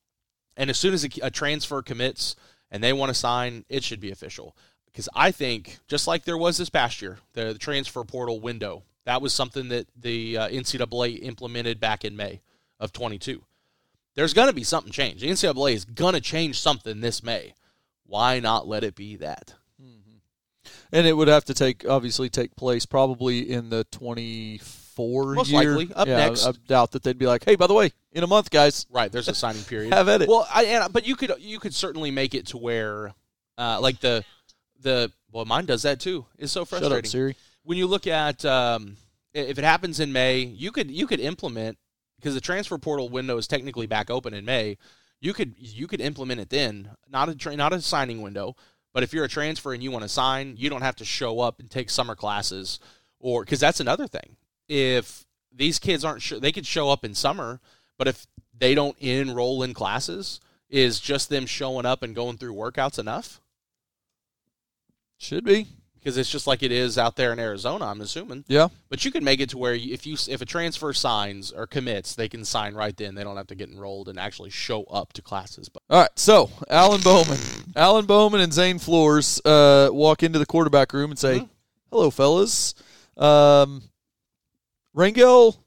and 0.57 0.69
as 0.69 0.77
soon 0.77 0.93
as 0.93 1.03
a, 1.03 1.09
a 1.23 1.31
transfer 1.31 1.81
commits 1.81 2.35
and 2.69 2.83
they 2.83 2.93
want 2.93 3.09
to 3.09 3.13
sign, 3.13 3.65
it 3.69 3.83
should 3.83 3.99
be 3.99 4.11
official. 4.11 4.55
Because 4.85 5.07
I 5.15 5.31
think, 5.31 5.79
just 5.87 6.07
like 6.07 6.25
there 6.25 6.37
was 6.37 6.57
this 6.57 6.69
past 6.69 7.01
year, 7.01 7.19
the, 7.33 7.53
the 7.53 7.59
transfer 7.59 8.03
portal 8.03 8.39
window 8.39 8.83
that 9.05 9.21
was 9.21 9.33
something 9.33 9.69
that 9.69 9.87
the 9.99 10.37
uh, 10.37 10.47
NCAA 10.49 11.23
implemented 11.23 11.79
back 11.79 12.05
in 12.05 12.15
May 12.15 12.41
of 12.79 12.93
22. 12.93 13.43
There's 14.15 14.33
going 14.33 14.49
to 14.49 14.53
be 14.53 14.63
something 14.63 14.91
changed. 14.91 15.21
The 15.21 15.29
NCAA 15.29 15.73
is 15.73 15.85
going 15.85 16.13
to 16.13 16.21
change 16.21 16.59
something 16.59 17.01
this 17.01 17.23
May. 17.23 17.53
Why 18.05 18.39
not 18.39 18.67
let 18.67 18.83
it 18.83 18.95
be 18.95 19.15
that? 19.17 19.55
Mm-hmm. 19.81 20.17
And 20.91 21.07
it 21.07 21.13
would 21.13 21.29
have 21.29 21.45
to 21.45 21.53
take 21.53 21.87
obviously 21.87 22.29
take 22.29 22.55
place 22.55 22.85
probably 22.85 23.49
in 23.49 23.69
the 23.69 23.85
24 24.95 25.33
Most 25.35 25.49
year. 25.49 25.77
likely 25.77 25.93
up 25.95 26.07
yeah, 26.07 26.17
next. 26.17 26.45
I 26.45 26.51
doubt 26.67 26.91
that 26.91 27.03
they'd 27.03 27.17
be 27.17 27.27
like, 27.27 27.43
"Hey, 27.43 27.55
by 27.55 27.67
the 27.67 27.73
way, 27.73 27.91
in 28.11 28.23
a 28.23 28.27
month, 28.27 28.49
guys." 28.49 28.85
Right, 28.89 29.11
there's 29.11 29.27
a 29.27 29.35
signing 29.35 29.63
period. 29.63 29.93
have 29.93 30.09
at 30.09 30.21
it. 30.21 30.29
Well, 30.29 30.47
I, 30.53 30.65
and, 30.65 30.93
but 30.93 31.07
you 31.07 31.15
could 31.15 31.33
you 31.39 31.59
could 31.59 31.73
certainly 31.73 32.11
make 32.11 32.33
it 32.33 32.47
to 32.47 32.57
where, 32.57 33.13
uh, 33.57 33.79
like 33.81 33.99
the 33.99 34.23
the 34.81 35.11
well, 35.31 35.45
mine 35.45 35.65
does 35.65 35.83
that 35.83 35.99
too. 35.99 36.25
It's 36.37 36.51
so 36.51 36.65
frustrating. 36.65 36.97
Shut 36.97 37.05
up, 37.05 37.07
Siri 37.07 37.35
when 37.63 37.77
you 37.77 37.87
look 37.87 38.07
at 38.07 38.43
um, 38.45 38.97
if 39.33 39.57
it 39.57 39.63
happens 39.63 39.99
in 39.99 40.11
May, 40.11 40.39
you 40.39 40.71
could 40.71 40.91
you 40.91 41.07
could 41.07 41.19
implement 41.19 41.77
because 42.17 42.33
the 42.33 42.41
transfer 42.41 42.77
portal 42.77 43.09
window 43.09 43.37
is 43.37 43.47
technically 43.47 43.87
back 43.87 44.09
open 44.09 44.33
in 44.33 44.45
May. 44.45 44.77
You 45.19 45.33
could 45.33 45.55
you 45.57 45.87
could 45.87 46.01
implement 46.01 46.39
it 46.39 46.49
then, 46.49 46.89
not 47.09 47.29
a 47.29 47.35
tra- 47.35 47.55
not 47.55 47.73
a 47.73 47.81
signing 47.81 48.21
window, 48.21 48.55
but 48.93 49.03
if 49.03 49.13
you're 49.13 49.25
a 49.25 49.29
transfer 49.29 49.73
and 49.73 49.83
you 49.83 49.91
want 49.91 50.03
to 50.03 50.09
sign, 50.09 50.55
you 50.57 50.69
don't 50.69 50.81
have 50.81 50.95
to 50.97 51.05
show 51.05 51.39
up 51.39 51.59
and 51.59 51.69
take 51.69 51.89
summer 51.89 52.15
classes, 52.15 52.79
or 53.19 53.43
because 53.43 53.59
that's 53.59 53.79
another 53.79 54.07
thing. 54.07 54.35
If 54.71 55.25
these 55.53 55.79
kids 55.79 56.05
aren't 56.05 56.21
sure, 56.21 56.39
they 56.39 56.53
could 56.53 56.65
show 56.65 56.89
up 56.89 57.03
in 57.03 57.13
summer, 57.13 57.59
but 57.97 58.07
if 58.07 58.25
they 58.57 58.73
don't 58.73 58.97
enroll 58.99 59.63
in 59.63 59.73
classes, 59.73 60.39
is 60.69 61.01
just 61.01 61.27
them 61.27 61.45
showing 61.45 61.85
up 61.85 62.03
and 62.03 62.15
going 62.15 62.37
through 62.37 62.53
workouts 62.53 62.97
enough? 62.97 63.41
Should 65.17 65.43
be 65.43 65.67
because 66.01 66.17
it's 66.17 66.29
just 66.29 66.47
like 66.47 66.63
it 66.63 66.71
is 66.71 66.97
out 66.97 67.15
there 67.15 67.31
in 67.31 67.39
Arizona. 67.39 67.85
I'm 67.85 68.01
assuming. 68.01 68.43
Yeah. 68.47 68.69
But 68.89 69.05
you 69.05 69.11
can 69.11 69.23
make 69.23 69.39
it 69.39 69.49
to 69.49 69.57
where 69.57 69.73
if 69.73 70.07
you 70.07 70.15
if 70.29 70.41
a 70.41 70.45
transfer 70.45 70.93
signs 70.93 71.51
or 71.51 71.67
commits, 71.67 72.15
they 72.15 72.27
can 72.27 72.43
sign 72.43 72.73
right 72.73 72.95
then. 72.95 73.13
They 73.13 73.23
don't 73.23 73.37
have 73.37 73.47
to 73.47 73.55
get 73.55 73.69
enrolled 73.69 74.07
and 74.07 74.17
actually 74.17 74.51
show 74.51 74.83
up 74.85 75.13
to 75.13 75.21
classes. 75.21 75.69
But 75.69 75.83
all 75.89 76.01
right, 76.01 76.09
so 76.15 76.49
Alan 76.69 77.01
Bowman, 77.01 77.37
Alan 77.75 78.05
Bowman, 78.05 78.41
and 78.41 78.53
Zane 78.53 78.79
Flores 78.79 79.41
uh, 79.45 79.89
walk 79.91 80.23
into 80.23 80.39
the 80.39 80.45
quarterback 80.45 80.93
room 80.93 81.11
and 81.11 81.19
say, 81.19 81.39
mm-hmm. 81.39 81.51
"Hello, 81.91 82.09
fellas." 82.09 82.73
Um, 83.17 83.83
Rangel 84.95 85.57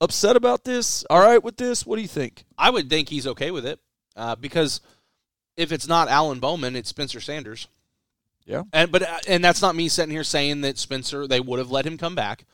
upset 0.00 0.36
about 0.36 0.64
this? 0.64 1.04
All 1.10 1.20
right 1.20 1.42
with 1.42 1.56
this? 1.56 1.86
What 1.86 1.96
do 1.96 2.02
you 2.02 2.08
think? 2.08 2.44
I 2.56 2.70
would 2.70 2.88
think 2.88 3.08
he's 3.08 3.26
okay 3.26 3.50
with 3.50 3.66
it 3.66 3.80
uh, 4.16 4.36
because 4.36 4.80
if 5.56 5.72
it's 5.72 5.86
not 5.86 6.08
Alan 6.08 6.40
Bowman, 6.40 6.76
it's 6.76 6.88
Spencer 6.88 7.20
Sanders. 7.20 7.68
Yeah. 8.46 8.62
And 8.72 8.90
but 8.90 9.02
uh, 9.02 9.18
and 9.28 9.44
that's 9.44 9.62
not 9.62 9.76
me 9.76 9.88
sitting 9.88 10.10
here 10.10 10.24
saying 10.24 10.62
that 10.62 10.78
Spencer 10.78 11.26
they 11.26 11.40
would 11.40 11.58
have 11.58 11.70
let 11.70 11.86
him 11.86 11.98
come 11.98 12.14
back. 12.14 12.44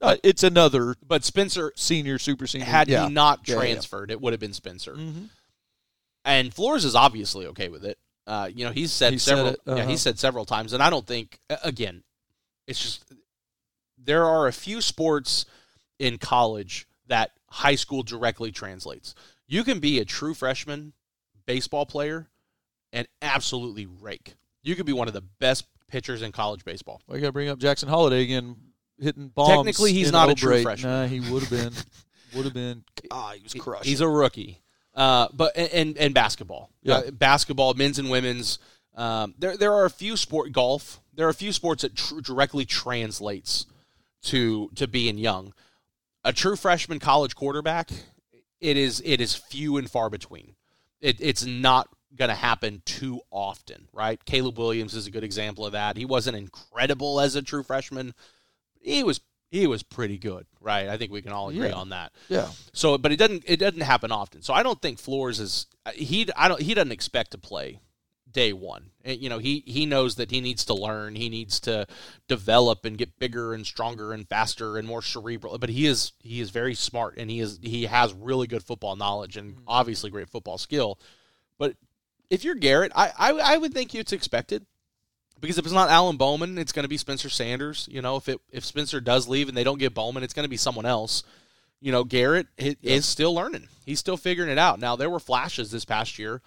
Uh, 0.00 0.16
it's 0.22 0.42
another 0.42 0.96
but 1.06 1.24
Spencer 1.24 1.72
senior 1.76 2.18
super 2.18 2.46
senior 2.46 2.66
had 2.66 2.88
yeah. 2.88 3.06
he 3.06 3.12
not 3.12 3.44
transferred, 3.44 4.08
yeah, 4.08 4.14
yeah. 4.14 4.16
it 4.16 4.20
would 4.20 4.32
have 4.32 4.40
been 4.40 4.52
Spencer. 4.52 4.94
Mm-hmm. 4.94 5.24
And 6.24 6.54
Flores 6.54 6.84
is 6.84 6.94
obviously 6.94 7.46
okay 7.48 7.68
with 7.68 7.84
it. 7.84 7.98
Uh, 8.26 8.48
you 8.52 8.64
know, 8.64 8.70
he's 8.70 8.92
said 8.92 9.12
he 9.12 9.18
several 9.18 9.48
said 9.48 9.56
uh-huh. 9.66 9.76
yeah, 9.76 9.86
he 9.86 9.96
said 9.96 10.18
several 10.18 10.44
times 10.44 10.72
and 10.72 10.82
I 10.82 10.90
don't 10.90 11.06
think 11.06 11.38
again, 11.64 12.02
it's 12.66 12.82
just 12.82 13.12
there 13.98 14.24
are 14.24 14.46
a 14.46 14.52
few 14.52 14.80
sports 14.80 15.44
in 16.02 16.18
college 16.18 16.86
that 17.06 17.32
high 17.48 17.74
school 17.74 18.02
directly 18.02 18.52
translates. 18.52 19.14
You 19.46 19.64
can 19.64 19.80
be 19.80 19.98
a 19.98 20.04
true 20.04 20.34
freshman 20.34 20.92
baseball 21.46 21.86
player 21.86 22.28
and 22.92 23.06
absolutely 23.20 23.86
rake 23.86 24.34
you 24.62 24.76
could 24.76 24.86
be 24.86 24.92
one 24.92 25.08
of 25.08 25.14
the 25.14 25.20
best 25.20 25.66
pitchers 25.88 26.22
in 26.22 26.32
college 26.32 26.64
baseball. 26.64 27.02
Well, 27.06 27.16
you 27.16 27.22
got 27.22 27.28
to 27.28 27.32
bring 27.32 27.48
up 27.48 27.58
Jackson 27.58 27.88
Holliday 27.88 28.22
again, 28.22 28.56
hitting 28.98 29.28
bombs. 29.28 29.50
Technically, 29.50 29.92
he's 29.92 30.12
not 30.12 30.30
a 30.30 30.34
true 30.34 30.62
freshman. 30.62 30.92
Nah, 30.92 31.06
he 31.06 31.20
would 31.20 31.42
have 31.42 31.50
been. 31.50 31.72
would 32.34 32.44
have 32.44 32.54
been. 32.54 32.84
Ah, 33.10 33.32
he 33.36 33.42
was 33.42 33.52
crushed. 33.52 33.84
He's 33.84 34.00
a 34.00 34.08
rookie. 34.08 34.60
Uh, 34.94 35.26
but 35.34 35.56
and 35.56 35.98
and 35.98 36.14
basketball, 36.14 36.70
yeah, 36.82 36.96
uh, 36.96 37.10
basketball, 37.10 37.74
men's 37.74 37.98
and 37.98 38.08
women's. 38.10 38.58
Um, 38.94 39.34
there 39.38 39.56
there 39.56 39.72
are 39.72 39.84
a 39.84 39.90
few 39.90 40.16
sport 40.16 40.52
golf. 40.52 41.00
There 41.14 41.26
are 41.26 41.30
a 41.30 41.34
few 41.34 41.52
sports 41.52 41.82
that 41.82 41.96
tr- 41.96 42.20
directly 42.20 42.64
translates 42.64 43.66
to 44.24 44.70
to 44.76 44.86
being 44.86 45.18
young. 45.18 45.52
A 46.24 46.32
true 46.32 46.56
freshman 46.56 46.98
college 46.98 47.34
quarterback, 47.34 47.90
it 48.60 48.76
is 48.76 49.02
it 49.04 49.20
is 49.20 49.34
few 49.34 49.76
and 49.76 49.90
far 49.90 50.08
between. 50.08 50.54
It, 51.00 51.16
it's 51.20 51.44
not 51.44 51.88
going 52.14 52.28
to 52.28 52.34
happen 52.34 52.82
too 52.84 53.20
often, 53.30 53.88
right? 53.92 54.24
Caleb 54.24 54.58
Williams 54.58 54.94
is 54.94 55.06
a 55.06 55.10
good 55.10 55.24
example 55.24 55.66
of 55.66 55.72
that. 55.72 55.96
He 55.96 56.04
wasn't 56.04 56.36
incredible 56.36 57.20
as 57.20 57.34
a 57.34 57.42
true 57.42 57.62
freshman. 57.62 58.14
He 58.80 59.02
was 59.02 59.20
he 59.50 59.66
was 59.66 59.82
pretty 59.82 60.16
good, 60.16 60.46
right? 60.60 60.88
I 60.88 60.96
think 60.96 61.12
we 61.12 61.22
can 61.22 61.32
all 61.32 61.50
agree 61.50 61.68
yeah. 61.68 61.74
on 61.74 61.90
that. 61.90 62.12
Yeah. 62.28 62.48
So, 62.72 62.96
but 62.96 63.12
it 63.12 63.16
doesn't 63.16 63.44
it 63.46 63.58
doesn't 63.58 63.82
happen 63.82 64.12
often. 64.12 64.42
So 64.42 64.54
I 64.54 64.62
don't 64.62 64.80
think 64.80 64.98
Flores 64.98 65.40
is 65.40 65.66
he 65.94 66.26
I 66.36 66.48
don't 66.48 66.60
he 66.60 66.74
doesn't 66.74 66.92
expect 66.92 67.32
to 67.32 67.38
play 67.38 67.78
day 68.32 68.52
one. 68.52 68.90
You 69.04 69.28
know, 69.28 69.38
he 69.38 69.62
he 69.66 69.86
knows 69.86 70.16
that 70.16 70.30
he 70.30 70.40
needs 70.40 70.64
to 70.66 70.74
learn, 70.74 71.14
he 71.14 71.28
needs 71.28 71.60
to 71.60 71.86
develop 72.28 72.84
and 72.84 72.98
get 72.98 73.18
bigger 73.18 73.54
and 73.54 73.66
stronger 73.66 74.12
and 74.12 74.28
faster 74.28 74.78
and 74.78 74.86
more 74.86 75.02
cerebral. 75.02 75.58
But 75.58 75.70
he 75.70 75.86
is 75.86 76.12
he 76.20 76.40
is 76.40 76.50
very 76.50 76.74
smart 76.74 77.16
and 77.16 77.30
he 77.30 77.40
is 77.40 77.58
he 77.62 77.86
has 77.86 78.12
really 78.12 78.46
good 78.46 78.62
football 78.62 78.96
knowledge 78.96 79.36
and 79.36 79.54
mm-hmm. 79.54 79.64
obviously 79.66 80.10
great 80.10 80.28
football 80.28 80.58
skill. 80.58 80.98
But 81.58 81.76
if 82.30 82.44
you're 82.44 82.54
Garrett, 82.54 82.92
I, 82.94 83.10
I, 83.18 83.32
I 83.32 83.56
would 83.56 83.74
think 83.74 83.94
it's 83.94 84.12
expected 84.12 84.64
because 85.40 85.58
if 85.58 85.64
it's 85.64 85.74
not 85.74 85.90
Alan 85.90 86.16
Bowman, 86.16 86.56
it's 86.56 86.72
going 86.72 86.84
to 86.84 86.88
be 86.88 86.96
Spencer 86.96 87.28
Sanders. 87.28 87.88
You 87.90 88.00
know, 88.00 88.16
if 88.16 88.28
it 88.28 88.40
if 88.50 88.64
Spencer 88.64 89.00
does 89.00 89.28
leave 89.28 89.48
and 89.48 89.56
they 89.56 89.64
don't 89.64 89.78
get 89.78 89.94
Bowman, 89.94 90.22
it's 90.22 90.34
going 90.34 90.44
to 90.44 90.50
be 90.50 90.56
someone 90.56 90.86
else. 90.86 91.24
You 91.80 91.90
know, 91.90 92.04
Garrett 92.04 92.46
is 92.56 93.04
still 93.04 93.34
learning. 93.34 93.68
He's 93.84 93.98
still 93.98 94.16
figuring 94.16 94.50
it 94.50 94.58
out. 94.58 94.78
Now 94.78 94.94
there 94.94 95.10
were 95.10 95.18
flashes 95.18 95.72
this 95.72 95.84
past 95.84 96.16
year 96.18 96.40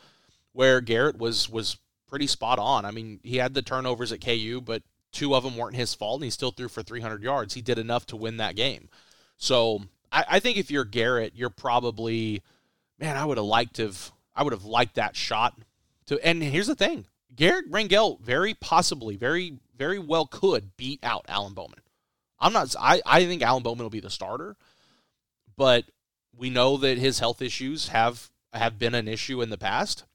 where 0.55 0.79
Garrett 0.81 1.17
was 1.17 1.49
was 1.49 1.77
pretty 2.07 2.27
spot 2.27 2.57
on. 2.59 2.85
I 2.85 2.91
mean, 2.91 3.19
he 3.23 3.37
had 3.37 3.53
the 3.53 3.61
turnovers 3.61 4.11
at 4.11 4.23
KU, 4.23 4.61
but 4.63 4.83
two 5.11 5.35
of 5.35 5.43
them 5.43 5.57
weren't 5.57 5.75
his 5.75 5.93
fault, 5.93 6.21
and 6.21 6.23
he 6.23 6.29
still 6.29 6.51
threw 6.51 6.69
for 6.69 6.81
300 6.81 7.21
yards. 7.21 7.53
He 7.53 7.61
did 7.61 7.77
enough 7.77 8.05
to 8.07 8.15
win 8.15 8.37
that 8.37 8.55
game. 8.55 8.89
So 9.37 9.81
I, 10.11 10.25
I 10.29 10.39
think 10.39 10.57
if 10.57 10.71
you're 10.71 10.85
Garrett, 10.85 11.33
you're 11.35 11.49
probably, 11.49 12.41
man, 12.97 13.17
I 13.17 13.25
would 13.25 13.37
have 13.37 13.45
liked 13.45 13.75
to 13.75 13.87
have, 13.87 14.11
I 14.35 14.43
would 14.43 14.53
have 14.53 14.65
liked 14.65 14.95
that 14.95 15.15
shot 15.15 15.59
to 16.07 16.25
and 16.25 16.41
here's 16.41 16.67
the 16.67 16.75
thing. 16.75 17.05
Garrett 17.35 17.69
Rangel 17.69 18.21
very 18.21 18.53
possibly, 18.53 19.17
very, 19.17 19.57
very 19.77 19.99
well 19.99 20.25
could 20.25 20.77
beat 20.77 21.03
out 21.03 21.25
Alan 21.27 21.53
Bowman. 21.53 21.81
I'm 22.39 22.53
not 22.53 22.73
I, 22.79 23.01
I 23.05 23.25
think 23.25 23.41
Alan 23.41 23.63
Bowman 23.63 23.83
will 23.83 23.89
be 23.89 23.99
the 23.99 24.09
starter, 24.09 24.55
but 25.57 25.85
we 26.37 26.49
know 26.49 26.77
that 26.77 26.97
his 26.97 27.19
health 27.19 27.41
issues 27.41 27.89
have 27.89 28.29
have 28.53 28.79
been 28.79 28.95
an 28.95 29.07
issue 29.07 29.41
in 29.41 29.49
the 29.49 29.57
past. 29.57 30.05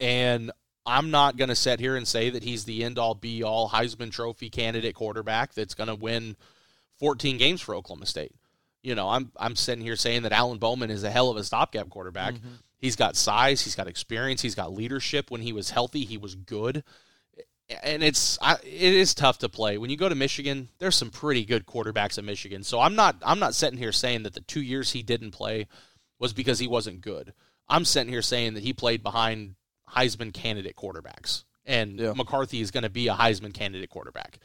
And 0.00 0.52
I'm 0.86 1.10
not 1.10 1.36
going 1.36 1.48
to 1.48 1.54
sit 1.54 1.80
here 1.80 1.96
and 1.96 2.08
say 2.08 2.30
that 2.30 2.42
he's 2.42 2.64
the 2.64 2.82
end 2.82 2.98
all 2.98 3.14
be 3.14 3.42
all 3.42 3.68
Heisman 3.68 4.10
Trophy 4.10 4.48
candidate 4.48 4.94
quarterback 4.94 5.52
that's 5.54 5.74
going 5.74 5.88
to 5.88 5.94
win 5.94 6.36
14 6.98 7.36
games 7.36 7.60
for 7.60 7.74
Oklahoma 7.74 8.06
State. 8.06 8.34
You 8.82 8.94
know, 8.94 9.08
I'm 9.08 9.30
I'm 9.36 9.56
sitting 9.56 9.84
here 9.84 9.96
saying 9.96 10.22
that 10.22 10.32
Alan 10.32 10.58
Bowman 10.58 10.90
is 10.90 11.04
a 11.04 11.10
hell 11.10 11.30
of 11.30 11.36
a 11.36 11.44
stopgap 11.44 11.90
quarterback. 11.90 12.34
Mm-hmm. 12.34 12.48
He's 12.78 12.96
got 12.96 13.16
size, 13.16 13.60
he's 13.60 13.74
got 13.74 13.88
experience, 13.88 14.40
he's 14.40 14.54
got 14.54 14.72
leadership. 14.72 15.30
When 15.30 15.42
he 15.42 15.52
was 15.52 15.70
healthy, 15.70 16.04
he 16.04 16.16
was 16.16 16.36
good. 16.36 16.84
And 17.82 18.02
it's 18.02 18.38
I, 18.40 18.54
it 18.62 18.94
is 18.94 19.14
tough 19.14 19.38
to 19.38 19.48
play. 19.48 19.78
When 19.78 19.90
you 19.90 19.96
go 19.96 20.08
to 20.08 20.14
Michigan, 20.14 20.68
there's 20.78 20.96
some 20.96 21.10
pretty 21.10 21.44
good 21.44 21.66
quarterbacks 21.66 22.16
at 22.18 22.24
Michigan. 22.24 22.62
So 22.62 22.80
I'm 22.80 22.94
not 22.94 23.16
I'm 23.22 23.40
not 23.40 23.54
sitting 23.54 23.78
here 23.78 23.92
saying 23.92 24.22
that 24.22 24.32
the 24.32 24.40
two 24.40 24.62
years 24.62 24.92
he 24.92 25.02
didn't 25.02 25.32
play 25.32 25.66
was 26.18 26.32
because 26.32 26.60
he 26.60 26.68
wasn't 26.68 27.00
good. 27.00 27.34
I'm 27.68 27.84
sitting 27.84 28.12
here 28.12 28.22
saying 28.22 28.54
that 28.54 28.62
he 28.62 28.72
played 28.72 29.02
behind 29.02 29.56
Heisman 29.94 30.32
candidate 30.32 30.76
quarterbacks, 30.76 31.44
and 31.66 31.98
Yeah. 31.98 32.12
McCarthy 32.14 32.60
is 32.60 32.70
going 32.70 32.82
to 32.84 32.90
be 32.90 33.08
a 33.08 33.14
Heisman 33.14 33.52
candidate 33.54 33.90
quarterback. 33.90 34.38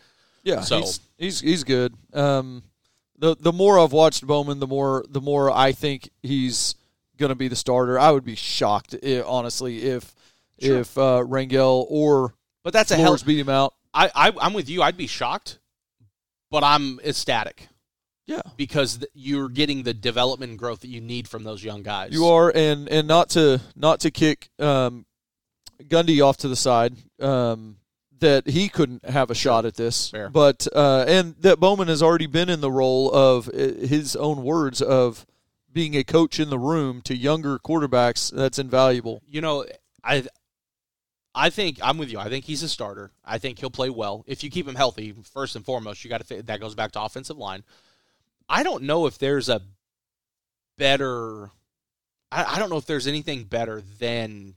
Yeah, 0.43 0.61
So- 0.61 0.79
he's, 0.79 0.99
he's 1.17 1.39
he's 1.41 1.63
good. 1.63 1.93
Um, 2.13 2.63
the 3.17 3.35
the 3.39 3.53
more 3.53 3.79
I've 3.79 3.91
watched 3.93 4.25
Bowman, 4.27 4.59
the 4.59 4.67
more 4.67 5.05
the 5.07 5.21
more 5.21 5.49
I 5.51 5.71
think 5.71 6.09
he's 6.21 6.75
going 7.17 7.29
to 7.29 7.35
be 7.35 7.47
the 7.47 7.55
starter. 7.55 7.99
I 7.99 8.11
would 8.11 8.25
be 8.25 8.35
shocked, 8.35 8.95
i 9.03 9.21
honestly, 9.21 9.83
if 9.83 10.13
Sure. 10.61 10.79
if 10.79 10.97
uh, 10.97 11.23
Rangel 11.25 11.85
or 11.89 12.33
But 12.63 12.73
that's 12.73 12.91
a 12.91 12.95
hell. 12.95 13.17
Beat 13.25 13.39
him 13.39 13.49
out. 13.49 13.73
I, 13.93 14.09
I 14.15 14.31
I'm 14.41 14.53
with 14.53 14.69
you. 14.69 14.81
I'd 14.81 14.97
be 14.97 15.07
shocked, 15.07 15.59
but 16.51 16.63
I'm 16.63 16.99
ecstatic 17.01 17.67
Yeah, 18.25 18.41
because 18.57 18.97
th- 18.97 19.11
you're 19.13 19.49
getting 19.49 19.83
the 19.83 19.93
development 19.93 20.51
and 20.51 20.59
growth 20.59 20.81
that 20.81 20.87
you 20.89 21.01
need 21.01 21.27
from 21.27 21.43
those 21.43 21.63
young 21.63 21.83
guys. 21.83 22.11
you 22.13 22.25
are, 22.27 22.51
and 22.53 22.87
and 22.89 23.07
not 23.07 23.29
to 23.31 23.61
not 23.75 23.99
to 24.01 24.11
kick 24.11 24.49
um, 24.59 25.05
Gundy 25.83 26.25
off 26.25 26.37
to 26.37 26.47
the 26.47 26.55
side. 26.55 26.95
Um, 27.19 27.77
that 28.19 28.47
he 28.47 28.69
couldn't 28.69 29.03
have 29.03 29.29
a 29.29 29.35
shot 29.35 29.65
at 29.65 29.75
this, 29.75 30.09
Fair. 30.09 30.29
but 30.29 30.65
uh, 30.73 31.03
and 31.07 31.35
that 31.39 31.59
Bowman 31.59 31.89
has 31.89 32.01
already 32.01 32.27
been 32.27 32.49
in 32.49 32.61
the 32.61 32.71
role 32.71 33.11
of 33.13 33.49
uh, 33.49 33.51
his 33.51 34.15
own 34.15 34.43
words 34.43 34.81
of 34.81 35.25
being 35.71 35.95
a 35.95 36.05
coach 36.05 36.39
in 36.39 36.49
the 36.49 36.57
room 36.59 37.01
to 37.01 37.15
younger 37.17 37.59
quarterbacks. 37.59 38.31
That's 38.33 38.59
invaluable. 38.59 39.21
you 39.27 39.41
know, 39.41 39.65
I 40.03 40.23
I 41.35 41.49
think 41.49 41.79
I'm 41.81 41.97
with 41.97 42.11
you. 42.11 42.19
I 42.19 42.29
think 42.29 42.45
he's 42.45 42.63
a 42.63 42.69
starter. 42.69 43.11
I 43.25 43.39
think 43.39 43.59
he'll 43.59 43.69
play 43.71 43.89
well 43.89 44.23
if 44.25 44.41
you 44.43 44.49
keep 44.49 44.67
him 44.67 44.75
healthy. 44.75 45.13
First 45.33 45.57
and 45.57 45.65
foremost, 45.65 46.03
you 46.05 46.09
got 46.09 46.25
to 46.25 46.43
that 46.43 46.61
goes 46.61 46.75
back 46.75 46.93
to 46.93 47.01
offensive 47.01 47.37
line. 47.37 47.63
I 48.47 48.63
don't 48.63 48.83
know 48.83 49.05
if 49.05 49.17
there's 49.17 49.49
a 49.49 49.61
better. 50.77 51.49
I, 52.31 52.55
I 52.55 52.59
don't 52.59 52.69
know 52.69 52.77
if 52.77 52.85
there's 52.85 53.07
anything 53.07 53.43
better 53.43 53.81
than 53.99 54.55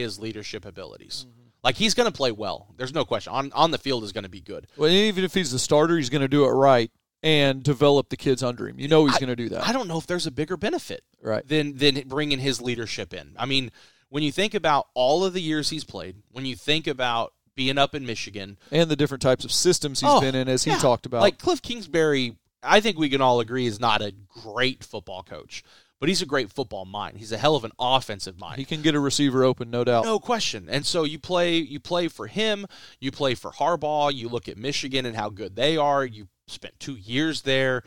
his 0.00 0.18
leadership 0.18 0.64
abilities. 0.64 1.26
Like 1.62 1.76
he's 1.76 1.94
going 1.94 2.10
to 2.10 2.16
play 2.16 2.32
well. 2.32 2.68
There's 2.76 2.94
no 2.94 3.04
question. 3.04 3.32
On 3.32 3.52
on 3.52 3.70
the 3.70 3.78
field 3.78 4.02
is 4.04 4.12
going 4.12 4.24
to 4.24 4.30
be 4.30 4.40
good. 4.40 4.66
Well, 4.76 4.90
even 4.90 5.24
if 5.24 5.34
he's 5.34 5.52
the 5.52 5.58
starter, 5.58 5.96
he's 5.96 6.08
going 6.10 6.22
to 6.22 6.28
do 6.28 6.44
it 6.44 6.48
right 6.50 6.90
and 7.22 7.62
develop 7.62 8.08
the 8.08 8.16
kids 8.16 8.42
under 8.42 8.66
him. 8.66 8.80
You 8.80 8.88
know 8.88 9.04
he's 9.04 9.18
going 9.18 9.28
to 9.28 9.36
do 9.36 9.50
that, 9.50 9.68
I 9.68 9.72
don't 9.72 9.86
know 9.88 9.98
if 9.98 10.06
there's 10.06 10.26
a 10.26 10.30
bigger 10.30 10.56
benefit. 10.56 11.04
right? 11.22 11.46
than 11.46 11.76
than 11.76 12.02
bringing 12.08 12.38
his 12.38 12.62
leadership 12.62 13.12
in. 13.12 13.34
I 13.38 13.44
mean, 13.44 13.70
when 14.08 14.22
you 14.22 14.32
think 14.32 14.54
about 14.54 14.86
all 14.94 15.22
of 15.24 15.34
the 15.34 15.42
years 15.42 15.68
he's 15.68 15.84
played, 15.84 16.16
when 16.32 16.46
you 16.46 16.56
think 16.56 16.86
about 16.86 17.34
being 17.54 17.76
up 17.76 17.94
in 17.94 18.06
Michigan, 18.06 18.56
And 18.72 18.90
the 18.90 18.96
different 18.96 19.20
types 19.20 19.44
of 19.44 19.52
systems 19.52 20.00
he's 20.00 20.08
Oh, 20.08 20.20
been 20.22 20.34
in, 20.34 20.48
as 20.48 20.64
he 20.64 20.70
yeah. 20.70 20.78
talked 20.78 21.04
about. 21.04 21.20
like 21.20 21.36
Cliff 21.38 21.60
Kingsbury, 21.60 22.36
I 22.62 22.80
think 22.80 22.98
we 22.98 23.10
can 23.10 23.20
all 23.20 23.38
agree 23.40 23.66
is 23.66 23.78
not 23.78 24.00
a 24.00 24.14
great 24.42 24.82
football 24.82 25.22
coach, 25.22 25.62
but 26.00 26.08
he's 26.08 26.22
a 26.22 26.26
great 26.26 26.50
football 26.50 26.86
mind. 26.86 27.18
He's 27.18 27.30
a 27.30 27.36
hell 27.36 27.54
of 27.54 27.64
an 27.64 27.72
offensive 27.78 28.40
mind. 28.40 28.58
he 28.58 28.64
can 28.64 28.82
get 28.82 28.94
a 28.94 29.00
receiver 29.00 29.44
open, 29.44 29.70
no 29.70 29.84
doubt. 29.84 30.06
No 30.06 30.18
question. 30.18 30.66
And 30.68 30.84
so 30.84 31.04
you 31.04 31.18
play 31.18 31.58
you 31.58 31.78
play 31.78 32.08
for 32.08 32.26
him, 32.26 32.66
you 32.98 33.12
play 33.12 33.34
for 33.34 33.52
Harbaugh, 33.52 34.12
you 34.12 34.28
look 34.28 34.48
at 34.48 34.56
Michigan 34.56 35.06
and 35.06 35.14
how 35.14 35.28
good 35.28 35.54
they 35.54 35.76
are. 35.76 36.04
You 36.04 36.28
spent 36.48 36.80
2 36.80 36.94
years 36.94 37.42
there. 37.42 37.84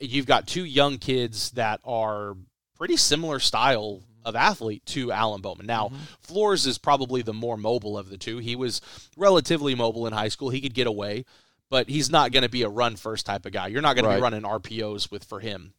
You've 0.00 0.26
got 0.26 0.46
two 0.48 0.64
young 0.64 0.98
kids 0.98 1.52
that 1.52 1.80
are 1.84 2.34
pretty 2.76 2.96
similar 2.96 3.38
style 3.38 4.02
of 4.24 4.34
athlete 4.34 4.84
to 4.86 5.12
Alan 5.12 5.40
Bowman. 5.40 5.66
Now, 5.66 5.88
mm-hmm. 5.88 5.96
Flores 6.20 6.66
is 6.66 6.78
probably 6.78 7.22
the 7.22 7.32
more 7.32 7.56
mobile 7.56 7.96
of 7.96 8.08
the 8.08 8.16
two. 8.16 8.38
He 8.38 8.56
was 8.56 8.80
relatively 9.16 9.74
mobile 9.74 10.06
in 10.06 10.12
high 10.12 10.28
school. 10.28 10.50
He 10.50 10.60
could 10.60 10.74
get 10.74 10.86
away, 10.86 11.26
but 11.70 11.88
he's 11.88 12.10
not 12.10 12.32
going 12.32 12.42
to 12.42 12.48
be 12.48 12.62
a 12.62 12.68
run 12.68 12.96
first 12.96 13.26
type 13.26 13.46
of 13.46 13.52
guy. 13.52 13.68
You're 13.68 13.82
not 13.82 13.96
going 13.96 14.06
to 14.06 14.16
be 14.16 14.20
running 14.20 14.42
RPOs 14.42 15.10
with 15.10 15.24
for 15.24 15.40
him. 15.40 15.74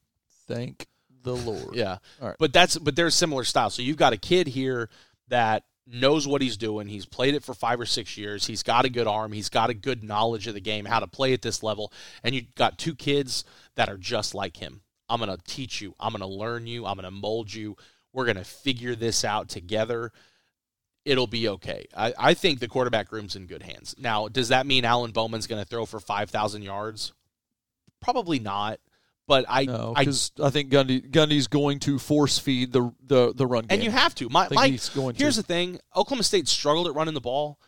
Thank 0.47 0.87
the 1.25 1.35
Lord. 1.35 1.75
Yeah. 1.75 1.97
All 2.21 2.29
right. 2.29 2.37
But 2.39 2.53
that's 2.53 2.77
but 2.77 2.95
they're 2.95 3.09
similar 3.09 3.43
styles. 3.43 3.73
So 3.73 3.81
you've 3.81 3.97
got 3.97 4.13
a 4.13 4.17
kid 4.17 4.47
here 4.47 4.89
that 5.27 5.63
knows 5.87 6.27
what 6.27 6.41
he's 6.41 6.57
doing. 6.57 6.87
He's 6.87 7.05
played 7.05 7.35
it 7.35 7.43
for 7.43 7.53
five 7.53 7.79
or 7.79 7.85
six 7.85 8.17
years. 8.17 8.47
He's 8.47 8.63
got 8.63 8.85
a 8.85 8.89
good 8.89 9.07
arm. 9.07 9.31
He's 9.31 9.49
got 9.49 9.69
a 9.69 9.73
good 9.73 10.03
knowledge 10.03 10.47
of 10.47 10.53
the 10.53 10.61
game, 10.61 10.85
how 10.85 10.99
to 10.99 11.07
play 11.07 11.33
at 11.33 11.41
this 11.41 11.61
level. 11.61 11.91
And 12.23 12.33
you've 12.33 12.55
got 12.55 12.77
two 12.77 12.95
kids 12.95 13.43
that 13.75 13.89
are 13.89 13.97
just 13.97 14.33
like 14.33 14.57
him. 14.57 14.81
I'm 15.09 15.19
gonna 15.19 15.37
teach 15.45 15.81
you. 15.81 15.93
I'm 15.99 16.11
gonna 16.11 16.27
learn 16.27 16.67
you. 16.67 16.85
I'm 16.85 16.95
gonna 16.95 17.11
mold 17.11 17.53
you. 17.53 17.75
We're 18.13 18.25
gonna 18.25 18.43
figure 18.43 18.95
this 18.95 19.23
out 19.23 19.49
together. 19.49 20.11
It'll 21.03 21.27
be 21.27 21.47
okay. 21.49 21.85
I, 21.95 22.13
I 22.17 22.33
think 22.33 22.59
the 22.59 22.67
quarterback 22.67 23.11
room's 23.11 23.35
in 23.35 23.45
good 23.45 23.61
hands. 23.61 23.93
Now, 23.99 24.27
does 24.27 24.49
that 24.49 24.65
mean 24.65 24.85
Alan 24.85 25.11
Bowman's 25.11 25.45
gonna 25.45 25.65
throw 25.65 25.85
for 25.85 25.99
five 25.99 26.31
thousand 26.31 26.63
yards? 26.63 27.13
Probably 28.01 28.39
not. 28.39 28.79
But 29.27 29.45
I, 29.49 29.65
No, 29.65 29.93
I 29.95 30.01
I, 30.01 30.49
think 30.51 30.69
Gundy 30.71 31.09
Gundy's 31.09 31.47
going 31.47 31.79
to 31.79 31.97
force 31.97 32.37
feed 32.37 32.71
the 32.71 32.93
the 33.05 33.33
the 33.33 33.47
run 33.47 33.63
game. 33.63 33.75
and 33.77 33.83
you 33.83 33.89
have 33.91 34.13
to. 34.15 34.29
My, 34.29 34.47
my 34.51 34.67
here's 34.67 34.89
to. 34.91 35.41
the 35.41 35.43
thing: 35.43 35.79
Oklahoma 35.95 36.23
State 36.23 36.47
struggled 36.47 36.87
at 36.87 36.93
running 36.93 37.15
the 37.15 37.21
ball. 37.21 37.59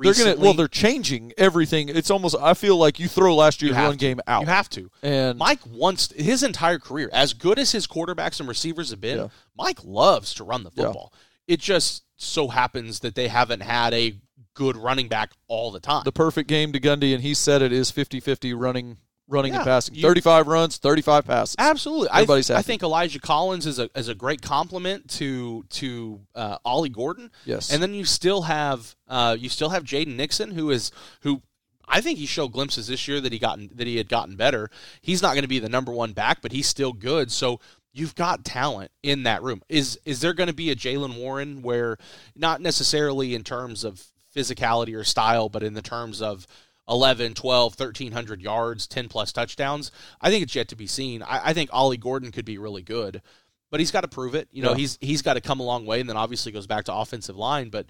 they're 0.00 0.14
gonna 0.14 0.36
well, 0.36 0.54
they're 0.54 0.68
changing 0.68 1.32
everything. 1.36 1.88
It's 1.88 2.10
almost 2.10 2.36
I 2.40 2.54
feel 2.54 2.76
like 2.76 2.98
you 3.00 3.08
throw 3.08 3.34
last 3.34 3.60
year's 3.62 3.74
run 3.76 3.92
to. 3.92 3.96
game 3.96 4.20
out. 4.26 4.42
You 4.42 4.46
have 4.48 4.68
to. 4.70 4.90
and 5.02 5.38
Mike 5.38 5.60
wants 5.68 6.12
his 6.16 6.42
entire 6.42 6.78
career, 6.78 7.10
as 7.12 7.34
good 7.34 7.58
as 7.58 7.72
his 7.72 7.86
quarterbacks 7.86 8.38
and 8.40 8.48
receivers 8.48 8.90
have 8.90 9.00
been. 9.00 9.18
Yeah. 9.18 9.28
Mike 9.56 9.80
loves 9.84 10.34
to 10.34 10.44
run 10.44 10.62
the 10.64 10.70
Yeah. 10.74 10.84
football. 10.84 11.12
It 11.48 11.58
just 11.60 12.04
so 12.16 12.48
happens 12.48 13.00
that 13.00 13.14
they 13.16 13.28
haven't 13.28 13.60
had 13.60 13.92
a 13.94 14.14
good 14.54 14.76
running 14.76 15.08
back 15.08 15.32
all 15.48 15.70
the 15.72 15.80
time. 15.80 16.02
the 16.04 16.12
perfect 16.12 16.48
game 16.48 16.72
to 16.72 16.78
Gundy, 16.80 17.12
and 17.14 17.22
he 17.22 17.34
said 17.34 17.62
it 17.62 17.72
is 17.72 17.90
50-50 17.90 18.54
running 18.54 18.98
running 19.28 19.52
Yeah, 19.52 19.60
and 19.60 19.64
passing. 19.66 19.94
you- 19.94 20.02
35 20.02 20.46
runs, 20.46 20.76
35 20.78 21.24
passes. 21.26 21.56
Absolutely, 21.58 22.08
I, 22.08 22.16
Everybody's 22.18 22.50
I 22.50 22.54
happy. 22.56 22.66
think 22.66 22.82
Elijah 22.82 23.20
Collins 23.20 23.66
is 23.66 23.78
a 23.78 23.88
is 23.94 24.08
a 24.08 24.14
great 24.14 24.42
compliment 24.42 25.08
to 25.12 25.64
to 25.70 26.20
uh, 26.34 26.58
Ollie 26.64 26.88
Gordon. 26.88 27.30
Yes. 27.44 27.72
and 27.72 27.82
then 27.82 27.94
you 27.94 28.04
still 28.04 28.42
have 28.42 28.94
uh, 29.08 29.36
you 29.38 29.48
still 29.48 29.70
have 29.70 29.84
Jaden 29.84 30.16
Nixon, 30.16 30.50
who 30.52 30.70
is 30.70 30.90
who 31.22 31.42
I 31.88 32.00
think 32.00 32.18
he 32.18 32.26
showed 32.26 32.52
glimpses 32.52 32.86
this 32.86 33.06
year 33.08 33.20
that 33.20 33.32
he 33.32 33.38
gotten 33.38 33.70
that 33.74 33.86
he 33.86 33.96
had 33.96 34.08
gotten 34.08 34.36
better. 34.36 34.70
He's 35.00 35.22
not 35.22 35.34
going 35.34 35.42
to 35.42 35.48
be 35.48 35.58
the 35.58 35.68
number 35.68 35.92
one 35.92 36.12
back, 36.12 36.40
but 36.42 36.52
he's 36.52 36.66
still 36.66 36.92
good. 36.92 37.30
So 37.30 37.60
you've 37.92 38.14
got 38.14 38.44
talent 38.44 38.90
in 39.02 39.22
that 39.24 39.42
room. 39.42 39.62
Is 39.68 39.98
is 40.04 40.20
there 40.20 40.32
going 40.32 40.46
to 40.48 40.54
be 40.54 40.70
a 40.70 40.76
Jaylen 40.76 41.16
Warren 41.18 41.62
where 41.62 41.96
not 42.34 42.60
necessarily 42.60 43.34
in 43.34 43.44
terms 43.44 43.84
of 43.84 44.04
physicality 44.34 44.96
or 44.96 45.04
style, 45.04 45.48
but 45.50 45.62
in 45.62 45.74
the 45.74 45.82
terms 45.82 46.22
of 46.22 46.46
11, 46.92 47.34
12, 47.34 47.78
1300 47.80 48.40
yards, 48.42 48.86
10 48.86 49.08
plus 49.08 49.32
touchdowns? 49.32 49.90
I 50.20 50.30
think 50.30 50.42
it's 50.44 50.54
yet 50.54 50.68
to 50.68 50.76
be 50.76 50.86
seen. 50.86 51.22
I, 51.22 51.48
I 51.48 51.52
think 51.54 51.70
Ollie 51.72 51.96
Gordon 51.96 52.30
could 52.30 52.44
be 52.44 52.58
really 52.58 52.82
good, 52.82 53.22
but 53.70 53.80
he's 53.80 53.90
got 53.90 54.02
to 54.02 54.08
prove 54.08 54.34
it. 54.34 54.48
You 54.52 54.62
know, 54.62 54.70
Yeah. 54.72 54.76
he's 54.76 54.98
he's 55.00 55.22
got 55.22 55.34
to 55.34 55.40
come 55.40 55.58
a 55.60 55.64
long 55.64 55.86
way, 55.86 56.00
and 56.00 56.08
then 56.08 56.16
obviously 56.16 56.52
goes 56.52 56.66
back 56.66 56.84
to 56.84 56.94
offensive 56.94 57.36
line. 57.36 57.70
But 57.70 57.86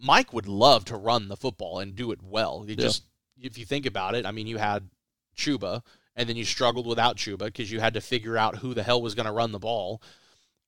Mike 0.00 0.32
would 0.32 0.48
love 0.48 0.84
to 0.86 0.96
run 0.96 1.28
the 1.28 1.36
football 1.36 1.78
and 1.78 1.94
do 1.94 2.10
it 2.12 2.20
well. 2.22 2.64
You 2.66 2.74
Yeah. 2.76 2.84
just 2.84 3.04
if 3.40 3.58
you 3.58 3.64
think 3.66 3.86
about 3.86 4.14
it, 4.14 4.24
I 4.26 4.32
mean, 4.32 4.46
you 4.46 4.56
had 4.58 4.88
Chuba, 5.36 5.82
and 6.16 6.28
then 6.28 6.36
you 6.36 6.44
struggled 6.44 6.86
without 6.86 7.16
Chuba 7.16 7.38
because 7.46 7.70
you 7.70 7.80
had 7.80 7.94
to 7.94 8.00
figure 8.00 8.36
out 8.38 8.56
who 8.56 8.72
the 8.74 8.82
hell 8.82 9.02
was 9.02 9.14
going 9.14 9.26
to 9.26 9.32
run 9.32 9.52
the 9.52 9.58
ball. 9.58 10.00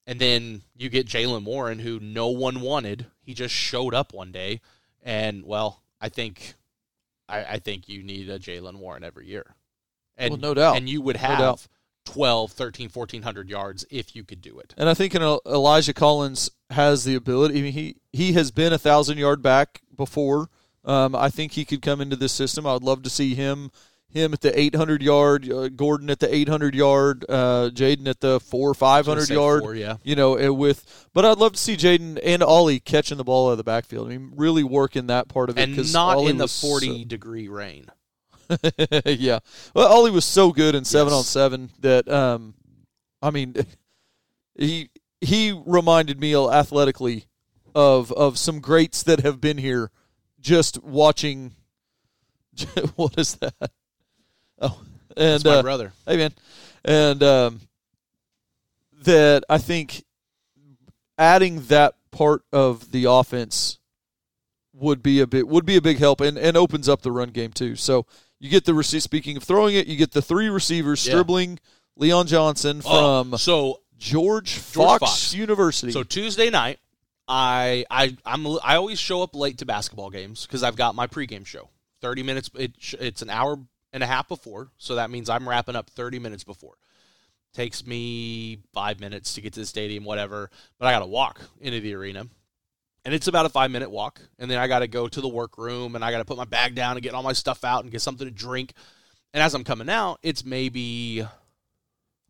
And 0.09 0.21
then 0.21 0.63
you 0.77 0.89
get 0.89 1.07
Jaylen 1.09 1.45
Warren, 1.45 1.81
who 1.81 1.99
no 1.99 2.29
one 2.29 2.61
wanted. 2.61 3.07
He 3.23 3.35
just 3.35 3.55
showed 3.55 3.93
up 3.95 4.13
one 4.13 4.31
day, 4.31 4.61
and 5.03 5.45
well, 5.45 5.83
I 6.01 6.09
think, 6.11 6.55
I, 7.29 7.45
I 7.45 7.59
think 7.59 7.89
you 7.89 8.03
need 8.03 8.29
a 8.31 8.39
Jaylen 8.39 8.77
Warren 8.77 9.03
every 9.05 9.27
year, 9.27 9.55
and 10.17 10.33
Well, 10.33 10.41
no 10.41 10.55
doubt. 10.55 10.77
and 10.77 10.89
you 10.89 11.01
would 11.03 11.17
have 11.17 11.39
doubt. 11.39 11.67
12, 12.07 12.53
13, 12.53 12.89
1400 12.91 13.51
yards 13.51 13.85
if 13.91 14.15
you 14.15 14.23
could 14.23 14.41
do 14.41 14.59
it. 14.61 14.73
And 14.77 14.89
I 14.89 14.95
think 14.95 15.15
in 15.15 15.23
El- 15.23 15.43
Elijah 15.45 15.93
Collins 15.93 16.51
has 16.71 17.05
the 17.05 17.17
ability. 17.17 17.59
I 17.59 17.63
mean, 17.63 17.73
he 17.73 17.97
he 18.13 18.33
has 18.35 18.51
been 18.53 18.73
a 18.73 18.79
thousand 18.79 19.19
yard 19.19 19.43
back 19.43 19.81
before. 19.97 20.49
Um, 20.85 21.17
I 21.17 21.31
think 21.31 21.53
he 21.53 21.65
could 21.65 21.83
come 21.83 22.01
into 22.01 22.15
this 22.15 22.33
system. 22.33 22.65
I 22.65 22.75
would 22.75 22.85
love 22.85 23.03
to 23.03 23.11
see 23.11 23.35
him 23.35 23.73
him 24.09 24.33
at 24.33 24.41
the 24.41 24.59
800 24.59 25.03
yard, 25.03 25.51
uh, 25.51 25.69
Gordon 25.69 26.09
at 26.11 26.21
the 26.21 26.35
800 26.35 26.75
yard, 26.75 27.25
uh, 27.29 27.71
Jaden 27.73 28.07
at 28.09 28.21
the 28.21 28.41
four 28.41 28.73
500 28.73 29.29
yard. 29.29 29.63
four, 29.63 29.75
yeah. 29.75 29.97
You 30.03 30.17
know, 30.17 30.53
with 30.53 31.09
but 31.13 31.25
I'd 31.25 31.39
love 31.39 31.53
to 31.53 31.59
see 31.59 31.77
Jaden 31.77 32.19
and 32.25 32.43
Ollie 32.43 32.81
catching 32.81 33.19
the 33.19 33.25
ball 33.25 33.49
out 33.49 33.53
of 33.53 33.59
the 33.59 33.65
backfield. 33.65 34.07
I 34.07 34.11
mean, 34.17 34.33
really 34.37 34.65
working 34.65 35.09
that 35.09 35.29
part 35.29 35.51
of 35.51 35.59
it 35.59 35.69
and 35.69 35.93
not 35.93 36.17
Ollie 36.17 36.31
in 36.31 36.39
the 36.39 36.45
was 36.45 36.53
so- 36.53 36.69
40 36.69 37.05
degree 37.05 37.49
rain. 37.49 37.87
yeah. 39.07 39.41
Well, 39.75 39.89
Ollie 39.93 40.13
was 40.13 40.25
so 40.25 40.53
good 40.53 40.75
in 40.77 40.85
seven 40.85 41.13
Yes. 41.13 41.19
on 41.19 41.25
seven 41.25 41.71
that 41.81 42.09
um, 42.09 42.55
I 43.21 43.31
mean, 43.31 43.55
he 44.55 44.89
he 45.21 45.61
reminded 45.67 46.21
me 46.21 46.35
athletically 46.37 47.25
of 47.75 48.13
of 48.13 48.39
some 48.39 48.61
greats 48.61 49.03
that 49.03 49.21
have 49.21 49.41
been 49.41 49.59
here. 49.59 49.91
Just 50.39 50.81
watching, 50.85 51.55
what 52.95 53.19
is 53.19 53.35
that? 53.37 53.55
Oh, 54.61 54.81
and 55.17 55.35
That's 55.35 55.45
my 55.45 55.51
uh, 55.57 55.63
brother. 55.63 55.93
Hey 56.07 56.17
man, 56.17 56.33
and 56.85 57.23
um, 57.23 57.61
that 59.03 59.45
I 59.49 59.59
think 59.59 60.05
adding 61.19 61.63
that 61.67 61.95
part 62.11 62.43
of 62.53 62.93
the 62.93 63.05
offense 63.05 63.79
would 64.73 65.03
be 65.03 65.21
a 65.21 65.27
bit 65.27 65.49
would 65.49 65.65
be 65.67 65.77
a 65.77 65.81
big 65.83 65.99
help 65.99 66.21
and, 66.21 66.37
and 66.39 66.57
opens 66.57 66.89
up 66.89 67.03
the 67.03 67.13
run 67.13 67.31
game 67.31 67.53
too. 67.53 67.77
So 67.77 68.07
you 68.39 68.51
get 68.51 68.65
the 68.65 68.75
receive. 68.75 69.03
Speaking 69.03 69.37
of 69.37 69.43
throwing 69.45 69.75
it, 69.75 69.87
you 69.87 69.97
get 69.97 70.13
the 70.13 70.23
three 70.23 70.49
receivers 70.49 71.07
Yeah. 71.07 71.13
Stribling 71.15 71.59
Leon 71.97 72.27
Johnson 72.27 72.83
Oh, 72.85 73.23
from 73.25 73.39
so 73.39 73.81
George, 73.99 74.55
George 74.73 75.01
Fox, 75.01 75.01
Fox. 75.01 75.35
University. 75.35 75.93
So 75.93 76.03
Tuesday 76.03 76.51
night, 76.51 76.79
I 77.27 77.87
I 77.91 78.17
I'm 78.27 78.47
I 78.63 78.77
always 78.77 78.99
show 78.99 79.23
up 79.23 79.35
late 79.35 79.59
to 79.59 79.67
basketball 79.67 80.11
games 80.11 80.47
because 80.47 80.63
I've 80.63 80.77
got 80.77 80.95
my 80.95 81.07
pregame 81.07 81.47
show. 81.47 81.71
Thirty 82.03 82.23
minutes. 82.23 82.51
It, 82.55 82.73
it's 83.01 83.23
an 83.23 83.31
hour 83.31 83.59
and 83.97 84.05
a 84.05 84.07
half 84.07 84.29
before, 84.29 84.69
so 84.77 84.97
that 84.97 85.11
means 85.11 85.31
I'm 85.31 85.49
wrapping 85.49 85.75
up 85.75 85.89
thirty 85.89 86.19
minutes 86.19 86.45
before. 86.45 86.75
Takes 87.55 87.87
me 87.87 88.59
five 88.75 89.01
minutes 89.01 89.33
to 89.35 89.41
get 89.41 89.55
to 89.55 89.61
the 89.61 89.67
stadium, 89.67 90.05
whatever. 90.05 90.51
But 90.79 90.87
I 90.87 90.93
got 90.93 90.99
to 90.99 91.07
walk 91.07 91.41
into 91.63 91.81
the 91.81 91.95
arena, 91.95 92.27
and 93.07 93.15
it's 93.15 93.27
about 93.27 93.47
a 93.47 93.49
five 93.49 93.71
minute 93.71 93.91
walk. 93.91 94.21
And 94.39 94.51
then 94.51 94.59
I 94.59 94.69
got 94.69 94.81
to 94.81 94.87
go 94.87 95.09
to 95.09 95.21
the 95.23 95.29
workroom, 95.29 95.95
and 95.95 96.05
I 96.05 96.11
got 96.11 96.19
to 96.19 96.27
put 96.27 96.37
my 96.37 96.45
bag 96.45 96.75
down 96.75 96.97
and 96.97 97.03
get 97.03 97.15
all 97.15 97.23
my 97.23 97.33
stuff 97.33 97.65
out 97.65 97.85
and 97.85 97.91
get 97.91 98.03
something 98.03 98.27
to 98.27 98.31
drink. 98.31 98.75
And 99.33 99.43
as 99.43 99.55
I'm 99.55 99.65
coming 99.65 99.89
out, 99.89 100.19
it's 100.23 100.45
maybe 100.45 101.27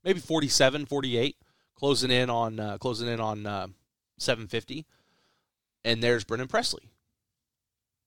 maybe 0.04 0.20
47, 0.20 0.86
48, 0.86 1.36
closing 1.74 2.12
in 2.12 2.30
on 2.30 2.60
uh, 2.60 2.78
closing 2.78 3.08
in 3.08 3.18
on 3.18 3.44
uh, 3.44 3.66
750. 4.18 4.86
And 5.84 6.00
there's 6.00 6.22
Brennan 6.22 6.46
Presley. 6.46 6.88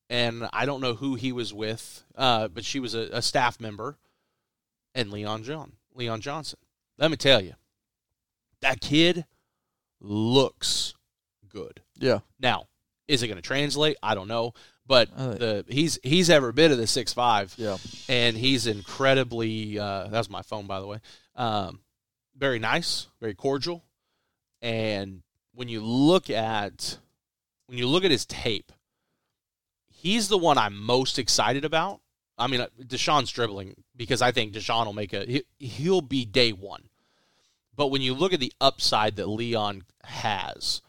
And 0.09 0.49
I 0.51 0.65
don't 0.65 0.81
know 0.81 0.95
who 0.95 1.15
he 1.15 1.31
was 1.31 1.53
with, 1.53 2.03
uh, 2.15 2.47
but 2.47 2.65
she 2.65 2.79
was 2.79 2.95
a, 2.95 3.09
a 3.11 3.21
staff 3.21 3.59
member, 3.59 3.97
and 4.95 5.11
Leon 5.11 5.43
John, 5.43 5.73
Leon 5.93 6.21
Johnson. 6.21 6.57
Let 6.97 7.11
me 7.11 7.17
tell 7.17 7.41
you, 7.41 7.53
that 8.61 8.81
kid 8.81 9.25
looks 10.01 10.95
good. 11.47 11.81
yeah, 11.99 12.19
Now, 12.39 12.65
is 13.07 13.21
it 13.23 13.27
going 13.27 13.37
to 13.37 13.41
translate? 13.41 13.97
I 14.01 14.15
don't 14.15 14.27
know, 14.27 14.53
but 14.85 15.09
Uh, 15.15 15.33
the 15.35 15.65
he's 15.67 15.99
he's 16.03 16.29
every 16.29 16.53
bit 16.53 16.71
of 16.71 16.77
the 16.77 16.87
six 16.87 17.13
five 17.13 17.53
yeah. 17.57 17.77
and 18.07 18.35
he's 18.35 18.65
incredibly 18.67 19.77
uh, 19.77 20.07
that 20.07 20.17
was 20.17 20.29
my 20.29 20.41
phone 20.41 20.65
by 20.65 20.79
the 20.79 20.87
way 20.87 20.99
um, 21.35 21.79
very 22.35 22.59
nice 22.59 23.07
very 23.21 23.35
cordial 23.35 23.83
and 24.61 25.21
when 25.53 25.69
you 25.69 25.81
look 25.81 26.29
at 26.29 26.97
when 27.67 27.77
you 27.77 27.87
look 27.87 28.03
at 28.03 28.11
his 28.11 28.25
tape 28.25 28.71
he's 29.99 30.27
the 30.27 30.37
one 30.37 30.57
i'm 30.57 30.77
most 30.81 31.19
excited 31.19 31.65
about 31.65 31.99
i 32.37 32.47
mean 32.47 32.61
uh, 32.61 32.67
De'Zhaun 32.81 33.27
Stribling 33.27 33.75
because 33.95 34.21
i 34.21 34.31
think 34.31 34.53
De'Zhaun 34.53 34.85
will 34.85 34.93
make 34.93 35.13
a 35.13 35.25
he, 35.25 35.43
he'll 35.57 36.01
be 36.01 36.25
day 36.25 36.51
one 36.51 36.83
but 37.75 37.87
when 37.87 38.01
you 38.01 38.13
look 38.13 38.33
at 38.33 38.39
the 38.39 38.53
upside 38.59 39.15
that 39.17 39.27
leon 39.27 39.83
has 40.03 40.81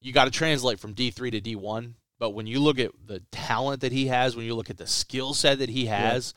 you 0.00 0.12
got 0.12 0.26
to 0.26 0.30
translate 0.30 0.78
from 0.78 0.94
d3 0.94 1.32
to 1.32 1.40
d1 1.40 1.94
but 2.18 2.30
when 2.30 2.46
you 2.46 2.60
look 2.60 2.78
at 2.78 2.90
the 3.06 3.20
talent 3.30 3.80
that 3.82 3.92
he 3.92 4.08
has, 4.08 4.34
when 4.34 4.44
you 4.44 4.54
look 4.54 4.70
at 4.70 4.76
the 4.76 4.86
skill 4.86 5.34
set 5.34 5.60
that 5.60 5.68
he 5.68 5.86
has, 5.86 6.34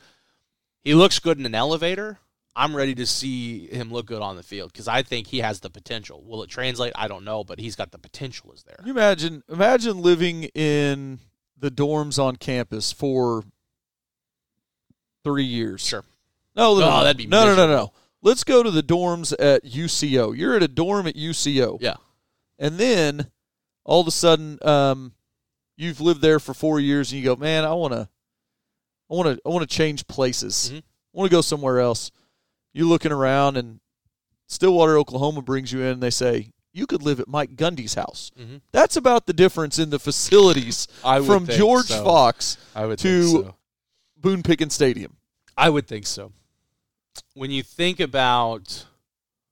he 0.82 0.94
looks 0.94 1.18
good 1.18 1.38
in 1.38 1.46
an 1.46 1.54
elevator. 1.54 2.18
I'm 2.54 2.76
ready 2.76 2.94
to 2.96 3.06
see 3.06 3.66
him 3.68 3.90
look 3.90 4.06
good 4.06 4.20
on 4.20 4.36
the 4.36 4.42
field 4.42 4.72
because 4.72 4.86
I 4.86 5.02
think 5.02 5.26
he 5.26 5.38
has 5.38 5.60
the 5.60 5.70
potential. 5.70 6.22
Will 6.24 6.42
it 6.42 6.50
translate? 6.50 6.92
I 6.94 7.08
don't 7.08 7.24
know, 7.24 7.44
but 7.44 7.58
he's 7.58 7.76
got 7.76 7.92
the 7.92 7.98
potential 7.98 8.52
is 8.52 8.62
there. 8.62 8.76
Can 8.76 8.86
you 8.86 8.92
imagine 8.92 9.42
imagine 9.48 10.02
living 10.02 10.44
in 10.54 11.18
the 11.62 11.70
dorms 11.70 12.22
on 12.22 12.36
campus 12.36 12.92
for 12.92 13.44
three 15.24 15.44
years. 15.44 15.80
Sure. 15.86 16.04
No, 16.54 16.78
no, 16.78 16.84
Oh, 16.86 16.90
no, 16.98 17.02
that'd 17.04 17.16
be 17.16 17.26
no, 17.26 17.44
no, 17.46 17.54
no, 17.54 17.66
no. 17.66 17.92
Let's 18.20 18.44
go 18.44 18.62
to 18.62 18.70
the 18.70 18.82
dorms 18.82 19.32
at 19.38 19.64
UCO. 19.64 20.36
You're 20.36 20.54
at 20.56 20.62
a 20.62 20.68
dorm 20.68 21.06
at 21.06 21.16
UCO, 21.16 21.78
Yeah. 21.80 21.94
and 22.58 22.78
then 22.78 23.30
all 23.84 24.00
of 24.00 24.06
a 24.06 24.10
sudden, 24.12 24.58
um, 24.62 25.12
you've 25.76 26.00
lived 26.00 26.20
there 26.20 26.38
for 26.38 26.52
four 26.54 26.78
years, 26.78 27.10
and 27.10 27.20
you 27.20 27.24
go, 27.24 27.36
man, 27.36 27.64
I 27.64 27.72
want 27.74 27.94
to, 27.94 28.08
I 29.10 29.14
want 29.14 29.28
to, 29.36 29.42
I 29.44 29.48
want 29.48 29.68
to 29.68 29.74
change 29.76 30.06
places. 30.06 30.70
Mhm. 30.72 30.78
I 30.78 30.82
want 31.12 31.30
to 31.30 31.36
go 31.36 31.40
somewhere 31.40 31.80
else. 31.80 32.10
You're 32.74 32.86
looking 32.86 33.12
around, 33.12 33.56
and 33.56 33.80
Stillwater, 34.48 34.98
Oklahoma, 34.98 35.42
brings 35.42 35.72
you 35.72 35.80
in. 35.80 35.86
and 35.94 36.02
They 36.02 36.10
say 36.10 36.52
you 36.72 36.86
could 36.86 37.02
live 37.02 37.20
at 37.20 37.28
Mike 37.28 37.54
Gundy's 37.56 37.94
house. 37.94 38.30
Mhm. 38.40 38.60
That's 38.72 38.96
about 38.96 39.26
the 39.26 39.32
difference 39.32 39.78
in 39.78 39.90
the 39.90 39.98
facilities 39.98 40.88
from 41.02 41.46
George 41.46 41.86
so. 41.86 42.04
Fox 42.04 42.56
to- 42.98 43.22
so. 43.28 43.54
Boone 44.16 44.42
Pickens 44.42 44.72
Stadium. 44.74 45.16
I 45.56 45.68
would 45.68 45.86
think 45.86 46.06
so. 46.06 46.32
When 47.34 47.50
you 47.50 47.62
think 47.62 48.00
about 48.00 48.86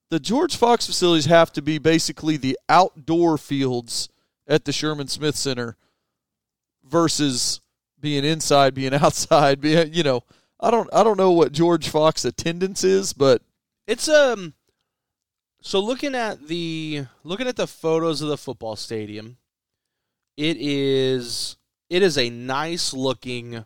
the 0.08 0.18
George 0.20 0.56
Fox 0.56 0.86
facilities 0.86 1.26
have 1.26 1.52
to 1.52 1.62
be 1.62 1.78
basically 1.78 2.36
the 2.36 2.58
outdoor 2.68 3.36
fields 3.36 4.08
at 4.48 4.64
the 4.64 4.72
Sherman 4.72 5.08
Smith 5.08 5.36
Center 5.36 5.76
versus 6.84 7.60
being 8.00 8.24
inside, 8.24 8.74
being 8.74 8.94
outside, 8.94 9.60
being 9.60 9.92
you 9.92 10.02
know, 10.02 10.22
I 10.58 10.70
don't 10.70 10.88
I 10.92 11.02
don't 11.04 11.16
know 11.18 11.32
what 11.32 11.52
George 11.52 11.88
Fox 11.88 12.24
attendance 12.24 12.84
is, 12.84 13.12
but 13.12 13.42
It's 13.86 14.08
um 14.08 14.54
so 15.60 15.80
looking 15.80 16.14
at 16.14 16.46
the 16.48 17.04
looking 17.24 17.46
at 17.48 17.56
the 17.56 17.66
photos 17.66 18.22
of 18.22 18.28
the 18.28 18.36
football 18.38 18.76
stadium, 18.76 19.36
it 20.36 20.56
is 20.58 21.56
it 21.88 22.02
is 22.02 22.16
a 22.16 22.30
nice 22.30 22.92
looking 22.94 23.64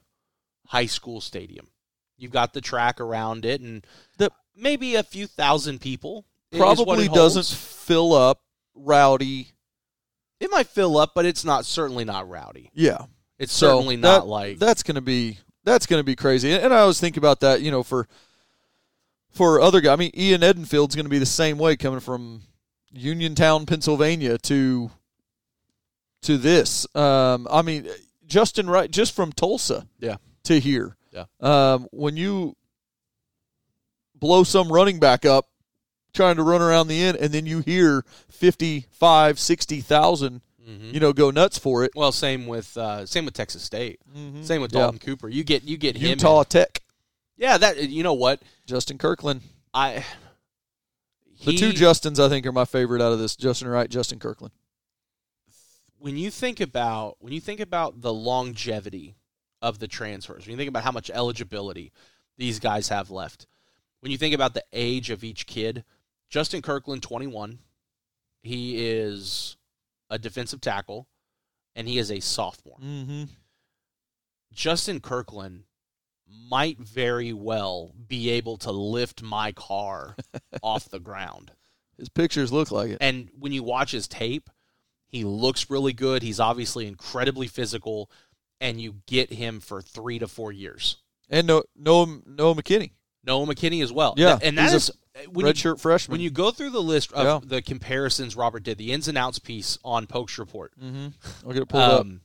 high 0.68 0.86
school 0.86 1.20
stadium. 1.20 1.68
You've 2.16 2.32
got 2.32 2.52
the 2.52 2.60
track 2.60 3.00
around 3.00 3.44
it 3.44 3.60
and 3.60 3.86
The- 4.18 4.30
maybe 4.56 4.94
a 4.94 5.02
few 5.02 5.26
thousand 5.26 5.80
people. 5.80 6.24
probably 6.52 7.08
doesn't 7.08 7.46
fill 7.46 8.12
up 8.12 8.40
rowdy. 8.76 9.48
It 10.38 10.50
might 10.52 10.68
fill 10.68 10.96
up, 10.96 11.10
but 11.14 11.26
it's 11.26 11.44
not 11.44 11.64
certainly 11.66 12.04
not 12.04 12.28
rowdy. 12.28 12.70
Yeah. 12.74 13.06
It's 13.38 13.52
So 13.52 13.68
certainly 13.76 13.96
not 13.96 14.20
that- 14.22 14.26
like 14.26 14.58
that's 14.58 14.82
going 14.84 14.94
to 14.94 15.00
be 15.00 15.38
that's 15.64 15.86
going 15.86 15.98
to 16.00 16.04
be 16.04 16.14
crazy. 16.16 16.52
And, 16.52 16.64
and 16.64 16.74
I 16.74 16.78
always 16.80 17.00
think 17.00 17.16
about 17.16 17.40
that, 17.40 17.60
you 17.62 17.70
know, 17.70 17.82
for 17.82 18.06
for 19.34 19.60
other 19.60 19.80
guys. 19.82 19.92
I 19.92 19.96
mean, 19.96 20.10
Ian 20.16 20.42
Edenfield's 20.42 20.94
going 20.96 21.04
to 21.06 21.10
be 21.10 21.18
the 21.18 21.26
same 21.26 21.58
way 21.58 21.76
coming 21.76 22.00
from 22.00 22.42
Uniontown, 22.92 23.66
Pennsylvania 23.66 24.38
to 24.38 24.90
to 26.22 26.38
this. 26.38 26.86
Um, 26.96 27.46
I 27.50 27.60
mean, 27.62 27.86
Justin 28.26 28.70
Wright 28.70 28.90
just 28.90 29.14
from 29.14 29.32
Tulsa, 29.32 29.86
Yeah. 30.00 30.16
to 30.44 30.58
here. 30.58 30.96
Yeah. 31.12 31.24
Um, 31.40 31.86
when 31.92 32.16
you 32.16 32.56
blow 34.14 34.42
some 34.44 34.72
running 34.72 34.98
back 34.98 35.24
up 35.26 35.48
trying 36.14 36.36
to 36.36 36.42
run 36.42 36.62
around 36.62 36.86
the 36.88 37.00
end 37.02 37.18
and 37.18 37.32
then 37.32 37.44
you 37.46 37.60
hear 37.60 38.04
55 38.30 39.38
60,000 39.38 40.40
Mhm. 40.66 40.94
you 40.94 41.00
know 41.00 41.12
go 41.12 41.30
nuts 41.30 41.58
for 41.58 41.84
it 41.84 41.90
well, 41.94 42.10
same 42.10 42.46
with 42.46 42.74
uh, 42.78 43.04
same 43.04 43.26
with 43.26 43.34
Texas 43.34 43.62
State. 43.62 44.00
Same 44.42 44.62
with 44.62 44.72
Yeah. 44.72 44.80
Dalton 44.80 44.98
Cooper. 44.98 45.28
You 45.28 45.44
get 45.44 45.62
you 45.64 45.76
get 45.76 45.96
him. 45.96 46.04
in- 46.04 46.10
Utah 46.12 46.42
Tech 46.44 46.80
Yeah, 47.36 47.58
that 47.58 47.88
you 47.88 48.02
know 48.02 48.14
what 48.14 48.42
Justin 48.66 48.98
Kirkland 48.98 49.42
I. 49.72 50.04
The 51.44 51.56
two 51.56 51.72
Justins 51.72 52.24
I 52.24 52.28
think 52.28 52.46
are 52.46 52.52
my 52.52 52.64
favorite 52.64 53.02
out 53.02 53.12
of 53.12 53.18
this. 53.18 53.36
Justin 53.36 53.68
Wright, 53.68 53.90
Justin 53.90 54.18
Kirkland. 54.18 54.52
when 55.98 56.16
you 56.16 56.30
think 56.30 56.60
about 56.60 57.16
when 57.20 57.32
you 57.32 57.40
think 57.40 57.60
about 57.60 58.00
the 58.02 58.12
longevity 58.12 59.16
of 59.62 59.78
the 59.78 59.88
transfers, 59.88 60.44
when 60.46 60.52
you 60.52 60.56
think 60.56 60.68
about 60.68 60.84
how 60.84 60.92
much 60.92 61.10
eligibility 61.10 61.92
these 62.36 62.60
guys 62.60 62.88
have 62.88 63.10
left, 63.10 63.46
when 64.00 64.12
you 64.12 64.18
think 64.18 64.34
about 64.34 64.54
the 64.54 64.64
age 64.72 65.10
of 65.10 65.24
each 65.24 65.46
kid, 65.46 65.84
Justin 66.28 66.62
Kirkland, 66.62 67.02
twenty 67.02 67.26
one, 67.26 67.58
he 68.42 68.86
is 68.86 69.56
a 70.10 70.18
defensive 70.18 70.60
tackle, 70.60 71.08
and 71.74 71.88
he 71.88 71.98
is 71.98 72.10
a 72.10 72.20
sophomore. 72.20 72.78
Mm-hmm. 72.82 73.24
Justin 74.52 75.00
Kirkland 75.00 75.64
might 76.50 76.78
very 76.78 77.32
well 77.32 77.92
be 78.08 78.30
able 78.30 78.56
to 78.58 78.70
lift 78.72 79.22
my 79.22 79.52
car 79.52 80.16
off 80.62 80.88
the 80.88 81.00
ground. 81.00 81.52
His 81.98 82.08
pictures 82.08 82.52
look 82.52 82.70
like 82.70 82.90
it. 82.90 82.98
And 83.00 83.30
when 83.38 83.52
you 83.52 83.62
watch 83.62 83.92
his 83.92 84.08
tape, 84.08 84.50
he 85.06 85.24
looks 85.24 85.70
really 85.70 85.92
good. 85.92 86.22
He's 86.22 86.40
obviously 86.40 86.86
incredibly 86.86 87.46
physical, 87.46 88.10
and 88.60 88.80
you 88.80 88.96
get 89.06 89.32
him 89.32 89.60
for 89.60 89.80
three 89.80 90.18
to 90.18 90.26
four 90.26 90.50
years. 90.50 90.96
And 91.30 91.46
no, 91.46 91.62
Noah, 91.76 92.18
Noah 92.26 92.54
McKinney, 92.56 92.90
Noah 93.24 93.46
McKinney 93.46 93.82
as 93.82 93.92
well. 93.92 94.14
Yeah, 94.16 94.38
and 94.42 94.58
that 94.58 94.74
is 94.74 94.90
you, 95.22 95.28
redshirt 95.30 95.80
freshman. 95.80 96.14
when 96.14 96.20
you 96.20 96.30
go 96.30 96.50
through 96.50 96.70
the 96.70 96.82
list 96.82 97.12
of 97.12 97.24
Yeah. 97.24 97.48
the 97.48 97.62
comparisons 97.62 98.34
Robert 98.36 98.64
did, 98.64 98.76
the 98.76 98.92
ins 98.92 99.06
and 99.08 99.16
outs 99.16 99.38
piece 99.38 99.78
on 99.84 100.06
Pokes 100.06 100.38
Report. 100.38 100.72
mm-hmm. 100.78 101.08
I'll 101.46 101.52
get 101.52 101.62
it 101.62 101.68
pulled 101.68 101.82
up. 101.82 102.00
Um, 102.00 102.20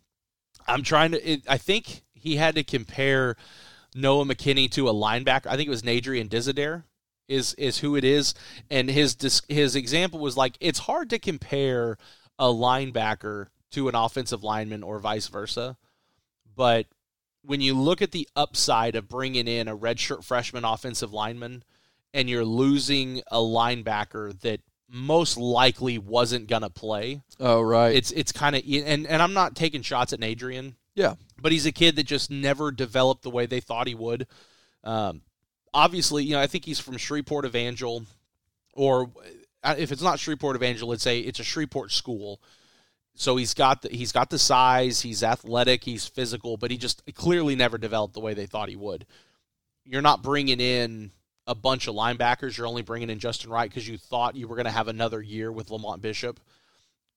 I'm 0.67 0.83
trying 0.83 1.11
to. 1.11 1.31
It, 1.31 1.43
I 1.47 1.57
think 1.57 2.03
he 2.13 2.35
had 2.35 2.55
to 2.55 2.63
compare 2.63 3.35
Noah 3.95 4.25
McKinney 4.25 4.69
to 4.71 4.89
a 4.89 4.93
linebacker. 4.93 5.47
I 5.47 5.55
think 5.55 5.67
it 5.67 5.71
was 5.71 5.81
Nadrian 5.81 6.29
Dizadare 6.29 6.83
is 7.27 7.53
is 7.55 7.79
who 7.79 7.95
it 7.95 8.03
is, 8.03 8.33
and 8.69 8.89
his 8.89 9.15
his 9.47 9.75
example 9.75 10.19
was 10.19 10.35
like 10.35 10.57
it's 10.59 10.79
hard 10.79 11.09
to 11.11 11.19
compare 11.19 11.97
a 12.37 12.47
linebacker 12.47 13.47
to 13.71 13.87
an 13.87 13.95
offensive 13.95 14.43
lineman 14.43 14.83
or 14.83 14.99
vice 14.99 15.27
versa, 15.27 15.77
but 16.55 16.87
when 17.43 17.61
you 17.61 17.73
look 17.73 18.01
at 18.01 18.11
the 18.11 18.27
upside 18.35 18.95
of 18.95 19.07
bringing 19.07 19.47
in 19.47 19.67
a 19.67 19.77
redshirt 19.77 20.23
freshman 20.23 20.65
offensive 20.65 21.13
lineman 21.13 21.63
and 22.13 22.29
you're 22.29 22.45
losing 22.45 23.21
a 23.31 23.37
linebacker 23.37 24.37
that 24.41 24.59
most 24.89 25.37
likely 25.37 25.97
wasn't 25.97 26.47
going 26.47 26.63
to 26.63 26.69
play 26.69 27.21
Oh 27.39 27.61
right. 27.61 27.95
it's 27.95 28.11
it's 28.11 28.31
kind 28.31 28.55
of 28.55 28.63
and 28.67 29.05
and 29.05 29.21
I'm 29.21 29.33
not 29.33 29.55
taking 29.55 29.83
shots 29.83 30.13
at 30.13 30.23
Adrian, 30.23 30.75
yeah. 30.95 31.15
but 31.41 31.51
he's 31.51 31.65
a 31.65 31.71
kid 31.71 31.95
that 31.95 32.03
just 32.03 32.29
never 32.29 32.71
developed 32.71 33.23
the 33.23 33.29
way 33.29 33.45
they 33.45 33.59
thought 33.59 33.87
he 33.87 33.95
would. 33.95 34.27
Um, 34.83 35.21
obviously, 35.73 36.23
you 36.23 36.33
know, 36.33 36.41
I 36.41 36.47
think 36.47 36.65
he's 36.65 36.79
from 36.79 36.97
Shreveport 36.97 37.45
Evangel, 37.45 38.05
or 38.73 39.11
uh, 39.63 39.75
if 39.77 39.91
it's 39.91 40.01
not 40.01 40.19
Shreveport 40.19 40.55
Evangel, 40.55 40.91
it's 40.93 41.07
a 41.07 41.19
it's 41.19 41.39
a 41.39 41.43
Shreveport 41.43 41.91
school. 41.91 42.41
So 43.15 43.35
he's 43.35 43.53
got 43.53 43.81
the, 43.81 43.89
he's 43.89 44.13
got 44.13 44.29
the 44.29 44.39
size, 44.39 45.01
he's 45.01 45.23
athletic, 45.23 45.83
he's 45.83 46.07
physical, 46.07 46.55
but 46.55 46.71
he 46.71 46.77
just 46.77 47.03
clearly 47.15 47.55
never 47.55 47.77
developed 47.77 48.13
the 48.13 48.21
way 48.21 48.33
they 48.33 48.45
thought 48.45 48.69
he 48.69 48.77
would. 48.77 49.05
You're 49.83 50.01
not 50.01 50.23
bringing 50.23 50.61
in 50.61 51.11
a 51.45 51.55
bunch 51.55 51.87
of 51.87 51.95
linebackers. 51.95 52.55
You're 52.55 52.67
only 52.67 52.83
bringing 52.83 53.09
in 53.09 53.19
Justin 53.19 53.49
Wright 53.49 53.69
because 53.69 53.87
you 53.87 53.97
thought 53.97 54.35
you 54.35 54.47
were 54.47 54.55
going 54.55 54.67
to 54.67 54.71
have 54.71 54.87
another 54.87 55.21
year 55.21 55.51
with 55.51 55.69
Lamont 55.69 56.01
Bishop. 56.01 56.39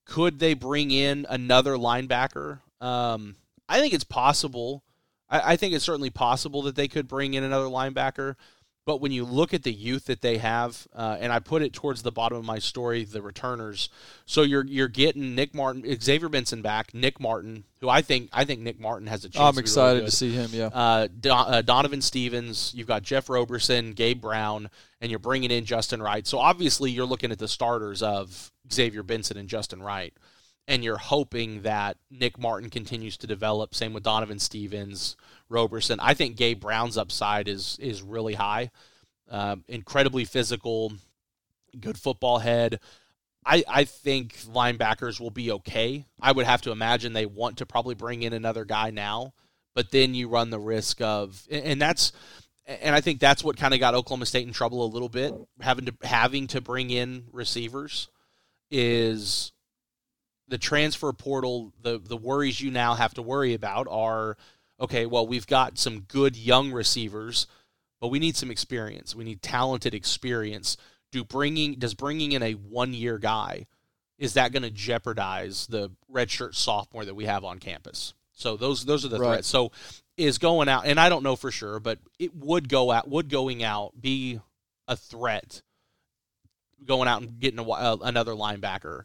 Could 0.05 0.39
they 0.39 0.55
bring 0.55 0.91
in 0.91 1.25
another 1.29 1.75
linebacker? 1.75 2.59
Um, 2.81 3.37
I 3.67 3.79
think 3.79 3.93
it's 3.93 4.03
possible. 4.03 4.83
I, 5.29 5.53
I 5.53 5.55
think 5.55 5.73
it's 5.73 5.85
certainly 5.85 6.09
possible 6.09 6.61
that 6.63 6.75
they 6.75 6.87
could 6.87 7.07
bring 7.07 7.33
in 7.33 7.43
another 7.43 7.67
linebacker. 7.67 8.35
But 8.85 8.99
when 8.99 9.13
you 9.13 9.23
look 9.23 9.53
at 9.53 9.63
the 9.63 9.71
youth 9.71 10.05
that 10.05 10.21
they 10.21 10.39
have, 10.39 10.87
uh, 10.93 11.15
and 11.21 11.31
I 11.31 11.39
put 11.39 11.61
it 11.61 11.71
towards 11.71 12.03
the 12.03 12.11
bottom 12.11 12.37
of 12.37 12.43
my 12.43 12.59
story, 12.59 13.05
the 13.05 13.21
returners. 13.21 13.89
So 14.25 14.41
you're 14.41 14.65
you're 14.65 14.89
getting 14.89 15.35
Nick 15.35 15.55
Martin, 15.55 15.85
Xavier 16.01 16.27
Benson 16.27 16.61
back, 16.61 16.93
Nick 16.93 17.17
Martin, 17.17 17.63
who 17.79 17.87
I 17.87 18.01
think 18.01 18.29
I 18.33 18.43
think 18.43 18.59
Nick 18.59 18.81
Martin 18.81 19.07
has 19.07 19.23
a 19.23 19.29
chance. 19.29 19.41
I'm 19.41 19.53
to 19.53 19.59
excited 19.61 19.99
really 19.99 20.05
to 20.07 20.11
see 20.11 20.33
him. 20.33 20.49
Yeah, 20.51 20.67
uh, 20.67 21.07
Don, 21.17 21.53
uh, 21.53 21.61
Donovan 21.61 22.01
Stevens, 22.01 22.73
you've 22.75 22.87
got 22.87 23.03
Jeff 23.03 23.29
Roberson, 23.29 23.93
Gabe 23.93 24.19
Brown, 24.19 24.69
and 24.99 25.09
you're 25.09 25.19
bringing 25.19 25.49
in 25.51 25.63
Justin 25.63 26.01
Wright. 26.01 26.27
So 26.27 26.37
obviously 26.37 26.91
you're 26.91 27.05
looking 27.05 27.31
at 27.31 27.39
the 27.39 27.47
starters 27.47 28.03
of 28.03 28.51
Xavier 28.69 29.03
Benson 29.03 29.37
and 29.37 29.47
Justin 29.47 29.81
Wright, 29.81 30.13
and 30.67 30.83
you're 30.83 30.97
hoping 30.97 31.63
that 31.63 31.97
Nick 32.09 32.39
Martin 32.39 32.69
continues 32.69 33.17
to 33.17 33.27
develop. 33.27 33.75
Same 33.75 33.93
with 33.93 34.03
Donovan 34.03 34.39
Stevens, 34.39 35.15
Roberson. 35.49 35.99
I 35.99 36.13
think 36.13 36.35
Gabe 36.35 36.59
Brown's 36.59 36.97
upside 36.97 37.47
is 37.47 37.77
is 37.81 38.01
really 38.01 38.35
high. 38.35 38.71
Um, 39.29 39.63
incredibly 39.67 40.25
physical, 40.25 40.93
good 41.79 41.97
football 41.97 42.39
head. 42.39 42.79
I, 43.45 43.63
I 43.67 43.83
think 43.83 44.37
linebackers 44.45 45.19
will 45.19 45.31
be 45.31 45.51
okay. 45.51 46.05
I 46.21 46.31
would 46.31 46.45
have 46.45 46.61
to 46.63 46.71
imagine 46.71 47.13
they 47.13 47.25
want 47.25 47.57
to 47.57 47.65
probably 47.65 47.95
bring 47.95 48.23
in 48.23 48.33
another 48.33 48.65
guy 48.65 48.89
now, 48.91 49.33
but 49.73 49.91
then 49.91 50.13
you 50.13 50.27
run 50.27 50.49
the 50.49 50.59
risk 50.59 51.01
of, 51.01 51.45
and 51.49 51.81
that's, 51.81 52.11
and 52.65 52.95
I 52.95 53.01
think 53.01 53.19
that's 53.19 53.43
what 53.43 53.57
kind 53.57 53.73
of 53.73 53.79
got 53.79 53.95
Oklahoma 53.95 54.25
State 54.25 54.47
in 54.47 54.53
trouble 54.53 54.85
a 54.85 54.87
little 54.87 55.09
bit, 55.09 55.33
having 55.59 55.85
to 55.85 55.93
having 56.03 56.47
to 56.47 56.61
bring 56.61 56.89
in 56.89 57.25
receivers, 57.31 58.07
is 58.69 59.52
the 60.47 60.57
transfer 60.57 61.11
portal. 61.13 61.73
The 61.81 61.99
the 61.99 62.17
worries 62.17 62.61
you 62.61 62.71
now 62.71 62.95
have 62.95 63.13
to 63.15 63.21
worry 63.21 63.53
about 63.53 63.87
are, 63.89 64.37
okay, 64.79 65.05
well 65.05 65.25
we've 65.27 65.47
got 65.47 65.77
some 65.77 66.01
good 66.01 66.35
young 66.35 66.71
receivers 66.71 67.47
but 68.03 68.09
we 68.09 68.19
need 68.19 68.35
some 68.35 68.51
experience. 68.51 69.15
We 69.15 69.23
need 69.23 69.41
talented 69.41 69.93
experience. 69.93 70.75
Do 71.13 71.23
bringing 71.23 71.75
does 71.75 71.93
bringing 71.93 72.33
in 72.33 72.43
a 72.43 72.51
one 72.51 72.93
year 72.93 73.17
guy 73.17 73.65
is 74.17 74.33
that 74.33 74.51
going 74.51 74.63
to 74.63 74.69
jeopardize 74.69 75.67
the 75.67 75.89
redshirt 76.11 76.53
sophomore 76.53 77.05
that 77.05 77.15
we 77.15 77.23
have 77.27 77.45
on 77.45 77.59
campus? 77.59 78.13
So 78.33 78.57
those 78.57 78.83
those 78.83 79.05
are 79.05 79.07
the 79.07 79.19
Right. 79.19 79.35
threats. 79.35 79.47
So 79.47 79.71
is 80.17 80.37
going 80.37 80.67
out, 80.67 80.85
and 80.85 80.99
I 80.99 81.07
don't 81.07 81.23
know 81.23 81.37
for 81.37 81.49
sure, 81.49 81.79
but 81.79 81.97
it 82.19 82.35
would 82.35 82.67
go 82.67 82.91
out. 82.91 83.07
Would 83.07 83.29
going 83.29 83.63
out 83.63 83.93
be 84.01 84.41
a 84.85 84.97
threat? 84.97 85.61
Going 86.83 87.07
out 87.07 87.21
and 87.21 87.39
getting 87.39 87.59
a, 87.59 87.63
uh, 87.63 87.97
another 88.01 88.33
linebacker 88.33 89.03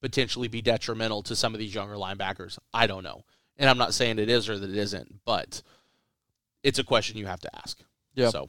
potentially 0.00 0.48
be 0.48 0.62
detrimental 0.62 1.22
to 1.24 1.36
some 1.36 1.54
of 1.54 1.58
these 1.58 1.74
younger 1.74 1.94
linebackers. 1.94 2.58
I 2.72 2.86
don't 2.86 3.04
know, 3.04 3.24
and 3.56 3.68
I'm 3.68 3.78
not 3.78 3.94
saying 3.94 4.18
it 4.18 4.28
is 4.28 4.48
or 4.48 4.58
that 4.58 4.70
it 4.70 4.76
isn't, 4.76 5.24
but 5.24 5.62
it's 6.62 6.78
a 6.78 6.84
question 6.84 7.16
you 7.16 7.26
have 7.26 7.40
to 7.40 7.56
ask. 7.56 7.78
Yeah. 8.14 8.30
So 8.30 8.48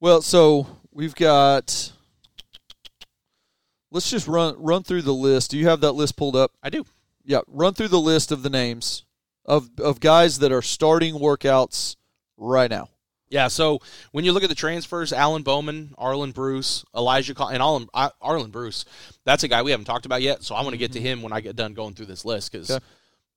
Well, 0.00 0.22
so 0.22 0.66
we've 0.92 1.14
got. 1.14 1.92
Let's 3.90 4.10
just 4.10 4.26
run 4.26 4.54
run 4.58 4.82
through 4.82 5.02
the 5.02 5.14
list. 5.14 5.50
Do 5.50 5.58
you 5.58 5.68
have 5.68 5.80
that 5.80 5.92
list 5.92 6.16
pulled 6.16 6.36
up? 6.36 6.52
I 6.62 6.70
do. 6.70 6.84
Yeah, 7.24 7.40
run 7.46 7.74
through 7.74 7.88
the 7.88 8.00
list 8.00 8.32
of 8.32 8.42
the 8.42 8.50
names 8.50 9.04
of 9.44 9.70
of 9.78 10.00
guys 10.00 10.38
that 10.38 10.52
are 10.52 10.62
starting 10.62 11.14
workouts 11.14 11.96
right 12.36 12.70
now. 12.70 12.88
Yeah, 13.32 13.48
so 13.48 13.80
when 14.10 14.26
you 14.26 14.32
look 14.32 14.42
at 14.42 14.50
the 14.50 14.54
transfers, 14.54 15.10
Alan 15.10 15.42
Bowman, 15.42 15.94
Arland 15.98 16.34
Bruce, 16.34 16.84
Elijah, 16.94 17.34
Col- 17.34 17.48
and 17.48 17.62
Arland, 17.62 17.88
Arland 18.22 18.50
Bruce, 18.52 18.84
that's 19.24 19.42
a 19.42 19.48
guy 19.48 19.62
we 19.62 19.70
haven't 19.70 19.86
talked 19.86 20.04
about 20.04 20.20
yet. 20.20 20.42
So 20.42 20.54
I 20.54 20.60
want 20.60 20.72
to 20.74 20.76
get 20.76 20.92
to 20.92 21.00
him 21.00 21.22
when 21.22 21.32
I 21.32 21.40
get 21.40 21.56
done 21.56 21.72
going 21.72 21.94
through 21.94 22.06
this 22.06 22.26
list 22.26 22.52
because 22.52 22.70
Okay. 22.70 22.84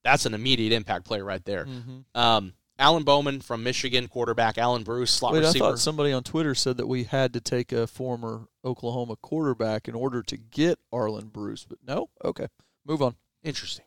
that's 0.03 0.25
an 0.25 0.33
immediate 0.33 0.73
impact 0.73 1.05
player 1.05 1.23
right 1.23 1.43
there. 1.45 1.63
Mm-hmm. 1.65 1.99
Um, 2.19 2.53
Alan 2.77 3.03
Bowman 3.03 3.39
from 3.39 3.63
Michigan, 3.63 4.09
quarterback. 4.09 4.57
Alan 4.57 4.83
Bruce, 4.83 5.11
slot 5.11 5.31
Wait, 5.31 5.45
I 5.45 5.53
thought 5.53 5.79
somebody 5.79 6.11
on 6.11 6.23
Twitter 6.23 6.53
said 6.55 6.75
that 6.75 6.87
we 6.87 7.05
had 7.05 7.31
to 7.31 7.39
take 7.39 7.71
a 7.71 7.87
former 7.87 8.49
Oklahoma 8.65 9.15
quarterback 9.21 9.87
in 9.87 9.95
order 9.95 10.21
to 10.23 10.35
get 10.35 10.77
Arland 10.93 11.31
Bruce, 11.31 11.63
but 11.63 11.77
no. 11.87 12.09
Okay, 12.21 12.47
move 12.85 13.01
on. 13.01 13.15
Interesting. 13.43 13.85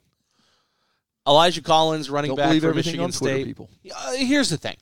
Elijah 1.26 1.60
Collins, 1.60 2.08
running 2.08 2.30
Don't 2.30 2.36
back 2.38 2.58
for 2.62 2.72
Michigan 2.72 3.12
State. 3.12 3.44
people. 3.44 3.68
Uh, 3.94 4.12
here's 4.14 4.48
the 4.48 4.56
thing. 4.56 4.76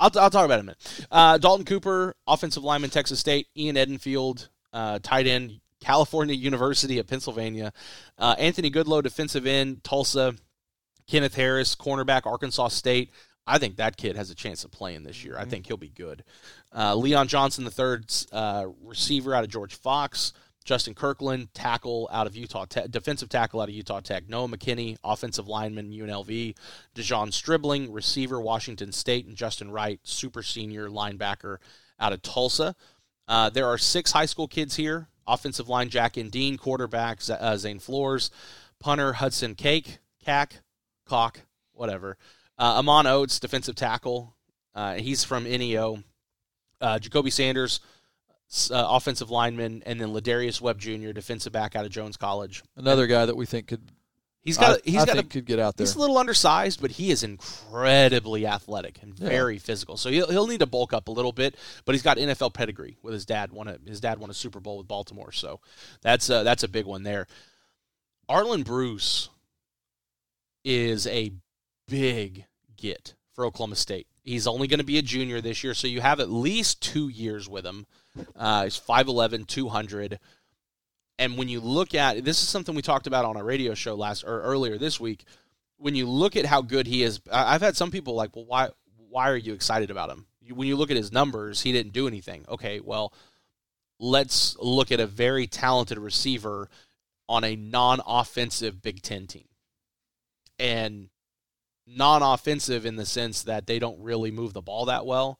I'll, 0.00 0.10
I'll 0.18 0.30
talk 0.30 0.44
about 0.44 0.54
it 0.54 0.54
in 0.54 0.60
a 0.60 0.64
minute. 0.64 1.06
Uh, 1.10 1.38
Dalton 1.38 1.64
Cooper, 1.64 2.14
offensive 2.26 2.64
lineman, 2.64 2.90
Texas 2.90 3.20
State. 3.20 3.48
Ian 3.56 3.76
Edenfield, 3.76 4.48
uh, 4.72 4.98
tight 5.02 5.26
end, 5.26 5.60
California 5.80 6.34
University 6.34 6.98
of 6.98 7.06
Pennsylvania. 7.06 7.72
Uh, 8.18 8.34
Anthony 8.38 8.70
Goodlow, 8.70 9.02
defensive 9.02 9.46
end, 9.46 9.84
Tulsa. 9.84 10.34
Kenneth 11.06 11.34
Harris, 11.34 11.74
cornerback, 11.74 12.26
Arkansas 12.26 12.68
State. 12.68 13.10
I 13.46 13.58
think 13.58 13.76
that 13.76 13.96
kid 13.96 14.16
has 14.16 14.30
a 14.30 14.34
chance 14.34 14.64
of 14.64 14.70
playing 14.70 15.02
this 15.02 15.22
year. 15.22 15.36
I 15.38 15.44
think 15.44 15.66
he'll 15.66 15.76
be 15.76 15.90
good. 15.90 16.24
Uh, 16.74 16.94
Leon 16.94 17.28
Johnson, 17.28 17.64
the 17.64 17.70
third 17.70 18.10
uh, 18.32 18.66
receiver 18.82 19.34
out 19.34 19.44
of 19.44 19.50
George 19.50 19.74
Fox. 19.74 20.32
Justin 20.64 20.94
Kirkland, 20.94 21.52
tackle 21.52 22.08
out 22.10 22.26
of 22.26 22.36
Utah 22.36 22.64
Tech, 22.64 22.90
defensive 22.90 23.28
tackle 23.28 23.60
out 23.60 23.68
of 23.68 23.74
Utah 23.74 24.00
Tech. 24.00 24.28
Noah 24.28 24.48
McKinney, 24.48 24.96
offensive 25.04 25.46
lineman, 25.46 25.90
UNLV. 25.90 26.56
De'Zhaun 26.94 27.32
Stribling, 27.32 27.92
receiver, 27.92 28.40
Washington 28.40 28.90
State. 28.90 29.26
And 29.26 29.36
Justin 29.36 29.70
Wright, 29.70 30.00
super 30.04 30.42
senior 30.42 30.88
linebacker 30.88 31.58
out 32.00 32.12
of 32.12 32.22
Tulsa. 32.22 32.74
Uh, 33.28 33.50
there 33.50 33.66
are 33.66 33.78
six 33.78 34.12
high 34.12 34.26
school 34.26 34.48
kids 34.48 34.76
here. 34.76 35.08
Offensive 35.26 35.68
line, 35.68 35.88
Jack 35.88 36.16
and 36.16 36.30
Dean, 36.30 36.56
quarterback, 36.56 37.22
Z- 37.22 37.34
uh, 37.34 37.56
Zane 37.56 37.78
Flores, 37.78 38.30
punter, 38.78 39.14
Hudson 39.14 39.54
Cake, 39.54 39.98
Cack, 40.22 40.62
Cock, 41.06 41.40
whatever. 41.72 42.16
Uh, 42.58 42.78
Amon 42.78 43.06
Oates, 43.06 43.38
defensive 43.40 43.74
tackle. 43.74 44.34
Uh, 44.74 44.94
he's 44.94 45.24
from 45.24 45.44
NEO. 45.44 46.02
Uh, 46.80 46.98
Jacoby 46.98 47.30
Sanders, 47.30 47.80
uh, 48.70 48.86
offensive 48.88 49.30
lineman, 49.30 49.82
and 49.86 50.00
then 50.00 50.08
Lardarius 50.08 50.60
Webb 50.60 50.78
Jr., 50.78 51.12
defensive 51.12 51.52
back 51.52 51.74
out 51.76 51.84
of 51.84 51.90
Jones 51.90 52.16
College. 52.16 52.62
Another 52.76 53.06
guy 53.06 53.26
that 53.26 53.36
we 53.36 53.46
think 53.46 53.66
could. 53.68 53.82
He's 54.42 54.58
got. 54.58 54.78
I, 54.78 54.80
he's 54.84 55.02
I 55.02 55.06
got. 55.06 55.14
think 55.16 55.26
A, 55.26 55.28
could 55.30 55.46
get 55.46 55.58
out 55.58 55.76
there. 55.76 55.86
he's 55.86 55.94
a 55.96 55.98
little 55.98 56.18
undersized, 56.18 56.80
but 56.82 56.90
he 56.90 57.10
is 57.10 57.22
incredibly 57.22 58.46
athletic 58.46 59.02
and 59.02 59.18
Yeah. 59.18 59.28
very 59.30 59.58
physical. 59.58 59.96
So 59.96 60.10
he'll, 60.10 60.28
he'll 60.30 60.46
need 60.46 60.60
to 60.60 60.66
bulk 60.66 60.92
up 60.92 61.08
a 61.08 61.10
little 61.10 61.32
bit, 61.32 61.56
but 61.86 61.94
he's 61.94 62.02
got 62.02 62.18
NFL 62.18 62.52
pedigree 62.52 62.98
with 63.02 63.14
his 63.14 63.24
dad. 63.24 63.52
Won 63.52 63.68
a, 63.68 63.78
his 63.86 64.00
dad 64.00 64.18
won 64.18 64.28
a 64.30 64.34
Super 64.34 64.60
Bowl 64.60 64.76
with 64.78 64.86
Baltimore, 64.86 65.32
so 65.32 65.60
that's 66.02 66.28
a, 66.28 66.42
that's 66.44 66.62
a 66.62 66.68
big 66.68 66.84
one 66.84 67.04
there. 67.04 67.26
Arland 68.28 68.64
Bruce 68.66 69.30
is 70.64 71.06
a 71.06 71.32
big 71.88 72.44
get 72.76 73.14
for 73.34 73.44
Oklahoma 73.44 73.76
State. 73.76 74.06
He's 74.22 74.46
only 74.46 74.66
going 74.68 74.78
to 74.78 74.84
be 74.84 74.98
a 74.98 75.02
junior 75.02 75.40
this 75.40 75.62
year, 75.64 75.74
so 75.74 75.86
you 75.86 76.00
have 76.00 76.20
at 76.20 76.30
least 76.30 76.80
two 76.82 77.08
years 77.08 77.48
with 77.48 77.64
him. 77.66 77.86
Uh, 78.36 78.64
he's 78.64 78.78
5'11", 78.78 79.46
200. 79.46 80.18
And 81.18 81.38
when 81.38 81.48
you 81.48 81.60
look 81.60 81.94
at 81.94 82.24
this 82.24 82.42
is 82.42 82.48
something 82.48 82.74
we 82.74 82.82
talked 82.82 83.06
about 83.06 83.24
on 83.24 83.36
our 83.36 83.44
radio 83.44 83.74
show 83.74 83.94
last 83.94 84.24
or 84.24 84.42
earlier 84.42 84.78
this 84.78 84.98
week. 84.98 85.24
When 85.76 85.94
you 85.94 86.06
look 86.06 86.36
at 86.36 86.46
how 86.46 86.62
good 86.62 86.86
he 86.86 87.02
is, 87.02 87.20
I've 87.30 87.60
had 87.60 87.76
some 87.76 87.90
people 87.90 88.14
like, 88.14 88.34
well, 88.34 88.46
why 88.46 88.70
why 89.08 89.30
are 89.30 89.36
you 89.36 89.52
excited 89.52 89.90
about 89.90 90.10
him? 90.10 90.26
When 90.52 90.66
you 90.66 90.76
look 90.76 90.90
at 90.90 90.96
his 90.96 91.12
numbers, 91.12 91.60
he 91.60 91.72
didn't 91.72 91.92
do 91.92 92.08
anything. 92.08 92.44
Okay, 92.48 92.80
well, 92.80 93.12
let's 93.98 94.56
look 94.58 94.90
at 94.90 95.00
a 95.00 95.06
very 95.06 95.46
talented 95.46 95.98
receiver 95.98 96.68
on 97.28 97.44
a 97.44 97.56
non-offensive 97.56 98.82
Big 98.82 99.02
Ten 99.02 99.26
team, 99.26 99.46
and 100.58 101.08
non-offensive 101.86 102.84
in 102.84 102.96
the 102.96 103.06
sense 103.06 103.42
that 103.42 103.66
they 103.66 103.78
don't 103.78 104.02
really 104.02 104.30
move 104.30 104.52
the 104.52 104.60
ball 104.60 104.86
that 104.86 105.06
well, 105.06 105.38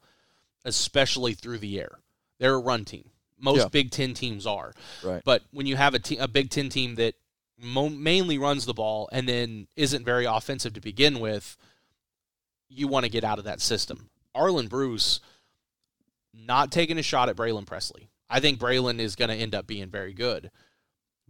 especially 0.64 1.34
through 1.34 1.58
the 1.58 1.80
air. 1.80 1.98
They're 2.44 2.56
a 2.56 2.58
run 2.58 2.84
team. 2.84 3.08
Most 3.40 3.56
Yeah. 3.60 3.68
Big 3.68 3.90
Ten 3.90 4.12
teams 4.12 4.46
are. 4.46 4.74
right. 5.02 5.22
But 5.24 5.44
when 5.50 5.64
you 5.64 5.76
have 5.76 5.94
a, 5.94 5.98
te- 5.98 6.18
a 6.18 6.28
Big 6.28 6.50
Ten 6.50 6.68
team 6.68 6.96
that 6.96 7.14
mo- 7.58 7.88
mainly 7.88 8.36
runs 8.36 8.66
the 8.66 8.74
ball 8.74 9.08
and 9.12 9.26
then 9.26 9.66
isn't 9.76 10.04
very 10.04 10.26
offensive 10.26 10.74
to 10.74 10.80
begin 10.82 11.20
with, 11.20 11.56
you 12.68 12.86
want 12.86 13.04
to 13.06 13.10
get 13.10 13.24
out 13.24 13.38
of 13.38 13.46
that 13.46 13.62
system. 13.62 14.10
Arland 14.36 14.68
Bruce 14.68 15.20
not 16.34 16.70
taking 16.70 16.98
a 16.98 17.02
shot 17.02 17.30
at 17.30 17.36
Braylin 17.36 17.64
Presley. 17.64 18.10
I 18.28 18.40
think 18.40 18.58
Braylon 18.58 18.98
is 18.98 19.16
going 19.16 19.30
to 19.30 19.34
end 19.36 19.54
up 19.54 19.66
being 19.66 19.88
very 19.88 20.12
good. 20.12 20.50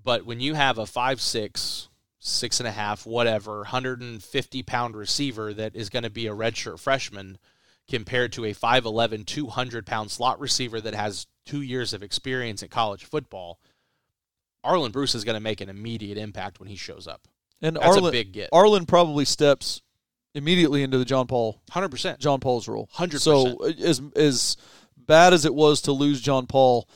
But 0.03 0.27
when 0.27 0.41
you 0.41 0.55
have 0.55 0.79
a 0.79 0.87
five 0.87 1.21
six, 1.21 1.89
six 2.19 2.59
and 2.59 2.67
a 2.67 2.73
half, 2.73 3.07
whatever, 3.07 3.59
150 3.59 4.62
pound 4.65 4.97
receiver 4.97 5.55
that 5.55 5.77
is 5.77 5.91
going 5.91 6.03
to 6.03 6.11
be 6.11 6.27
a 6.27 6.35
redshirt 6.35 6.81
freshman 6.81 7.39
compared 7.89 8.32
to 8.32 8.45
a 8.45 8.55
5'11, 8.55 9.26
200 9.26 9.87
pound 9.87 10.11
slot 10.11 10.41
receiver 10.41 10.80
that 10.80 10.95
has 10.95 11.26
two 11.45 11.62
years 11.62 11.93
of 11.93 12.03
experience 12.03 12.62
in 12.62 12.68
college 12.68 13.05
football, 13.05 13.59
Arland 14.64 14.93
Bruce 14.93 15.14
is 15.14 15.24
going 15.24 15.35
to 15.35 15.41
make 15.41 15.61
an 15.61 15.68
immediate 15.68 16.18
impact 16.18 16.59
when 16.59 16.68
he 16.68 16.76
shows 16.76 17.07
up. 17.07 17.28
And 17.61 17.76
That's 17.76 17.97
a 17.97 18.01
Arland, 18.01 18.12
big 18.12 18.32
get. 18.32 18.51
Arland 18.51 18.89
probably 18.89 19.24
steps 19.24 19.82
immediately 20.35 20.82
into 20.82 20.99
the 20.99 21.05
John 21.05 21.26
Paul 21.26 21.61
Hundred 21.70 21.91
percent. 21.91 22.18
John 22.18 22.41
Paul's 22.41 22.66
role. 22.68 22.89
100%. 22.97 23.20
So 23.20 23.64
uh, 23.64 23.72
as 23.82 24.03
as 24.16 24.57
bad 24.97 25.32
as 25.32 25.45
it 25.45 25.55
was 25.55 25.82
to 25.82 25.93
lose 25.93 26.20
John 26.20 26.47
Paul 26.47 26.89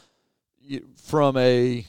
from 0.96 1.36
a 1.36 1.86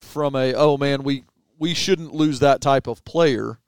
from 0.00 0.36
a 0.36 0.54
oh 0.54 0.76
man 0.76 1.02
we 1.02 1.24
we 1.58 1.74
shouldn't 1.74 2.14
lose 2.14 2.40
that 2.40 2.60
type 2.60 2.86
of 2.86 3.04
player. 3.04 3.58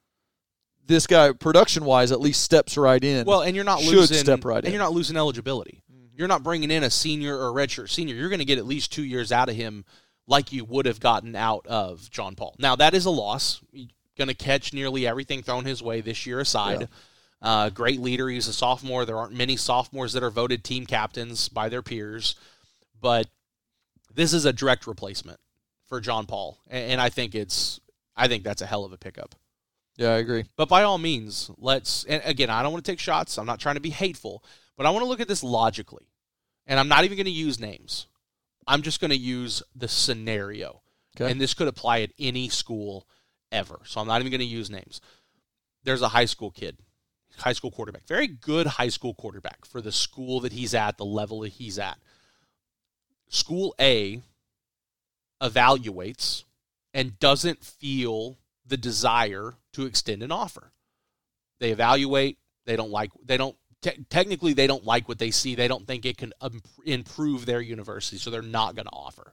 This 0.88 1.06
guy 1.06 1.32
production 1.32 1.84
wise 1.84 2.10
at 2.12 2.20
least 2.20 2.42
steps 2.42 2.76
right 2.76 3.02
in. 3.02 3.26
Well, 3.26 3.42
and 3.42 3.54
you're 3.54 3.64
not 3.64 3.80
should 3.80 3.94
losing 3.94 4.16
step 4.16 4.44
right 4.44 4.56
and 4.56 4.66
in. 4.66 4.72
you're 4.72 4.82
not 4.82 4.92
losing 4.92 5.16
eligibility. 5.16 5.82
You're 6.16 6.28
not 6.28 6.42
bringing 6.42 6.70
in 6.70 6.82
a 6.82 6.90
senior 6.90 7.38
or 7.38 7.48
a 7.48 7.52
redshirt 7.52 7.90
senior. 7.90 8.14
You're 8.14 8.30
going 8.30 8.40
to 8.40 8.44
get 8.44 8.58
at 8.58 8.66
least 8.66 8.92
two 8.92 9.04
years 9.04 9.30
out 9.30 9.48
of 9.48 9.54
him, 9.54 9.84
like 10.26 10.50
you 10.50 10.64
would 10.64 10.86
have 10.86 10.98
gotten 10.98 11.36
out 11.36 11.64
of 11.66 12.10
John 12.10 12.34
Paul. 12.34 12.56
Now 12.58 12.74
that 12.76 12.94
is 12.94 13.04
a 13.04 13.10
loss. 13.10 13.60
Going 14.16 14.28
to 14.28 14.34
catch 14.34 14.72
nearly 14.72 15.06
everything 15.06 15.42
thrown 15.42 15.64
his 15.64 15.80
way 15.80 16.00
this 16.00 16.26
year 16.26 16.40
aside. 16.40 16.88
Uh, 17.40 17.70
great 17.70 18.00
leader. 18.00 18.28
He's 18.28 18.48
a 18.48 18.52
sophomore. 18.52 19.04
There 19.04 19.16
aren't 19.16 19.32
many 19.34 19.56
sophomores 19.56 20.14
that 20.14 20.24
are 20.24 20.30
voted 20.30 20.64
team 20.64 20.86
captains 20.86 21.48
by 21.48 21.68
their 21.68 21.82
peers, 21.82 22.34
but 23.00 23.28
this 24.12 24.32
is 24.32 24.44
a 24.44 24.52
direct 24.52 24.88
replacement 24.88 25.38
for 25.86 26.00
John 26.00 26.26
Paul, 26.26 26.58
and, 26.66 26.92
and 26.92 27.00
I 27.00 27.10
think 27.10 27.36
it's 27.36 27.78
I 28.16 28.26
think 28.26 28.42
that's 28.42 28.62
a 28.62 28.66
hell 28.66 28.84
of 28.84 28.92
a 28.92 28.98
pickup. 28.98 29.36
Yeah, 29.98 30.10
I 30.10 30.18
agree. 30.18 30.44
But 30.56 30.68
by 30.68 30.84
all 30.84 30.96
means, 30.96 31.50
let's. 31.58 32.04
And 32.04 32.22
again, 32.24 32.50
I 32.50 32.62
don't 32.62 32.72
want 32.72 32.84
to 32.84 32.90
take 32.90 33.00
shots. 33.00 33.36
I'm 33.36 33.46
not 33.46 33.58
trying 33.58 33.74
to 33.74 33.80
be 33.80 33.90
hateful, 33.90 34.44
but 34.76 34.86
I 34.86 34.90
want 34.90 35.02
to 35.02 35.08
look 35.08 35.20
at 35.20 35.26
this 35.28 35.42
logically. 35.42 36.06
And 36.66 36.78
I'm 36.78 36.88
not 36.88 37.04
even 37.04 37.16
going 37.16 37.26
to 37.26 37.30
use 37.32 37.58
names. 37.58 38.06
I'm 38.66 38.82
just 38.82 39.00
going 39.00 39.10
to 39.10 39.16
use 39.16 39.62
the 39.74 39.88
scenario. 39.88 40.82
Okay. 41.16 41.30
And 41.30 41.40
this 41.40 41.52
could 41.52 41.66
apply 41.66 42.02
at 42.02 42.12
any 42.18 42.48
school 42.48 43.08
ever. 43.50 43.80
So 43.84 44.00
I'm 44.00 44.06
not 44.06 44.20
even 44.20 44.30
going 44.30 44.40
to 44.40 44.46
use 44.46 44.70
names. 44.70 45.00
There's 45.82 46.02
a 46.02 46.08
high 46.08 46.26
school 46.26 46.50
kid, 46.52 46.76
high 47.38 47.54
school 47.54 47.72
quarterback, 47.72 48.06
very 48.06 48.28
good 48.28 48.66
high 48.66 48.90
school 48.90 49.14
quarterback 49.14 49.64
for 49.64 49.80
the 49.80 49.90
school 49.90 50.40
that 50.40 50.52
he's 50.52 50.74
at, 50.74 50.96
the 50.96 51.04
level 51.04 51.40
that 51.40 51.52
he's 51.52 51.78
at. 51.78 51.98
School 53.30 53.74
A 53.80 54.22
evaluates 55.42 56.44
and 56.94 57.18
doesn't 57.18 57.64
feel 57.64 58.38
the 58.68 58.76
desire 58.76 59.54
to 59.72 59.86
extend 59.86 60.22
an 60.22 60.32
offer. 60.32 60.72
They 61.58 61.70
evaluate, 61.70 62.38
they 62.66 62.76
don't 62.76 62.90
like 62.90 63.10
they 63.24 63.36
don't 63.36 63.56
te- 63.80 64.04
technically 64.10 64.52
they 64.52 64.66
don't 64.66 64.84
like 64.84 65.08
what 65.08 65.18
they 65.18 65.30
see. 65.30 65.54
They 65.54 65.68
don't 65.68 65.86
think 65.86 66.04
it 66.04 66.18
can 66.18 66.32
um, 66.40 66.62
improve 66.84 67.46
their 67.46 67.60
university, 67.60 68.18
so 68.18 68.30
they're 68.30 68.42
not 68.42 68.74
going 68.74 68.86
to 68.86 68.92
offer. 68.92 69.32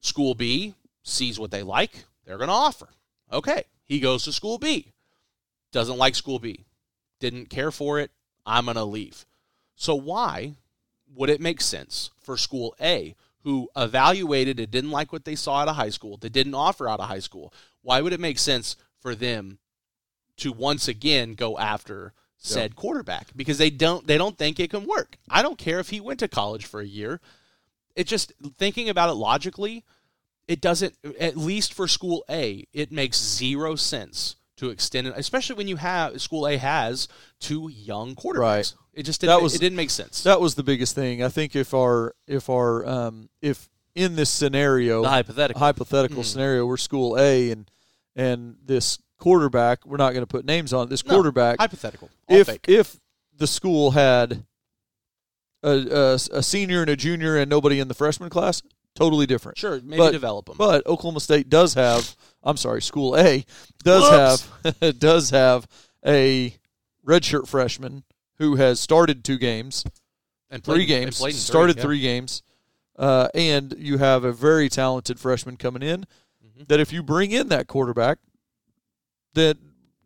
School 0.00 0.34
B 0.34 0.74
sees 1.02 1.38
what 1.38 1.50
they 1.50 1.62
like, 1.62 2.04
they're 2.24 2.38
going 2.38 2.48
to 2.48 2.54
offer. 2.54 2.88
Okay, 3.32 3.64
he 3.84 4.00
goes 4.00 4.24
to 4.24 4.32
school 4.32 4.58
B. 4.58 4.92
Doesn't 5.72 5.98
like 5.98 6.14
school 6.14 6.38
B. 6.38 6.64
Didn't 7.20 7.50
care 7.50 7.70
for 7.70 7.98
it. 7.98 8.10
I'm 8.46 8.66
going 8.66 8.76
to 8.76 8.84
leave. 8.84 9.24
So 9.76 9.94
why 9.94 10.54
would 11.14 11.30
it 11.30 11.40
make 11.40 11.60
sense 11.60 12.10
for 12.20 12.36
school 12.36 12.74
A 12.80 13.14
who 13.42 13.68
evaluated 13.76 14.58
and 14.58 14.70
didn't 14.70 14.90
like 14.90 15.12
what 15.12 15.24
they 15.24 15.34
saw 15.34 15.56
out 15.56 15.68
of 15.68 15.76
high 15.76 15.90
school, 15.90 16.16
that 16.18 16.32
didn't 16.32 16.54
offer 16.54 16.88
out 16.88 17.00
of 17.00 17.08
high 17.08 17.18
school? 17.18 17.52
Why 17.84 18.00
would 18.00 18.12
it 18.12 18.18
make 18.20 18.38
sense 18.40 18.74
for 19.00 19.14
them 19.14 19.58
to 20.38 20.50
once 20.50 20.88
again 20.88 21.34
go 21.34 21.56
after 21.58 22.12
said 22.38 22.76
quarterback 22.76 23.28
because 23.34 23.56
they 23.56 23.70
don't 23.70 24.06
they 24.06 24.18
don't 24.18 24.36
think 24.36 24.58
it 24.60 24.68
can 24.70 24.84
work. 24.86 25.16
I 25.30 25.40
don't 25.40 25.56
care 25.56 25.78
if 25.80 25.88
he 25.90 26.00
went 26.00 26.18
to 26.20 26.28
college 26.28 26.66
for 26.66 26.80
a 26.80 26.86
year. 26.86 27.20
It 27.96 28.06
just 28.06 28.32
thinking 28.58 28.88
about 28.90 29.08
it 29.08 29.14
logically, 29.14 29.84
it 30.48 30.60
doesn't 30.60 30.94
at 31.18 31.36
least 31.38 31.72
for 31.72 31.86
school 31.88 32.22
A, 32.28 32.66
it 32.74 32.92
makes 32.92 33.16
zero 33.18 33.76
sense 33.76 34.36
to 34.56 34.68
extend 34.70 35.06
it, 35.06 35.14
especially 35.16 35.56
when 35.56 35.68
you 35.68 35.76
have 35.76 36.20
school 36.20 36.46
A 36.46 36.56
has 36.58 37.08
two 37.40 37.70
young 37.70 38.14
quarterbacks. 38.14 38.38
Right. 38.38 38.74
It 38.92 39.02
just 39.04 39.20
didn't, 39.22 39.36
That 39.36 39.42
was- 39.42 39.54
it 39.54 39.60
didn't 39.60 39.76
make 39.76 39.90
sense. 39.90 40.22
That 40.22 40.40
was 40.40 40.54
the 40.54 40.62
biggest 40.62 40.94
thing. 40.94 41.22
I 41.22 41.28
think 41.30 41.56
if 41.56 41.72
our 41.72 42.14
if 42.26 42.50
our 42.50 42.84
um, 42.86 43.30
if 43.40 43.70
in 43.94 44.16
this 44.16 44.28
scenario 44.28 45.00
the 45.02 45.08
hypothetical. 45.08 45.60
hypothetical 45.60 46.22
Mm. 46.22 46.26
scenario 46.26 46.66
we're 46.66 46.76
school 46.76 47.16
A 47.18 47.50
and 47.52 47.70
and 48.16 48.56
this 48.64 48.98
quarterback 49.18 49.86
we're 49.86 49.96
not 49.96 50.12
going 50.12 50.22
to 50.22 50.26
put 50.26 50.44
names 50.44 50.72
on 50.72 50.86
it, 50.86 50.90
this 50.90 51.04
No, 51.04 51.14
quarterback 51.14 51.58
hypothetical. 51.58 52.10
If 52.28 52.46
fake. 52.46 52.64
if 52.68 52.98
the 53.36 53.46
school 53.46 53.92
had 53.92 54.44
a, 55.62 55.70
a, 55.70 56.14
a 56.38 56.42
senior 56.42 56.82
and 56.82 56.90
a 56.90 56.96
junior 56.96 57.36
and 57.36 57.48
nobody 57.50 57.80
in 57.80 57.88
the 57.88 57.94
freshman 57.94 58.30
class 58.30 58.62
totally 58.94 59.26
different 59.26 59.58
sure, 59.58 59.80
maybe 59.82 59.96
but- 59.98 60.12
develop 60.12 60.46
them. 60.46 60.56
but 60.58 60.86
Oklahoma 60.86 61.20
State 61.20 61.48
does 61.48 61.74
have 61.74 62.16
I'm 62.42 62.56
sorry 62.56 62.82
school 62.82 63.16
A 63.16 63.44
does 63.82 64.08
have 64.62 64.98
does 64.98 65.30
have 65.30 65.66
a 66.06 66.54
redshirt 67.06 67.48
freshman 67.48 68.04
who 68.38 68.56
has 68.56 68.80
started 68.80 69.24
two 69.24 69.38
games 69.38 69.84
and 70.50 70.62
three 70.62 70.74
played- 70.86 70.90
and 70.90 71.04
games, 71.06 71.20
in 71.24 71.32
started 71.32 71.76
yeah. 71.76 71.82
three 71.82 72.00
games, 72.00 72.42
uh, 72.98 73.28
and 73.34 73.74
you 73.78 73.98
have 73.98 74.24
a 74.24 74.32
very 74.32 74.68
talented 74.68 75.18
freshman 75.18 75.56
coming 75.56 75.82
in. 75.82 76.04
Mhm. 76.58 76.68
That 76.68 76.80
if 76.80 76.92
you 76.92 77.02
bring 77.02 77.30
in 77.32 77.48
that 77.48 77.66
quarterback, 77.66 78.18
that 79.34 79.56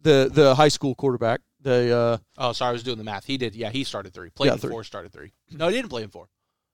the 0.03 0.31
the 0.33 0.55
high 0.55 0.69
school 0.69 0.95
quarterback, 0.95 1.41
the 1.61 1.97
uh, 1.97 2.19
Oh, 2.39 2.53
sorry, 2.53 2.71
I 2.71 2.73
was 2.73 2.83
doing 2.83 2.99
the 2.99 3.05
math. 3.05 3.25
He 3.25 3.37
did. 3.37 3.55
Yeah, 3.55 3.71
he 3.71 3.85
started 3.85 4.15
three. 4.15 4.31
Played 4.31 4.47
Yeah, 4.49 4.53
in 4.55 4.59
three. 4.59 4.71
four, 4.71 4.85
started 4.85 5.13
three. 5.13 5.33
No, 5.51 5.69
he 5.69 5.75
didn't 5.75 5.91
play 5.91 6.03
in 6.03 6.09
four. 6.11 6.29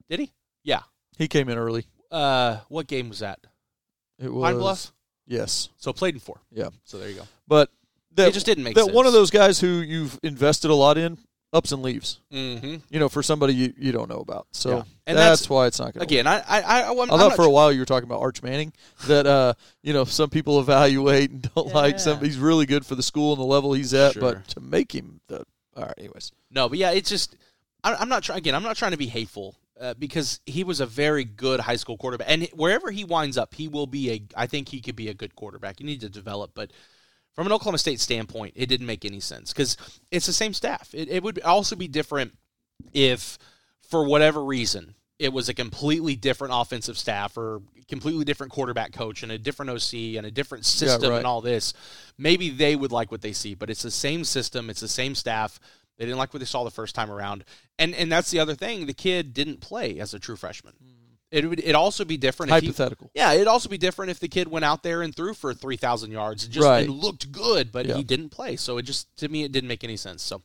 Did 0.08 0.20
he? 0.20 0.32
Yeah. 0.62 0.82
he 1.18 1.28
came 1.28 1.48
in 1.48 1.58
early. 1.58 1.86
Uh, 2.10 2.58
what 2.68 2.86
game 2.86 3.08
was 3.08 3.18
that? 3.20 3.38
It 4.18 4.32
was 4.32 4.42
Pine 4.42 4.58
Bluff. 4.58 4.92
yes, 5.26 5.68
So 5.76 5.92
played 5.92 6.14
in 6.14 6.20
four. 6.20 6.40
Yeah. 6.52 6.68
So 6.84 6.98
there 6.98 7.08
you 7.08 7.16
go. 7.16 7.22
but 7.48 7.70
that 8.14 8.28
it 8.28 8.34
just 8.34 8.46
didn't 8.46 8.62
make 8.64 8.74
that 8.76 8.84
sense. 8.84 8.94
one 8.94 9.06
of 9.06 9.12
those 9.12 9.30
guys 9.30 9.58
who 9.58 9.66
you've 9.80 10.18
invested 10.22 10.70
a 10.70 10.74
lot 10.74 10.96
in 10.98 11.18
ups 11.54 11.72
and 11.72 11.82
leaves. 11.82 12.20
Mm-hmm. 12.32 12.76
You 12.90 12.98
know, 13.00 13.08
for 13.08 13.22
somebody 13.22 13.54
you, 13.54 13.72
you 13.78 13.92
don't 13.92 14.10
know 14.10 14.18
about. 14.18 14.48
So 14.50 14.70
Yeah. 14.70 14.82
And 15.06 15.16
that's, 15.16 15.40
that's- 15.42 15.48
why 15.50 15.66
it's 15.66 15.78
not 15.78 15.94
going 15.94 16.00
to 16.06 16.12
Again, 16.14 16.26
I, 16.26 16.40
I, 16.40 16.60
I, 16.60 16.90
I'm, 16.90 16.98
I 16.98 17.02
I'm 17.02 17.08
thought 17.08 17.36
for 17.36 17.44
a 17.44 17.50
while 17.50 17.72
you 17.72 17.78
were 17.78 17.86
talking 17.86 18.08
about 18.08 18.20
Arch 18.20 18.42
Manning. 18.42 18.72
That 19.06 19.26
uh, 19.26 19.54
you 19.82 19.92
know, 19.92 20.04
some 20.04 20.28
people 20.28 20.60
evaluate 20.60 21.30
and 21.30 21.42
don't 21.54 21.72
like 21.72 21.98
some. 21.98 22.20
He's 22.20 22.36
really 22.38 22.66
good 22.66 22.84
for 22.84 22.96
the 22.96 23.02
school 23.02 23.32
and 23.32 23.40
the 23.40 23.46
level 23.46 23.72
he's 23.72 23.94
at, 23.94 24.14
Sure. 24.14 24.22
but 24.22 24.48
to 24.48 24.60
make 24.60 24.94
him 24.94 25.20
the 25.28 25.44
all 25.76 25.84
right. 25.84 25.94
Anyways, 25.98 26.32
No, 26.50 26.68
but 26.68 26.78
yeah, 26.78 26.90
it's 26.90 27.08
just 27.08 27.36
I, 27.82 27.94
I'm 27.94 28.08
not 28.08 28.22
trying. 28.22 28.38
Again, 28.38 28.54
I'm 28.54 28.62
not 28.62 28.76
trying 28.76 28.92
to 28.92 28.96
be 28.98 29.06
hateful 29.06 29.56
uh, 29.80 29.94
because 29.94 30.40
he 30.46 30.64
was 30.64 30.80
a 30.80 30.86
very 30.86 31.24
good 31.24 31.60
high 31.60 31.76
school 31.76 31.96
quarterback, 31.96 32.28
and 32.30 32.48
wherever 32.54 32.90
he 32.90 33.04
winds 33.04 33.36
up, 33.36 33.54
he 33.54 33.68
will 33.68 33.86
be 33.86 34.10
a. 34.10 34.22
I 34.36 34.46
think 34.46 34.68
he 34.68 34.80
could 34.80 34.96
be 34.96 35.08
a 35.08 35.14
good 35.14 35.34
quarterback. 35.36 35.80
You 35.80 35.86
need 35.86 36.00
to 36.00 36.08
develop, 36.08 36.52
but 36.54 36.70
from 37.34 37.46
an 37.46 37.52
Oklahoma 37.52 37.78
State 37.78 38.00
standpoint, 38.00 38.54
it 38.56 38.66
didn't 38.66 38.86
make 38.86 39.04
any 39.04 39.20
sense 39.20 39.52
because 39.52 39.76
it's 40.10 40.26
the 40.26 40.32
same 40.32 40.54
staff. 40.54 40.90
It, 40.94 41.08
it 41.08 41.22
would 41.22 41.40
also 41.42 41.76
be 41.76 41.88
different 41.88 42.32
if, 42.92 43.38
for 43.88 44.06
whatever 44.06 44.44
reason, 44.44 44.94
it 45.18 45.32
was 45.32 45.48
a 45.48 45.54
completely 45.54 46.16
different 46.16 46.54
offensive 46.56 46.98
staff 46.98 47.36
or 47.36 47.62
completely 47.88 48.24
different 48.24 48.52
quarterback 48.52 48.92
coach 48.92 49.22
and 49.22 49.32
a 49.32 49.38
different 49.38 49.70
OC 49.70 50.16
and 50.16 50.26
a 50.26 50.30
different 50.30 50.64
system 50.64 51.10
right. 51.10 51.18
and 51.18 51.26
all 51.26 51.40
this. 51.40 51.74
Maybe 52.16 52.50
they 52.50 52.76
would 52.76 52.92
like 52.92 53.10
what 53.10 53.22
they 53.22 53.32
see, 53.32 53.54
but 53.54 53.70
it's 53.70 53.82
the 53.82 53.90
same 53.90 54.24
system, 54.24 54.70
it's 54.70 54.80
the 54.80 54.88
same 54.88 55.14
staff. 55.14 55.60
They 55.96 56.04
didn't 56.06 56.18
like 56.18 56.32
what 56.32 56.40
they 56.40 56.46
saw 56.46 56.64
the 56.64 56.70
first 56.72 56.94
time 56.96 57.08
around, 57.08 57.44
and 57.78 57.94
and 57.94 58.10
that's 58.10 58.32
the 58.32 58.40
other 58.40 58.56
thing. 58.56 58.86
The 58.86 58.94
kid 58.94 59.32
didn't 59.32 59.60
play 59.60 60.00
as 60.00 60.12
a 60.12 60.18
true 60.18 60.34
freshman. 60.34 60.74
Mm. 60.84 60.93
It 61.34 61.46
would 61.48 61.60
it 61.60 61.74
also 61.74 62.04
be 62.04 62.16
different. 62.16 62.52
If 62.52 62.60
he, 62.62 62.66
hypothetical. 62.68 63.10
yeah, 63.14 63.32
it'd 63.32 63.48
also 63.48 63.68
be 63.68 63.76
different 63.78 64.10
if 64.12 64.20
the 64.20 64.28
kid 64.28 64.46
went 64.48 64.64
out 64.64 64.82
there 64.82 65.02
and 65.02 65.14
threw 65.14 65.34
for 65.34 65.52
three 65.52 65.76
thousand 65.76 66.12
yards 66.12 66.44
and 66.44 66.52
just 66.52 66.64
Right. 66.64 66.84
and 66.86 66.94
looked 66.94 67.32
good, 67.32 67.72
but 67.72 67.86
Yeah. 67.86 67.96
he 67.96 68.04
didn't 68.04 68.28
play. 68.30 68.56
So 68.56 68.78
it 68.78 68.82
just 68.82 69.08
to 69.16 69.28
me 69.28 69.42
it 69.42 69.50
didn't 69.52 69.68
make 69.68 69.82
any 69.84 69.96
sense. 69.96 70.22
So 70.22 70.42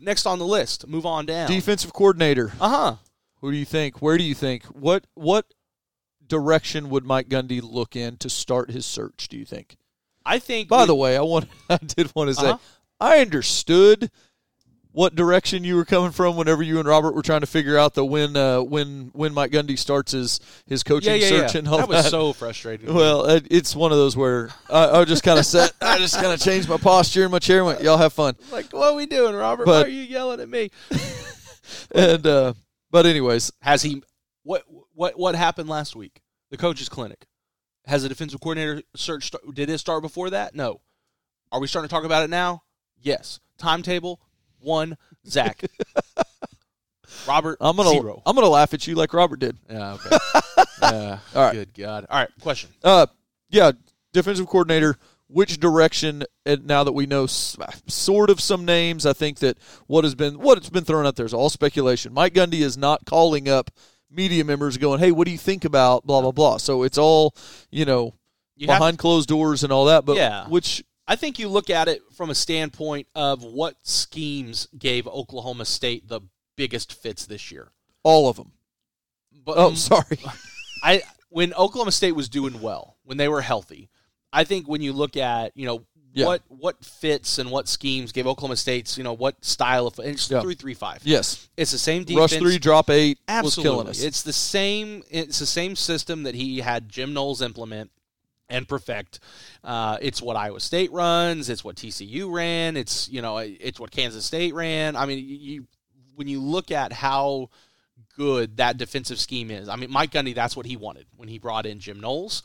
next 0.00 0.26
on 0.26 0.38
the 0.38 0.46
list, 0.46 0.86
move 0.88 1.06
on 1.06 1.26
down. 1.26 1.48
Defensive 1.48 1.92
coordinator. 1.92 2.52
Uh 2.60 2.68
huh. 2.68 2.96
Who 3.40 3.50
do 3.52 3.56
you 3.56 3.64
think? 3.64 4.02
Where 4.02 4.18
do 4.18 4.24
you 4.24 4.34
think? 4.34 4.64
What 4.66 5.06
what 5.14 5.46
direction 6.26 6.88
would 6.90 7.04
Mike 7.04 7.28
Gundy 7.28 7.60
look 7.62 7.94
in 7.96 8.16
to 8.18 8.28
start 8.30 8.70
his 8.70 8.86
search? 8.86 9.28
Do 9.28 9.36
you 9.36 9.44
think? 9.44 9.76
I 10.24 10.38
think. 10.38 10.68
By 10.68 10.82
we- 10.82 10.86
the 10.86 10.94
way, 10.94 11.16
I 11.16 11.22
want 11.22 11.48
I 11.70 11.78
did 11.78 12.14
want 12.14 12.28
to 12.30 12.34
say 12.34 12.48
Uh-huh. 12.48 12.58
I 13.00 13.18
understood 13.18 14.10
what 14.92 15.14
direction 15.14 15.64
you 15.64 15.76
were 15.76 15.84
coming 15.84 16.10
from 16.10 16.36
whenever 16.36 16.62
you 16.62 16.78
and 16.78 16.86
Robert 16.86 17.14
were 17.14 17.22
trying 17.22 17.40
to 17.40 17.46
figure 17.46 17.78
out 17.78 17.94
the 17.94 18.04
when 18.04 18.36
uh, 18.36 18.60
when 18.62 19.10
when 19.14 19.32
Mike 19.32 19.50
Gundy 19.50 19.78
starts 19.78 20.12
his 20.12 20.40
his 20.66 20.82
coaching 20.82 21.12
yeah, 21.12 21.18
yeah, 21.18 21.28
search 21.28 21.54
yeah. 21.54 21.58
and 21.60 21.68
all 21.68 21.78
that 21.78 21.88
was 21.88 22.10
so 22.10 22.32
frustrating. 22.32 22.92
Well, 22.92 23.24
it, 23.26 23.46
it's 23.50 23.74
one 23.74 23.90
of 23.90 23.98
those 23.98 24.16
where 24.16 24.50
I, 24.70 25.00
I 25.00 25.04
just 25.04 25.22
kind 25.22 25.38
of 25.38 25.46
sat, 25.46 25.72
I 25.80 25.98
just 25.98 26.14
kind 26.14 26.32
of 26.32 26.40
changed 26.40 26.68
my 26.68 26.76
posture 26.76 27.24
in 27.24 27.30
my 27.30 27.38
chair 27.38 27.58
and 27.58 27.66
went, 27.66 27.82
"Y'all 27.82 27.96
have 27.96 28.12
fun." 28.12 28.36
like, 28.50 28.72
what 28.72 28.92
are 28.92 28.94
we 28.94 29.06
doing, 29.06 29.34
Robert? 29.34 29.64
But- 29.64 29.86
Why 29.86 29.88
are 29.88 29.92
you 29.92 30.02
yelling 30.02 30.40
at 30.40 30.48
me? 30.48 30.70
And 31.94 32.26
uh, 32.26 32.54
but 32.90 33.06
anyways, 33.06 33.52
Has 33.60 33.82
he? 33.82 34.02
What 34.42 34.64
what 34.94 35.18
what 35.18 35.34
happened 35.34 35.68
last 35.68 35.96
week? 35.96 36.20
The 36.50 36.56
coaches 36.56 36.88
clinic. 36.88 37.26
Has 37.86 38.02
the 38.02 38.08
defensive 38.08 38.40
coordinator 38.40 38.82
search? 38.94 39.30
Did 39.54 39.70
it 39.70 39.78
start 39.78 40.02
before 40.02 40.30
that? 40.30 40.54
No. 40.54 40.80
Are 41.50 41.60
we 41.60 41.66
starting 41.66 41.88
to 41.88 41.94
talk 41.94 42.04
about 42.04 42.24
it 42.24 42.30
now? 42.30 42.62
Yes. 43.00 43.40
Timetable 43.58 44.20
one. 44.62 44.96
Zach. 45.26 45.62
Robert, 47.28 47.58
I'm 47.60 47.76
gonna 47.76 47.90
zero. 47.90 48.22
I'm 48.24 48.34
gonna 48.34 48.48
laugh 48.48 48.72
at 48.74 48.86
you 48.86 48.94
like 48.94 49.12
Robert 49.12 49.38
did. 49.38 49.56
Yeah, 49.70 49.94
okay. 49.94 50.16
yeah. 50.82 51.18
All 51.34 51.44
right. 51.44 51.52
Good 51.52 51.74
God. 51.74 52.06
All 52.08 52.18
right, 52.20 52.28
question. 52.40 52.70
Uh, 52.82 53.06
yeah, 53.50 53.72
defensive 54.12 54.46
coordinator. 54.46 54.96
Which 55.28 55.58
direction? 55.60 56.24
And 56.44 56.66
now 56.66 56.84
that 56.84 56.92
we 56.92 57.06
know 57.06 57.26
sort 57.26 58.28
of 58.28 58.40
some 58.40 58.64
names, 58.64 59.06
I 59.06 59.12
think 59.12 59.38
that 59.38 59.58
what 59.86 60.04
has 60.04 60.14
been 60.14 60.38
what 60.38 60.58
has 60.58 60.70
been 60.70 60.84
thrown 60.84 61.06
out 61.06 61.16
there 61.16 61.26
is 61.26 61.34
all 61.34 61.48
speculation. 61.50 62.12
Mike 62.12 62.34
Gundy 62.34 62.60
is 62.60 62.76
not 62.76 63.04
calling 63.06 63.48
up 63.48 63.70
media 64.10 64.44
members 64.44 64.76
going, 64.76 64.98
"Hey, 64.98 65.12
what 65.12 65.26
do 65.26 65.30
you 65.32 65.38
think 65.38 65.64
about 65.64 66.06
blah 66.06 66.20
blah 66.22 66.32
blah?" 66.32 66.56
So 66.56 66.82
it's 66.82 66.98
all 66.98 67.34
you 67.70 67.84
know 67.84 68.14
You 68.56 68.66
behind 68.66 68.98
closed 68.98 69.28
doors 69.28 69.62
and 69.64 69.72
all 69.72 69.84
that. 69.86 70.04
But 70.04 70.16
Yeah. 70.16 70.46
which 70.48 70.82
I 71.06 71.16
think 71.16 71.38
you 71.38 71.48
look 71.48 71.68
at 71.70 71.88
it 71.88 72.02
from 72.16 72.30
a 72.30 72.34
standpoint 72.34 73.08
of 73.14 73.42
what 73.42 73.76
schemes 73.82 74.68
gave 74.78 75.06
Oklahoma 75.06 75.64
State 75.64 76.08
the 76.08 76.20
biggest 76.56 76.92
fits 76.92 77.26
this 77.26 77.50
year. 77.50 77.70
all 78.04 78.28
of 78.28 78.36
them. 78.36 78.52
But 79.44 79.58
Oh, 79.58 79.74
sorry. 79.74 80.18
I 80.82 81.02
when 81.30 81.54
Oklahoma 81.54 81.92
State 81.92 82.12
was 82.12 82.28
doing 82.28 82.60
well, 82.60 82.96
when 83.04 83.16
they 83.16 83.28
were 83.28 83.40
healthy, 83.40 83.88
I 84.32 84.44
think 84.44 84.68
when 84.68 84.82
you 84.82 84.92
look 84.92 85.16
at 85.16 85.56
you 85.56 85.66
know 85.66 85.84
Yeah. 86.14 86.26
what 86.26 86.42
what 86.48 86.84
fits 86.84 87.38
and 87.38 87.50
what 87.50 87.68
schemes 87.68 88.12
gave 88.12 88.26
Oklahoma 88.26 88.56
State's 88.56 88.98
you 88.98 89.04
know 89.04 89.12
what 89.14 89.42
style 89.44 89.86
of 89.86 89.98
it's 90.00 90.30
Yeah. 90.30 90.40
three 90.42 90.54
three 90.54 90.74
five. 90.74 91.00
yes, 91.04 91.48
It's 91.56 91.70
the 91.72 91.78
same 91.78 92.04
defense. 92.04 92.32
rush 92.32 92.40
three, 92.40 92.58
drop 92.58 92.90
eight 92.90 93.18
Absolutely. 93.28 93.44
was 93.70 93.72
killing 93.74 93.88
us. 93.88 94.02
It's 94.02 94.22
the 94.22 94.32
same. 94.32 95.02
It's 95.10 95.38
the 95.38 95.46
same 95.46 95.74
system 95.76 96.24
that 96.24 96.34
he 96.34 96.58
had 96.58 96.88
Jim 96.88 97.12
Knowles 97.14 97.40
implement 97.42 97.90
and 98.52 98.68
perfect. 98.68 99.18
Uh, 99.64 99.96
it's 100.00 100.22
what 100.22 100.36
Iowa 100.36 100.60
State 100.60 100.92
runs. 100.92 101.48
It's 101.48 101.64
what 101.64 101.76
TCU 101.76 102.30
ran. 102.30 102.76
It's 102.76 103.08
you 103.08 103.22
know 103.22 103.38
it's 103.38 103.80
what 103.80 103.90
Kansas 103.90 104.24
State 104.24 104.54
ran. 104.54 104.94
I 104.94 105.06
mean, 105.06 105.24
you 105.26 105.66
when 106.14 106.28
you 106.28 106.40
look 106.40 106.70
at 106.70 106.92
how 106.92 107.48
good 108.16 108.58
that 108.58 108.76
defensive 108.76 109.18
scheme 109.18 109.50
is. 109.50 109.68
I 109.68 109.76
mean, 109.76 109.90
Mike 109.90 110.12
Gundy, 110.12 110.34
that's 110.34 110.56
what 110.56 110.66
he 110.66 110.76
wanted 110.76 111.06
when 111.16 111.28
he 111.28 111.38
brought 111.38 111.64
in 111.64 111.80
Jim 111.80 111.98
Knowles. 111.98 112.42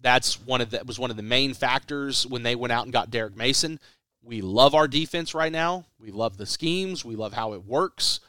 That's 0.00 0.44
one 0.44 0.60
of 0.60 0.70
the 0.70 0.82
was 0.84 0.98
one 0.98 1.10
of 1.10 1.16
the 1.16 1.22
main 1.22 1.54
factors 1.54 2.26
when 2.26 2.42
they 2.42 2.56
went 2.56 2.72
out 2.72 2.84
and 2.84 2.92
got 2.92 3.10
Derek 3.10 3.36
Mason. 3.36 3.78
We 4.22 4.40
love 4.40 4.74
our 4.74 4.88
defense 4.88 5.34
right 5.34 5.52
now. 5.52 5.84
We 5.98 6.10
love 6.10 6.36
the 6.36 6.46
schemes. 6.46 7.04
We 7.04 7.14
love 7.14 7.32
how 7.32 7.52
it 7.52 7.64
works 7.64 8.20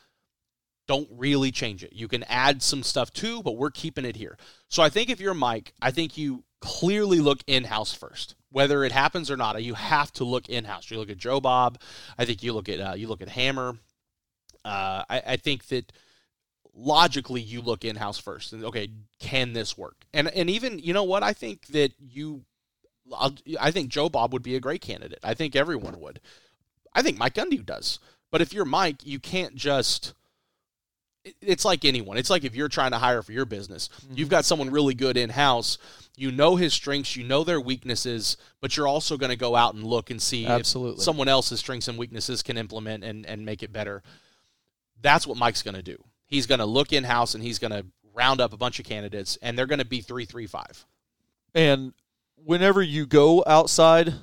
don't 0.88 1.07
really 1.11 1.51
change 1.51 1.84
it. 1.84 1.93
You 1.93 2.07
can 2.07 2.23
add 2.23 2.61
some 2.61 2.84
stuff 2.84 3.11
too, 3.11 3.41
but 3.43 3.57
we're 3.57 3.71
keeping 3.71 4.05
it 4.05 4.15
here. 4.15 4.38
So 4.67 4.84
I 4.84 4.89
think 4.89 5.09
if 5.09 5.19
you're 5.19 5.34
Mike, 5.34 5.73
I 5.82 5.91
think 5.91 6.17
you 6.17 6.43
clearly 6.66 7.20
look 7.20 7.39
in 7.45 7.66
house 7.66 7.93
first. 7.93 8.36
Whether 8.51 8.84
it 8.84 8.91
happens 8.91 9.30
or 9.30 9.38
not, 9.38 9.61
you 9.63 9.76
have 9.76 10.11
to 10.13 10.24
look 10.24 10.49
in 10.49 10.66
house. 10.66 10.89
You 10.89 10.97
look 10.97 11.09
at 11.09 11.18
Joe 11.18 11.39
Bob. 11.39 11.80
I 12.18 12.26
think 12.26 12.41
you 12.41 12.53
look 12.53 12.68
at 12.68 12.80
uh, 12.80 12.93
you 12.95 13.07
look 13.07 13.22
at 13.22 13.30
Hammer. 13.30 13.78
Uh, 14.63 15.03
I, 15.09 15.22
I 15.28 15.38
think 15.38 15.68
that 15.68 15.91
logically 16.74 17.41
you 17.41 17.61
look 17.61 17.86
in 17.86 17.95
house 17.95 18.18
first 18.18 18.51
and 18.51 18.66
okay, 18.66 18.89
can 19.20 19.53
this 19.53 19.78
work? 19.78 20.05
And 20.13 20.28
and 20.30 20.49
even 20.49 20.80
you 20.80 20.93
know 20.93 21.03
what 21.03 21.22
I 21.22 21.34
think 21.34 21.68
that 21.68 21.93
you, 21.99 22.45
I'll, 23.13 23.36
I 23.59 23.72
think 23.72 23.89
Joe 23.89 24.09
Bob 24.09 24.34
would 24.34 24.43
be 24.43 24.55
a 24.55 24.59
great 24.59 24.82
candidate. 24.82 25.20
I 25.24 25.36
think 25.36 25.55
everyone 25.55 25.99
would. 25.99 26.20
I 26.93 27.01
think 27.01 27.18
Mike 27.18 27.36
Gundy 27.36 27.63
does. 27.63 27.99
But 28.32 28.41
if 28.41 28.53
you're 28.53 28.66
Mike, 28.66 29.05
you 29.05 29.20
can't 29.20 29.55
just 29.55 30.13
it's 31.41 31.65
like 31.65 31.86
anyone. 31.86 32.17
It's 32.17 32.30
like 32.30 32.43
if 32.43 32.55
you're 32.55 32.69
trying 32.69 32.91
to 32.91 32.97
hire 32.97 33.21
for 33.21 33.32
your 33.32 33.45
business, 33.45 33.89
mm-hmm. 33.89 34.13
you've 34.17 34.30
got 34.30 34.45
someone 34.45 34.69
really 34.69 34.93
good 34.93 35.17
in 35.17 35.30
house. 35.30 35.78
You 36.15 36.32
know 36.32 36.55
his 36.55 36.73
strengths, 36.73 37.15
you 37.15 37.23
know 37.23 37.43
their 37.43 37.59
weaknesses, 37.59 38.38
but 38.61 38.78
you're 38.78 38.88
also 38.88 39.17
going 39.17 39.32
to 39.32 39.36
go 39.36 39.55
out 39.55 39.73
and 39.73 39.84
look 39.84 40.11
and 40.11 40.21
see 40.21 40.45
Absolutely. 40.45 40.97
if 40.97 41.03
someone 41.03 41.28
else's 41.28 41.59
strengths 41.59 41.88
and 41.88 41.97
weaknesses 41.97 42.41
can 42.41 42.57
implement 42.57 43.03
and, 43.03 43.26
and 43.26 43.45
make 43.45 43.63
it 43.63 43.73
better. 43.73 44.01
That's 45.01 45.28
what 45.28 45.38
Mike's 45.38 45.61
going 45.61 45.76
to 45.76 45.82
do. 45.82 45.97
He's 46.26 46.47
going 46.47 46.59
to 46.59 46.65
look 46.65 46.93
in 46.93 47.03
house 47.03 47.36
and 47.36 47.43
he's 47.43 47.59
going 47.59 47.71
to 47.71 47.86
round 48.13 48.39
up 48.39 48.53
a 48.53 48.57
bunch 48.57 48.80
of 48.80 48.86
candidates, 48.86 49.38
and 49.41 49.57
they're 49.57 49.65
going 49.65 49.80
to 49.80 49.86
be 49.86 50.01
three, 50.01 50.26
three, 50.26 50.47
five. 50.47 50.86
And 51.53 51.93
whenever 52.43 52.82
you 52.82 53.05
go 53.05 53.43
outside 53.45 54.13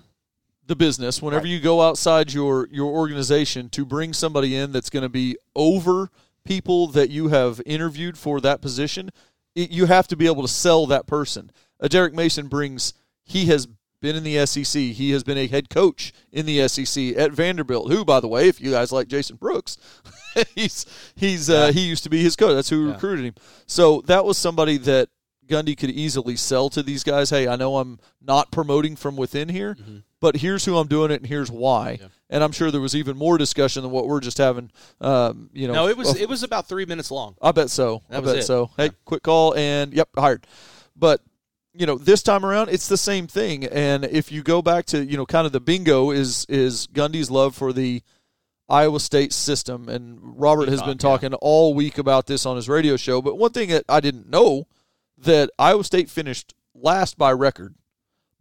the 0.67 0.77
business, 0.77 1.21
whenever 1.21 1.45
Right. 1.45 1.51
you 1.51 1.61
go 1.61 1.83
outside 1.83 2.33
your 2.33 2.69
your 2.71 2.91
organization 2.91 3.69
to 3.71 3.85
bring 3.85 4.13
somebody 4.13 4.57
in 4.57 4.73
that's 4.73 4.91
going 4.91 5.03
to 5.03 5.09
be 5.09 5.37
over 5.55 6.11
people 6.45 6.87
that 6.89 7.11
you 7.11 7.29
have 7.29 7.61
interviewed 7.67 8.19
for 8.19 8.41
that 8.41 8.61
position, 8.61 9.11
it, 9.55 9.71
you 9.71 9.87
have 9.87 10.09
to 10.09 10.17
be 10.17 10.27
able 10.27 10.43
to 10.43 10.49
sell 10.49 10.87
that 10.87 11.07
person. 11.07 11.51
Uh, 11.81 11.89
Derek 11.89 12.15
Mason 12.15 12.49
brings 12.49 12.95
he 13.25 13.47
has 13.47 13.67
been 14.01 14.17
in 14.17 14.25
the 14.25 14.45
SEC. 14.47 14.81
He 14.83 15.13
has 15.13 15.23
been 15.23 15.39
a 15.39 15.47
head 15.47 15.71
coach 15.71 16.13
in 16.33 16.45
the 16.47 16.67
SEC 16.69 17.17
at 17.17 17.31
Vanderbilt. 17.33 17.91
Who, 17.93 18.05
by 18.05 18.19
the 18.21 18.27
way, 18.29 18.49
if 18.49 18.61
you 18.61 18.73
guys 18.73 18.91
like 18.91 19.07
Jason 19.09 19.37
Brooks, 19.37 19.77
he's 20.55 20.87
he's 21.15 21.49
uh, 21.49 21.71
he 21.73 21.83
used 21.87 22.03
to 22.05 22.11
be 22.11 22.23
his 22.23 22.35
coach. 22.35 22.55
That's 22.55 22.69
who 22.71 22.87
Yeah. 22.89 22.95
recruited 22.95 23.25
him. 23.27 23.35
So 23.67 24.01
that 24.07 24.25
was 24.25 24.37
somebody 24.39 24.77
that 24.79 25.09
Gundy 25.47 25.77
could 25.77 25.91
easily 25.91 26.35
sell 26.37 26.69
to 26.71 26.83
these 26.83 27.05
guys. 27.05 27.31
Hey, 27.31 27.47
I 27.47 27.57
know 27.57 27.77
I'm 27.79 28.01
not 28.21 28.51
promoting 28.51 28.97
from 28.97 29.17
within 29.17 29.49
here, 29.49 29.77
but 30.23 30.37
here's 30.37 30.65
who 30.65 30.79
I'm 30.79 30.87
doing 30.89 31.11
it, 31.11 31.17
and 31.21 31.27
here's 31.27 31.51
why. 31.51 31.99
Yeah. 32.01 32.07
And 32.31 32.43
I'm 32.43 32.53
sure 32.53 32.71
there 32.71 32.81
was 32.81 32.97
even 32.97 33.19
more 33.19 33.37
discussion 33.37 33.83
than 33.83 33.91
what 33.93 34.07
we're 34.07 34.21
just 34.21 34.39
having. 34.39 34.71
Um, 35.03 35.51
you 35.53 35.67
know, 35.67 35.75
No, 35.75 35.89
it 35.89 35.97
was 35.99 36.11
of- 36.13 36.17
it 36.17 36.29
was 36.31 36.43
about 36.43 36.67
three 36.69 36.87
minutes 36.87 37.11
long. 37.11 37.35
I 37.43 37.53
bet 37.53 37.69
so. 37.69 38.03
That 38.09 38.19
I 38.19 38.21
bet 38.25 38.37
it. 38.39 38.45
so. 38.45 38.71
Hey, 38.79 38.85
Yeah. 38.87 38.91
quick 39.05 39.23
call 39.23 39.55
and 39.55 39.93
yep, 39.93 40.09
hired. 40.17 40.47
But 40.97 41.21
you 41.75 41.87
know, 41.87 41.97
this 41.99 42.23
time 42.23 42.45
around, 42.47 42.69
it's 42.71 42.87
the 42.89 42.97
same 42.99 43.27
thing. 43.27 43.65
And 43.67 44.05
if 44.05 44.31
you 44.31 44.43
go 44.43 44.63
back 44.63 44.87
to 44.87 45.05
you 45.05 45.17
know, 45.17 45.27
kind 45.27 45.45
of 45.47 45.53
the 45.53 45.61
bingo 45.61 46.11
is 46.11 46.47
is 46.49 46.87
Gundy's 46.87 47.31
love 47.31 47.55
for 47.55 47.73
the 47.73 48.03
Iowa 48.69 49.01
State 49.01 49.33
system, 49.33 49.89
and 49.89 50.19
Robert 50.23 50.69
has 50.69 50.83
been 50.83 50.99
talking 50.99 51.35
all 51.35 51.75
week 51.75 51.99
about 51.99 52.27
this 52.27 52.47
on 52.47 52.57
his 52.57 52.69
radio 52.69 52.97
show. 52.97 53.21
But 53.21 53.37
one 53.37 53.51
thing 53.53 53.69
that 53.71 53.85
I 53.89 54.01
didn't 54.01 54.31
know 54.31 54.69
that 55.19 55.51
Iowa 55.59 55.85
State 55.85 56.09
finished 56.09 56.55
last 56.75 57.19
by 57.19 57.33
record, 57.33 57.75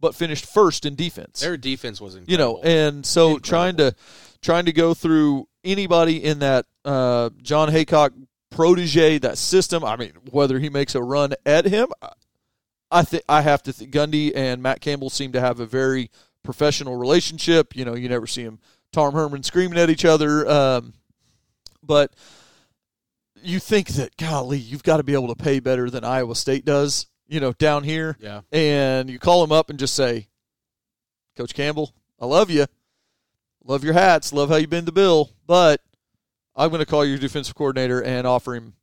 but 0.02 0.14
finished 0.14 0.44
first 0.44 0.84
in 0.84 0.94
defense. 0.94 1.40
Their 1.40 1.56
defense 1.56 1.98
was 1.98 2.16
incredible. 2.16 2.32
you 2.32 2.36
know 2.36 2.60
and 2.62 3.06
so 3.06 3.38
trying 3.38 3.76
to 3.78 3.94
trying 4.42 4.66
to 4.66 4.72
go 4.72 4.92
through 4.92 5.48
anybody 5.64 6.22
in 6.22 6.40
that 6.40 6.66
uh, 6.84 7.30
Jon 7.40 7.70
Heacock 7.70 8.10
protege 8.50 9.16
that 9.16 9.38
system 9.38 9.82
i 9.82 9.96
mean 9.96 10.12
whether 10.30 10.58
he 10.58 10.68
makes 10.68 10.94
a 10.94 11.02
run 11.02 11.32
at 11.46 11.64
him 11.64 11.88
i 12.90 13.02
think 13.02 13.22
i 13.26 13.40
have 13.40 13.62
to 13.62 13.72
think 13.72 13.90
gundy 13.90 14.30
and 14.36 14.62
matt 14.62 14.78
campbell 14.82 15.08
seem 15.08 15.32
to 15.32 15.40
have 15.40 15.58
a 15.58 15.64
very 15.64 16.10
professional 16.42 16.96
relationship. 16.96 17.74
You 17.74 17.86
know 17.86 17.94
you 17.94 18.10
never 18.10 18.26
see 18.26 18.42
him 18.42 18.58
tom 18.92 19.14
herman 19.14 19.42
screaming 19.42 19.78
at 19.78 19.88
each 19.88 20.04
other 20.04 20.46
um, 20.46 20.92
but 21.82 22.12
you 23.42 23.58
think 23.58 23.88
that 23.88 24.18
golly 24.18 24.58
you've 24.58 24.82
got 24.82 24.98
to 24.98 25.02
be 25.02 25.14
able 25.14 25.34
to 25.34 25.42
pay 25.42 25.58
better 25.58 25.88
than 25.88 26.04
iowa 26.04 26.34
state 26.34 26.66
does 26.66 27.06
you 27.32 27.40
know 27.40 27.52
down 27.52 27.82
here 27.82 28.16
yeah. 28.20 28.42
and 28.52 29.08
you 29.08 29.18
call 29.18 29.42
him 29.42 29.52
up 29.52 29.70
and 29.70 29.78
just 29.78 29.94
say, 29.94 30.28
Coach 31.34 31.54
Campbell, 31.54 31.94
I 32.20 32.26
love 32.26 32.50
you. 32.50 32.66
Love 33.64 33.84
your 33.84 33.94
hats. 33.94 34.32
Love 34.34 34.50
how 34.50 34.56
you 34.56 34.66
bend 34.66 34.86
the 34.86 34.92
bill. 34.92 35.30
But 35.46 35.80
I'm 36.54 36.68
going 36.68 36.80
to 36.80 36.86
call 36.86 37.06
your 37.06 37.16
defensive 37.16 37.54
coordinator 37.54 38.02
and 38.02 38.26
offer 38.26 38.54
him 38.54 38.74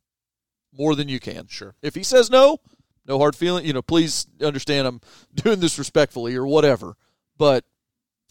more 0.76 0.96
than 0.96 1.08
you 1.08 1.20
can. 1.20 1.46
Sure. 1.46 1.76
If 1.80 1.94
he 1.94 2.02
says 2.02 2.28
no, 2.28 2.58
no 3.06 3.18
hard 3.18 3.36
feeling. 3.36 3.64
You 3.64 3.72
know, 3.72 3.82
please 3.82 4.26
understand 4.42 4.88
I'm 4.88 5.00
doing 5.34 5.60
this 5.60 5.78
respectfully 5.78 6.34
or 6.34 6.46
whatever. 6.46 6.96
But 7.38 7.64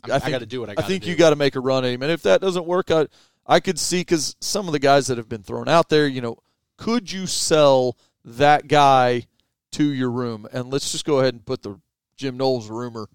I, 0.03 0.13
I 0.13 0.15
I, 0.15 0.32
got 0.32 0.39
to 0.39 0.45
do 0.45 0.59
what 0.59 0.70
I 0.70 0.74
I 0.74 0.76
got. 0.76 0.88
think 0.88 1.03
do. 1.03 1.09
you 1.09 1.15
got 1.15 1.30
to 1.30 1.38
make 1.38 1.55
a 1.55 1.61
run 1.61 1.86
at 1.86 1.91
him. 1.91 2.03
And 2.03 2.11
if 2.11 2.24
that 2.24 2.41
doesn't 2.41 2.65
work, 2.65 2.91
I, 2.91 3.07
I 3.47 3.61
could 3.61 3.80
see 3.80 4.01
because 4.01 4.36
some 4.41 4.67
of 4.67 4.74
the 4.74 4.80
guys 4.80 5.07
that 5.07 5.17
have 5.17 5.30
been 5.30 5.43
thrown 5.43 5.70
out 5.70 5.88
there, 5.88 6.07
you 6.07 6.20
know, 6.20 6.39
could 6.78 7.09
you 7.09 7.26
sell 7.26 7.97
that 8.26 8.67
guy 8.67 9.28
to 9.74 9.84
your 9.91 10.09
room? 10.11 10.47
And 10.51 10.72
let's 10.72 10.91
just 10.91 11.05
go 11.05 11.20
ahead 11.20 11.34
and 11.34 11.45
put 11.45 11.63
the 11.63 11.80
Jim 12.15 12.38
Knowles 12.38 12.70
rumor. 12.70 13.07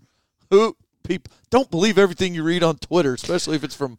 Who 0.50 0.76
people 1.02 1.32
don't 1.50 1.70
believe 1.70 1.98
everything 1.98 2.34
you 2.34 2.42
read 2.42 2.62
on 2.62 2.76
Twitter, 2.76 3.14
especially 3.14 3.56
if 3.56 3.64
it's 3.64 3.74
from 3.74 3.98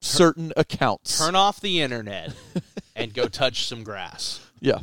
certain 0.00 0.52
accounts. 0.56 1.18
turn 1.18 1.34
off 1.34 1.60
the 1.60 1.80
internet 1.80 2.34
and 2.96 3.14
go 3.14 3.26
touch 3.26 3.66
some 3.66 3.82
grass. 3.84 4.40
yeah, 4.60 4.80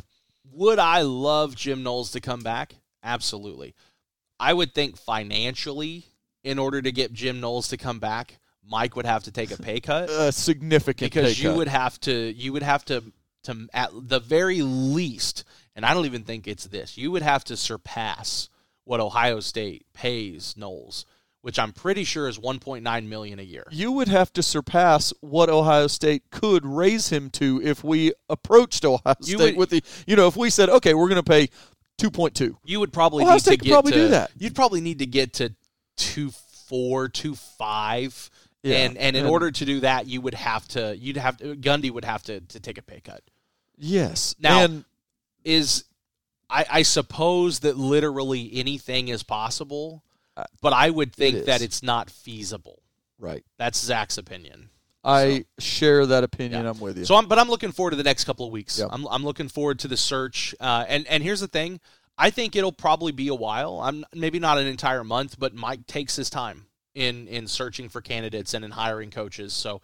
Would 0.52 0.78
I 0.78 1.02
love 1.02 1.54
Jim 1.54 1.82
Knowles 1.82 2.12
to 2.12 2.20
come 2.20 2.40
back? 2.40 2.74
Absolutely. 3.02 3.74
I 4.40 4.52
would 4.52 4.74
think 4.74 4.96
financially, 4.96 6.06
in 6.42 6.58
order 6.58 6.82
to 6.82 6.90
get 6.90 7.12
Jim 7.12 7.40
Knowles 7.40 7.68
to 7.68 7.76
come 7.76 8.00
back, 8.00 8.38
Mike 8.68 8.96
would 8.96 9.06
have 9.06 9.24
to 9.24 9.30
take 9.32 9.50
a 9.52 9.56
pay 9.60 9.80
cut 9.80 10.08
a 10.10 10.32
significant 10.32 11.12
because 11.12 11.36
pay 11.36 11.42
you 11.42 11.50
cut. 11.50 11.56
would 11.58 11.68
have 11.68 12.00
to 12.00 12.12
you 12.32 12.52
would 12.52 12.62
have 12.62 12.84
to 12.86 13.02
to 13.44 13.68
at 13.72 13.90
the 13.92 14.20
very 14.20 14.62
least, 14.62 15.44
and 15.74 15.84
I 15.86 15.94
don't 15.94 16.06
even 16.06 16.24
think 16.24 16.46
it's 16.48 16.66
this. 16.66 16.96
You 16.98 17.10
would 17.10 17.22
have 17.22 17.44
to 17.44 17.56
surpass 17.56 18.48
what 18.84 19.00
Ohio 19.00 19.40
State 19.40 19.86
pays 19.94 20.54
Knowles, 20.56 21.06
which 21.40 21.58
I'm 21.58 21.72
pretty 21.72 22.04
sure 22.04 22.28
is 22.28 22.38
1.9 22.38 23.06
million 23.08 23.38
a 23.38 23.42
year. 23.42 23.64
you 23.70 23.92
would 23.92 24.08
have 24.08 24.32
to 24.34 24.42
surpass 24.42 25.12
what 25.20 25.48
Ohio 25.48 25.86
State 25.86 26.30
could 26.30 26.64
raise 26.66 27.08
him 27.10 27.30
to 27.30 27.60
if 27.62 27.82
we 27.84 28.12
approached 28.28 28.84
Ohio 28.84 29.14
You 29.22 29.36
State 29.38 29.56
would- 29.56 29.56
with 29.56 29.70
the, 29.70 29.82
you 30.06 30.16
know, 30.16 30.26
if 30.26 30.36
we 30.36 30.50
said, 30.50 30.68
okay, 30.68 30.94
we're 30.94 31.08
going 31.08 31.22
to 31.22 31.28
pay 31.30 31.48
two 31.98 32.10
point 32.10 32.34
two. 32.34 32.56
You 32.64 32.80
would 32.80 32.92
probably 32.92 33.22
Ohio 33.22 33.34
need 33.36 33.40
State 33.42 33.58
to 33.60 33.64
get 33.66 33.72
probably 33.72 33.92
to 33.92 33.98
do 33.98 34.08
that. 34.08 34.30
You'd 34.36 34.54
probably 34.54 34.80
need 34.80 34.98
to 35.00 35.06
get 35.06 35.34
to 35.34 35.54
two 35.96 36.30
four, 36.66 37.08
two 37.08 37.34
five, 37.36 38.30
Yeah. 38.62 38.76
and 38.76 38.96
and 38.96 39.14
in 39.16 39.24
And- 39.24 39.30
order 39.30 39.50
to 39.52 39.64
do 39.64 39.80
that, 39.80 40.06
you 40.06 40.20
would 40.22 40.34
have 40.34 40.66
to 40.68 40.96
you'd 40.96 41.16
have 41.18 41.36
to 41.38 41.54
Gundy 41.54 41.90
would 41.90 42.04
have 42.04 42.22
to 42.24 42.40
to 42.40 42.58
take 42.60 42.78
a 42.78 42.82
pay 42.82 43.00
cut. 43.00 43.22
Yes. 43.76 44.34
Now- 44.40 44.64
and 44.64 44.84
Is 45.44 45.84
I, 46.50 46.64
I 46.70 46.82
suppose 46.82 47.60
that 47.60 47.76
literally 47.76 48.50
anything 48.54 49.08
is 49.08 49.22
possible, 49.22 50.02
Uh, 50.36 50.44
but 50.60 50.72
I 50.72 50.90
would 50.90 51.12
think 51.14 51.36
is. 51.36 51.46
that 51.46 51.62
it's 51.62 51.82
not 51.82 52.10
feasible. 52.10 52.82
right. 53.18 53.44
That's 53.58 53.78
Zach's 53.78 54.18
opinion. 54.18 54.68
I 55.04 55.46
share 55.58 56.06
that 56.06 56.22
opinion. 56.22 56.62
Yeah. 56.64 56.70
I'm 56.70 56.78
with 56.78 56.96
you. 56.98 57.04
So 57.04 57.16
I'm, 57.16 57.26
but 57.26 57.38
I'm 57.38 57.48
looking 57.48 57.72
forward 57.72 57.90
to 57.90 57.96
the 57.96 58.04
next 58.04 58.24
couple 58.24 58.46
of 58.46 58.52
weeks. 58.52 58.78
Yeah. 58.78 58.86
I'm, 58.90 59.04
I'm 59.08 59.24
looking 59.24 59.48
forward 59.48 59.80
to 59.80 59.88
the 59.88 59.96
search. 59.96 60.54
Uh, 60.60 60.84
and 60.88 61.06
and 61.08 61.22
here's 61.24 61.40
the 61.40 61.48
thing, 61.48 61.80
I 62.16 62.30
think 62.30 62.54
it'll 62.54 62.70
probably 62.70 63.10
be 63.10 63.26
a 63.28 63.34
while. 63.34 63.80
I'm 63.80 64.04
maybe 64.14 64.38
not 64.38 64.58
an 64.58 64.66
entire 64.68 65.02
month, 65.02 65.38
but 65.40 65.54
Mike 65.54 65.86
takes 65.88 66.14
his 66.16 66.30
time 66.30 66.66
in 66.94 67.26
in 67.26 67.48
searching 67.48 67.88
for 67.88 68.00
candidates 68.00 68.54
and 68.54 68.64
in 68.64 68.70
hiring 68.70 69.10
coaches. 69.10 69.52
So 69.54 69.80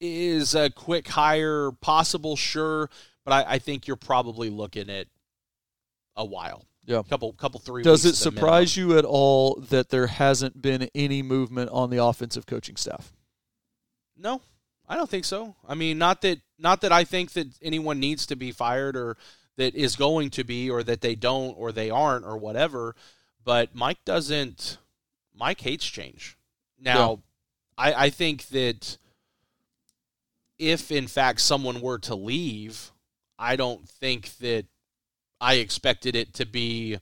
is 0.00 0.54
a 0.54 0.68
quick 0.70 1.08
hire 1.08 1.70
possible? 1.72 2.36
Sure, 2.36 2.90
but 3.26 3.32
I, 3.32 3.54
I 3.54 3.58
think 3.58 3.86
you're 3.86 3.96
probably 3.96 4.48
looking 4.48 4.88
at 4.88 5.08
a 6.16 6.24
while. 6.24 6.64
Yeah. 6.86 7.02
couple 7.02 7.32
couple 7.32 7.58
three. 7.58 7.82
Does 7.82 8.04
it 8.04 8.10
weeks 8.10 8.22
at 8.24 8.28
a 8.28 8.36
surprise 8.36 8.76
you 8.76 8.96
at 8.96 9.04
all 9.04 9.56
that 9.70 9.88
there 9.88 10.06
hasn't 10.06 10.62
been 10.62 10.88
any 10.94 11.20
movement 11.20 11.68
on 11.70 11.90
the 11.90 12.02
offensive 12.02 12.46
coaching 12.46 12.76
staff? 12.76 13.12
No, 14.16 14.40
I 14.88 14.94
don't 14.94 15.10
think 15.10 15.24
so. 15.24 15.56
I 15.66 15.74
mean, 15.74 15.98
not 15.98 16.22
that 16.22 16.40
not 16.60 16.82
that 16.82 16.92
I 16.92 17.02
think 17.02 17.32
that 17.32 17.48
anyone 17.60 17.98
needs 17.98 18.24
to 18.26 18.36
be 18.36 18.52
fired 18.52 18.96
or 18.96 19.16
that 19.56 19.74
is 19.74 19.96
going 19.96 20.30
to 20.30 20.44
be 20.44 20.70
or 20.70 20.84
that 20.84 21.00
they 21.00 21.16
don't 21.16 21.54
or 21.58 21.72
they 21.72 21.90
aren't 21.90 22.24
or 22.24 22.38
whatever, 22.38 22.94
but 23.44 23.74
Mike 23.74 24.04
doesn't 24.04 24.78
Mike 25.34 25.60
hates 25.60 25.86
change. 25.86 26.38
Now, 26.78 27.22
I 27.76 28.04
I 28.04 28.10
think 28.10 28.46
that 28.48 28.96
if 30.56 30.92
in 30.92 31.08
fact 31.08 31.40
someone 31.40 31.80
were 31.80 31.98
to 31.98 32.14
leave, 32.14 32.92
I 33.38 33.56
don't 33.56 33.88
think 33.88 34.36
that 34.38 34.66
I 35.40 35.54
expected 35.54 36.16
it 36.16 36.34
to 36.34 36.46
be 36.46 36.98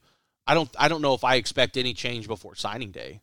I 0.46 0.54
don't 0.54 0.70
I 0.78 0.88
don't 0.88 1.02
know 1.02 1.14
if 1.14 1.24
I 1.24 1.36
expect 1.36 1.76
any 1.76 1.94
change 1.94 2.26
before 2.26 2.54
signing 2.54 2.90
day. 2.90 3.20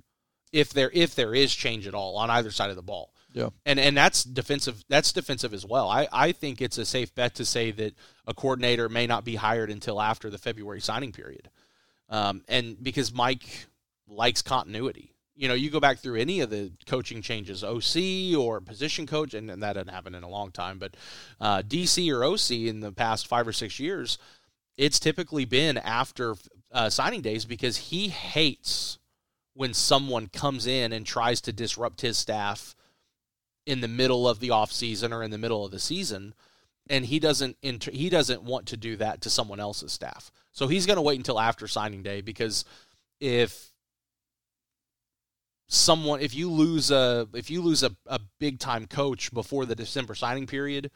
If 0.51 0.73
there 0.73 0.89
if 0.93 1.15
there 1.15 1.33
is 1.35 1.53
change 1.53 1.87
at 1.87 1.93
all 1.93 2.17
on 2.17 2.29
either 2.29 2.51
side 2.51 2.69
of 2.69 2.75
the 2.75 2.81
ball 2.81 3.13
Yeah. 3.33 3.49
and 3.65 3.79
and 3.79 3.95
that's 3.95 4.23
defensive 4.23 4.83
that's 4.89 5.13
defensive 5.13 5.53
as 5.53 5.65
well. 5.65 5.89
I, 5.89 6.07
I 6.11 6.31
think 6.31 6.61
it's 6.61 6.77
a 6.77 6.85
safe 6.85 7.13
bet 7.15 7.35
to 7.35 7.45
say 7.45 7.71
that 7.71 7.93
a 8.27 8.33
coordinator 8.33 8.89
may 8.89 9.07
not 9.07 9.23
be 9.23 9.35
hired 9.35 9.69
until 9.69 10.01
after 10.01 10.29
the 10.29 10.37
February 10.37 10.81
signing 10.81 11.11
period, 11.11 11.49
um, 12.09 12.43
and 12.47 12.81
because 12.81 13.13
Mike 13.13 13.67
likes 14.07 14.41
continuity. 14.41 15.10
You 15.41 15.47
know, 15.47 15.55
you 15.55 15.71
go 15.71 15.79
back 15.79 15.97
through 15.97 16.19
any 16.19 16.41
of 16.41 16.49
the 16.49 16.71
coaching 16.85 17.21
changes, 17.21 17.63
OC 17.63 18.37
or 18.37 18.61
position 18.61 19.07
coach, 19.07 19.33
and, 19.33 19.49
and 19.49 19.63
that 19.63 19.75
hasn't 19.75 19.89
happened 19.89 20.15
in 20.15 20.23
a 20.23 20.29
long 20.29 20.51
time, 20.51 20.77
but 20.77 20.95
uh, 21.39 21.63
DC 21.63 22.11
or 22.13 22.23
OC 22.23 22.69
in 22.69 22.79
the 22.79 22.91
past 22.91 23.27
five 23.27 23.47
or 23.47 23.53
six 23.53 23.79
years, 23.79 24.19
it's 24.77 24.99
typically 24.99 25.45
been 25.45 25.77
after 25.77 26.35
uh, 26.71 26.89
signing 26.89 27.21
days 27.21 27.45
because 27.45 27.77
he 27.77 28.09
hates 28.09 28.99
when 29.55 29.73
someone 29.73 30.27
comes 30.27 30.67
in 30.67 30.93
and 30.93 31.05
tries 31.05 31.41
to 31.41 31.51
disrupt 31.51 32.01
his 32.01 32.17
staff 32.17 32.75
in 33.65 33.81
the 33.81 33.87
middle 33.87 34.27
of 34.29 34.39
the 34.39 34.49
offseason 34.49 35.11
or 35.11 35.23
in 35.23 35.31
the 35.31 35.37
middle 35.37 35.65
of 35.65 35.71
the 35.71 35.79
season 35.79 36.33
and 36.89 37.05
he 37.05 37.19
doesn't 37.19 37.57
inter- 37.61 37.91
he 37.91 38.09
doesn't 38.09 38.43
want 38.43 38.67
to 38.67 38.77
do 38.77 38.95
that 38.97 39.21
to 39.21 39.29
someone 39.29 39.59
else's 39.59 39.91
staff. 39.91 40.31
So 40.51 40.67
he's 40.67 40.85
going 40.85 40.97
to 40.97 41.01
wait 41.01 41.17
until 41.17 41.39
after 41.39 41.67
signing 41.67 42.03
day 42.03 42.21
because 42.21 42.65
if 43.19 43.70
someone 45.73 46.19
if 46.19 46.35
you 46.35 46.51
lose 46.51 46.91
a 46.91 47.27
if 47.33 47.49
you 47.49 47.61
lose 47.61 47.81
a, 47.81 47.95
a 48.05 48.19
big 48.39 48.59
time 48.59 48.85
coach 48.87 49.33
before 49.33 49.65
the 49.65 49.73
December 49.75 50.13
signing 50.15 50.45
period, 50.45 50.91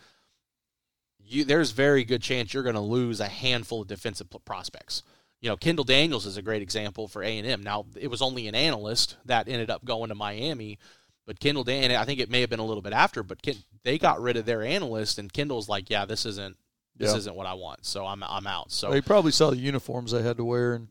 you 1.20 1.46
there's 1.46 1.72
very 1.72 2.04
good 2.04 2.22
chance 2.22 2.54
you're 2.54 2.62
going 2.64 2.76
to 2.76 2.82
lose 2.82 3.20
a 3.20 3.28
handful 3.28 3.82
of 3.82 3.88
defensive 3.88 4.28
prospects. 4.44 5.02
You 5.42 5.50
know, 5.50 5.58
Kendal 5.58 5.86
Daniels 5.86 6.26
is 6.26 6.38
a 6.38 6.42
great 6.42 6.62
example 6.62 7.08
for 7.08 7.24
A 7.24 7.38
and 7.38 7.48
M. 7.48 7.64
Now 7.64 7.86
it 7.96 8.10
was 8.10 8.22
only 8.22 8.48
an 8.48 8.56
analyst 8.56 9.16
that 9.26 9.48
ended 9.48 9.70
up 9.70 9.86
going 9.86 10.10
to 10.10 10.16
Miami, 10.16 10.78
but 11.26 11.40
Kendal 11.40 11.64
Dan, 11.64 11.92
I 11.92 12.04
think 12.04 12.20
it 12.20 12.30
may 12.30 12.42
have 12.42 12.50
been 12.50 12.60
a 12.60 12.66
little 12.66 12.84
bit 12.84 12.94
after, 12.94 13.24
but 13.24 13.42
Ken, 13.42 13.56
they 13.84 13.98
got 13.98 14.22
rid 14.22 14.36
of 14.38 14.46
their 14.46 14.62
analyst, 14.64 15.20
and 15.20 15.32
Kendal's 15.32 15.70
like, 15.70 15.90
yeah, 15.90 16.06
this 16.06 16.26
isn't 16.26 16.58
this 16.98 17.12
Yeah. 17.12 17.18
isn't 17.18 17.36
what 17.36 17.48
I 17.48 17.54
want, 17.54 17.86
so 17.86 18.06
I'm 18.06 18.24
I'm 18.24 18.48
out. 18.48 18.72
So 18.72 18.94
you 18.94 19.02
probably 19.02 19.32
saw 19.32 19.52
the 19.52 19.58
uniforms 19.58 20.12
they 20.12 20.22
had 20.22 20.38
to 20.38 20.44
wear, 20.46 20.74
and 20.74 20.88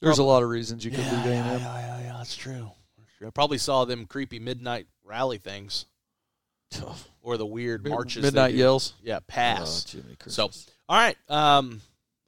there's 0.00 0.18
a 0.18 0.24
lot 0.24 0.42
of 0.44 0.48
reasons 0.48 0.84
you 0.84 0.90
could 0.92 1.00
yeah, 1.00 1.12
leave 1.16 1.26
A&M. 1.26 1.46
yeah, 1.46 1.58
yeah, 1.58 2.00
yeah, 2.02 2.14
that's 2.18 2.36
true. 2.36 2.70
I 3.24 3.30
probably 3.30 3.58
saw 3.58 3.84
them 3.84 4.06
creepy 4.06 4.38
midnight 4.38 4.86
rally 5.04 5.38
things 5.38 5.86
or 7.22 7.36
the 7.36 7.46
weird 7.46 7.86
marches. 7.86 8.22
Midnight 8.22 8.54
yells. 8.54 8.94
Yeah, 9.02 9.20
pass. 9.26 9.94
Oh, 9.96 10.00
So, 10.26 10.50
all 10.88 10.96
right. 10.96 11.16
Um, 11.28 11.80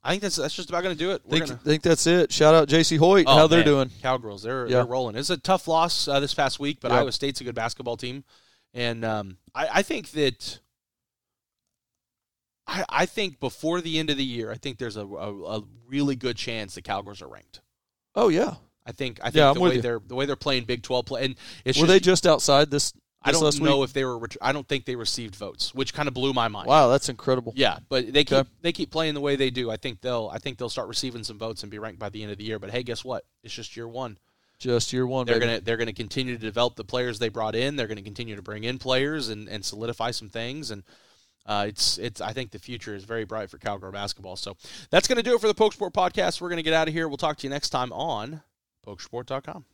I 0.03 0.11
think 0.11 0.23
that's 0.23 0.37
that's 0.37 0.55
just 0.55 0.69
about 0.71 0.83
going 0.83 0.95
to 0.97 0.99
do 0.99 1.11
it. 1.11 1.23
Think, 1.29 1.47
gonna, 1.47 1.59
think 1.59 1.83
that's 1.83 2.07
it. 2.07 2.33
Shout 2.33 2.55
out 2.55 2.69
Jacie 2.69 2.99
Hoyt. 2.99 3.25
Oh, 3.27 3.35
how 3.37 3.47
they're 3.47 3.65
doing. 3.65 3.91
Cowgirls, 4.01 4.43
they're 4.43 4.67
Yeah. 4.67 4.77
they're 4.77 4.87
rolling. 4.87 5.17
It's 5.17 5.31
a 5.31 5.37
tough 5.37 5.69
loss 5.69 6.07
uh, 6.09 6.21
this 6.21 6.33
past 6.35 6.61
week, 6.61 6.79
but 6.81 6.91
Yeah. 6.91 6.99
Iowa 6.99 7.13
State's 7.13 7.41
a 7.41 7.45
good 7.45 7.55
basketball 7.57 7.97
team, 7.97 8.25
and 8.73 9.05
um, 9.05 9.39
I, 9.55 9.69
I 9.75 9.83
think 9.83 10.13
that 10.13 10.61
I, 12.67 12.85
I 12.89 13.07
think 13.07 13.41
before 13.41 13.81
the 13.81 13.99
end 13.99 14.09
of 14.11 14.17
the 14.17 14.25
year, 14.25 14.51
I 14.53 14.57
think 14.57 14.79
there's 14.79 14.97
a, 14.97 15.05
a, 15.05 15.59
a 15.59 15.65
really 15.87 16.17
good 16.17 16.37
chance 16.37 16.75
the 16.75 16.83
Cowgirls 16.83 17.21
are 17.21 17.29
ranked. 17.29 17.61
Oh 18.15 18.29
yeah. 18.29 18.55
I 18.89 18.93
think 18.93 19.21
I 19.21 19.25
think 19.25 19.37
Yeah, 19.37 19.53
the 19.53 19.61
way 19.61 19.75
you. 19.75 19.83
they're 19.83 20.01
the 20.05 20.15
way 20.15 20.25
they're 20.25 20.35
playing 20.37 20.65
Big 20.65 20.83
Twelve 20.83 21.05
play, 21.07 21.25
and 21.27 21.35
it's 21.65 21.79
Were 21.79 21.83
just, 21.87 21.89
they 21.89 22.01
just 22.01 22.27
outside 22.27 22.71
this? 22.71 22.95
I 23.21 23.33
don't 23.33 23.61
know 23.61 23.79
week? 23.79 23.89
if 23.89 23.93
they 23.93 24.05
were. 24.05 24.21
I 24.41 24.53
don't 24.53 24.67
think 24.67 24.85
they 24.85 24.95
received 24.97 25.35
votes, 25.35 25.75
which 25.75 25.93
kind 25.93 26.09
of 26.09 26.15
blew 26.15 26.33
my 26.33 26.49
mind. 26.49 26.69
Wow, 26.69 26.89
that's 26.89 27.09
incredible. 27.09 27.53
Yeah, 27.57 27.79
but 27.89 28.13
they 28.13 28.25
keep 28.25 28.47
they 28.63 28.73
keep 28.73 28.91
playing 28.91 29.15
the 29.15 29.21
way 29.21 29.37
they 29.37 29.51
do. 29.51 29.71
I 29.71 29.77
think 29.77 30.01
they'll 30.01 30.31
I 30.33 30.39
think 30.39 30.57
they'll 30.57 30.69
start 30.69 30.89
receiving 30.89 31.25
some 31.25 31.39
votes 31.39 31.63
and 31.63 31.71
be 31.71 31.79
ranked 31.79 31.99
by 31.99 32.09
the 32.09 32.23
end 32.23 32.33
of 32.33 32.39
the 32.39 32.45
year. 32.45 32.59
But 32.59 32.71
hey, 32.71 32.83
guess 32.83 33.05
what? 33.05 33.25
It's 33.43 33.53
just 33.53 33.77
year 33.77 33.89
one. 33.89 34.19
Just 34.59 34.93
year 34.93 35.07
one. 35.07 35.27
They're 35.27 35.37
baby. 35.37 35.47
gonna 35.47 35.61
they're 35.61 35.77
gonna 35.77 35.93
continue 35.93 36.35
to 36.35 36.41
develop 36.41 36.77
the 36.77 36.85
players 36.85 37.19
they 37.19 37.29
brought 37.29 37.55
in. 37.55 37.77
They're 37.77 37.89
gonna 37.89 38.03
continue 38.03 38.37
to 38.37 38.43
bring 38.43 38.65
in 38.65 38.79
players 38.79 39.29
and, 39.29 39.49
and 39.49 39.65
solidify 39.65 40.13
some 40.13 40.29
things. 40.29 40.71
And 40.71 40.85
uh, 41.45 41.67
it's 41.69 41.99
it's 41.99 42.21
I 42.21 42.33
think 42.33 42.53
the 42.53 42.59
future 42.61 42.95
is 42.95 43.05
very 43.05 43.25
bright 43.25 43.51
for 43.51 43.59
Cowgirl 43.59 43.93
basketball. 43.93 44.37
So 44.37 44.57
that's 44.91 45.09
gonna 45.09 45.23
do 45.25 45.35
it 45.35 45.41
for 45.41 45.49
the 45.49 45.55
Pokes 45.55 45.77
Report 45.81 45.93
podcast. 45.93 46.41
We're 46.41 46.51
gonna 46.51 46.63
get 46.63 46.75
out 46.75 46.87
of 46.89 46.95
here. 46.95 47.09
We'll 47.09 47.17
talk 47.17 47.37
to 47.39 47.47
you 47.47 47.51
next 47.51 47.71
time 47.71 47.93
on 47.93 48.43
PokesReport.com. 48.89 49.65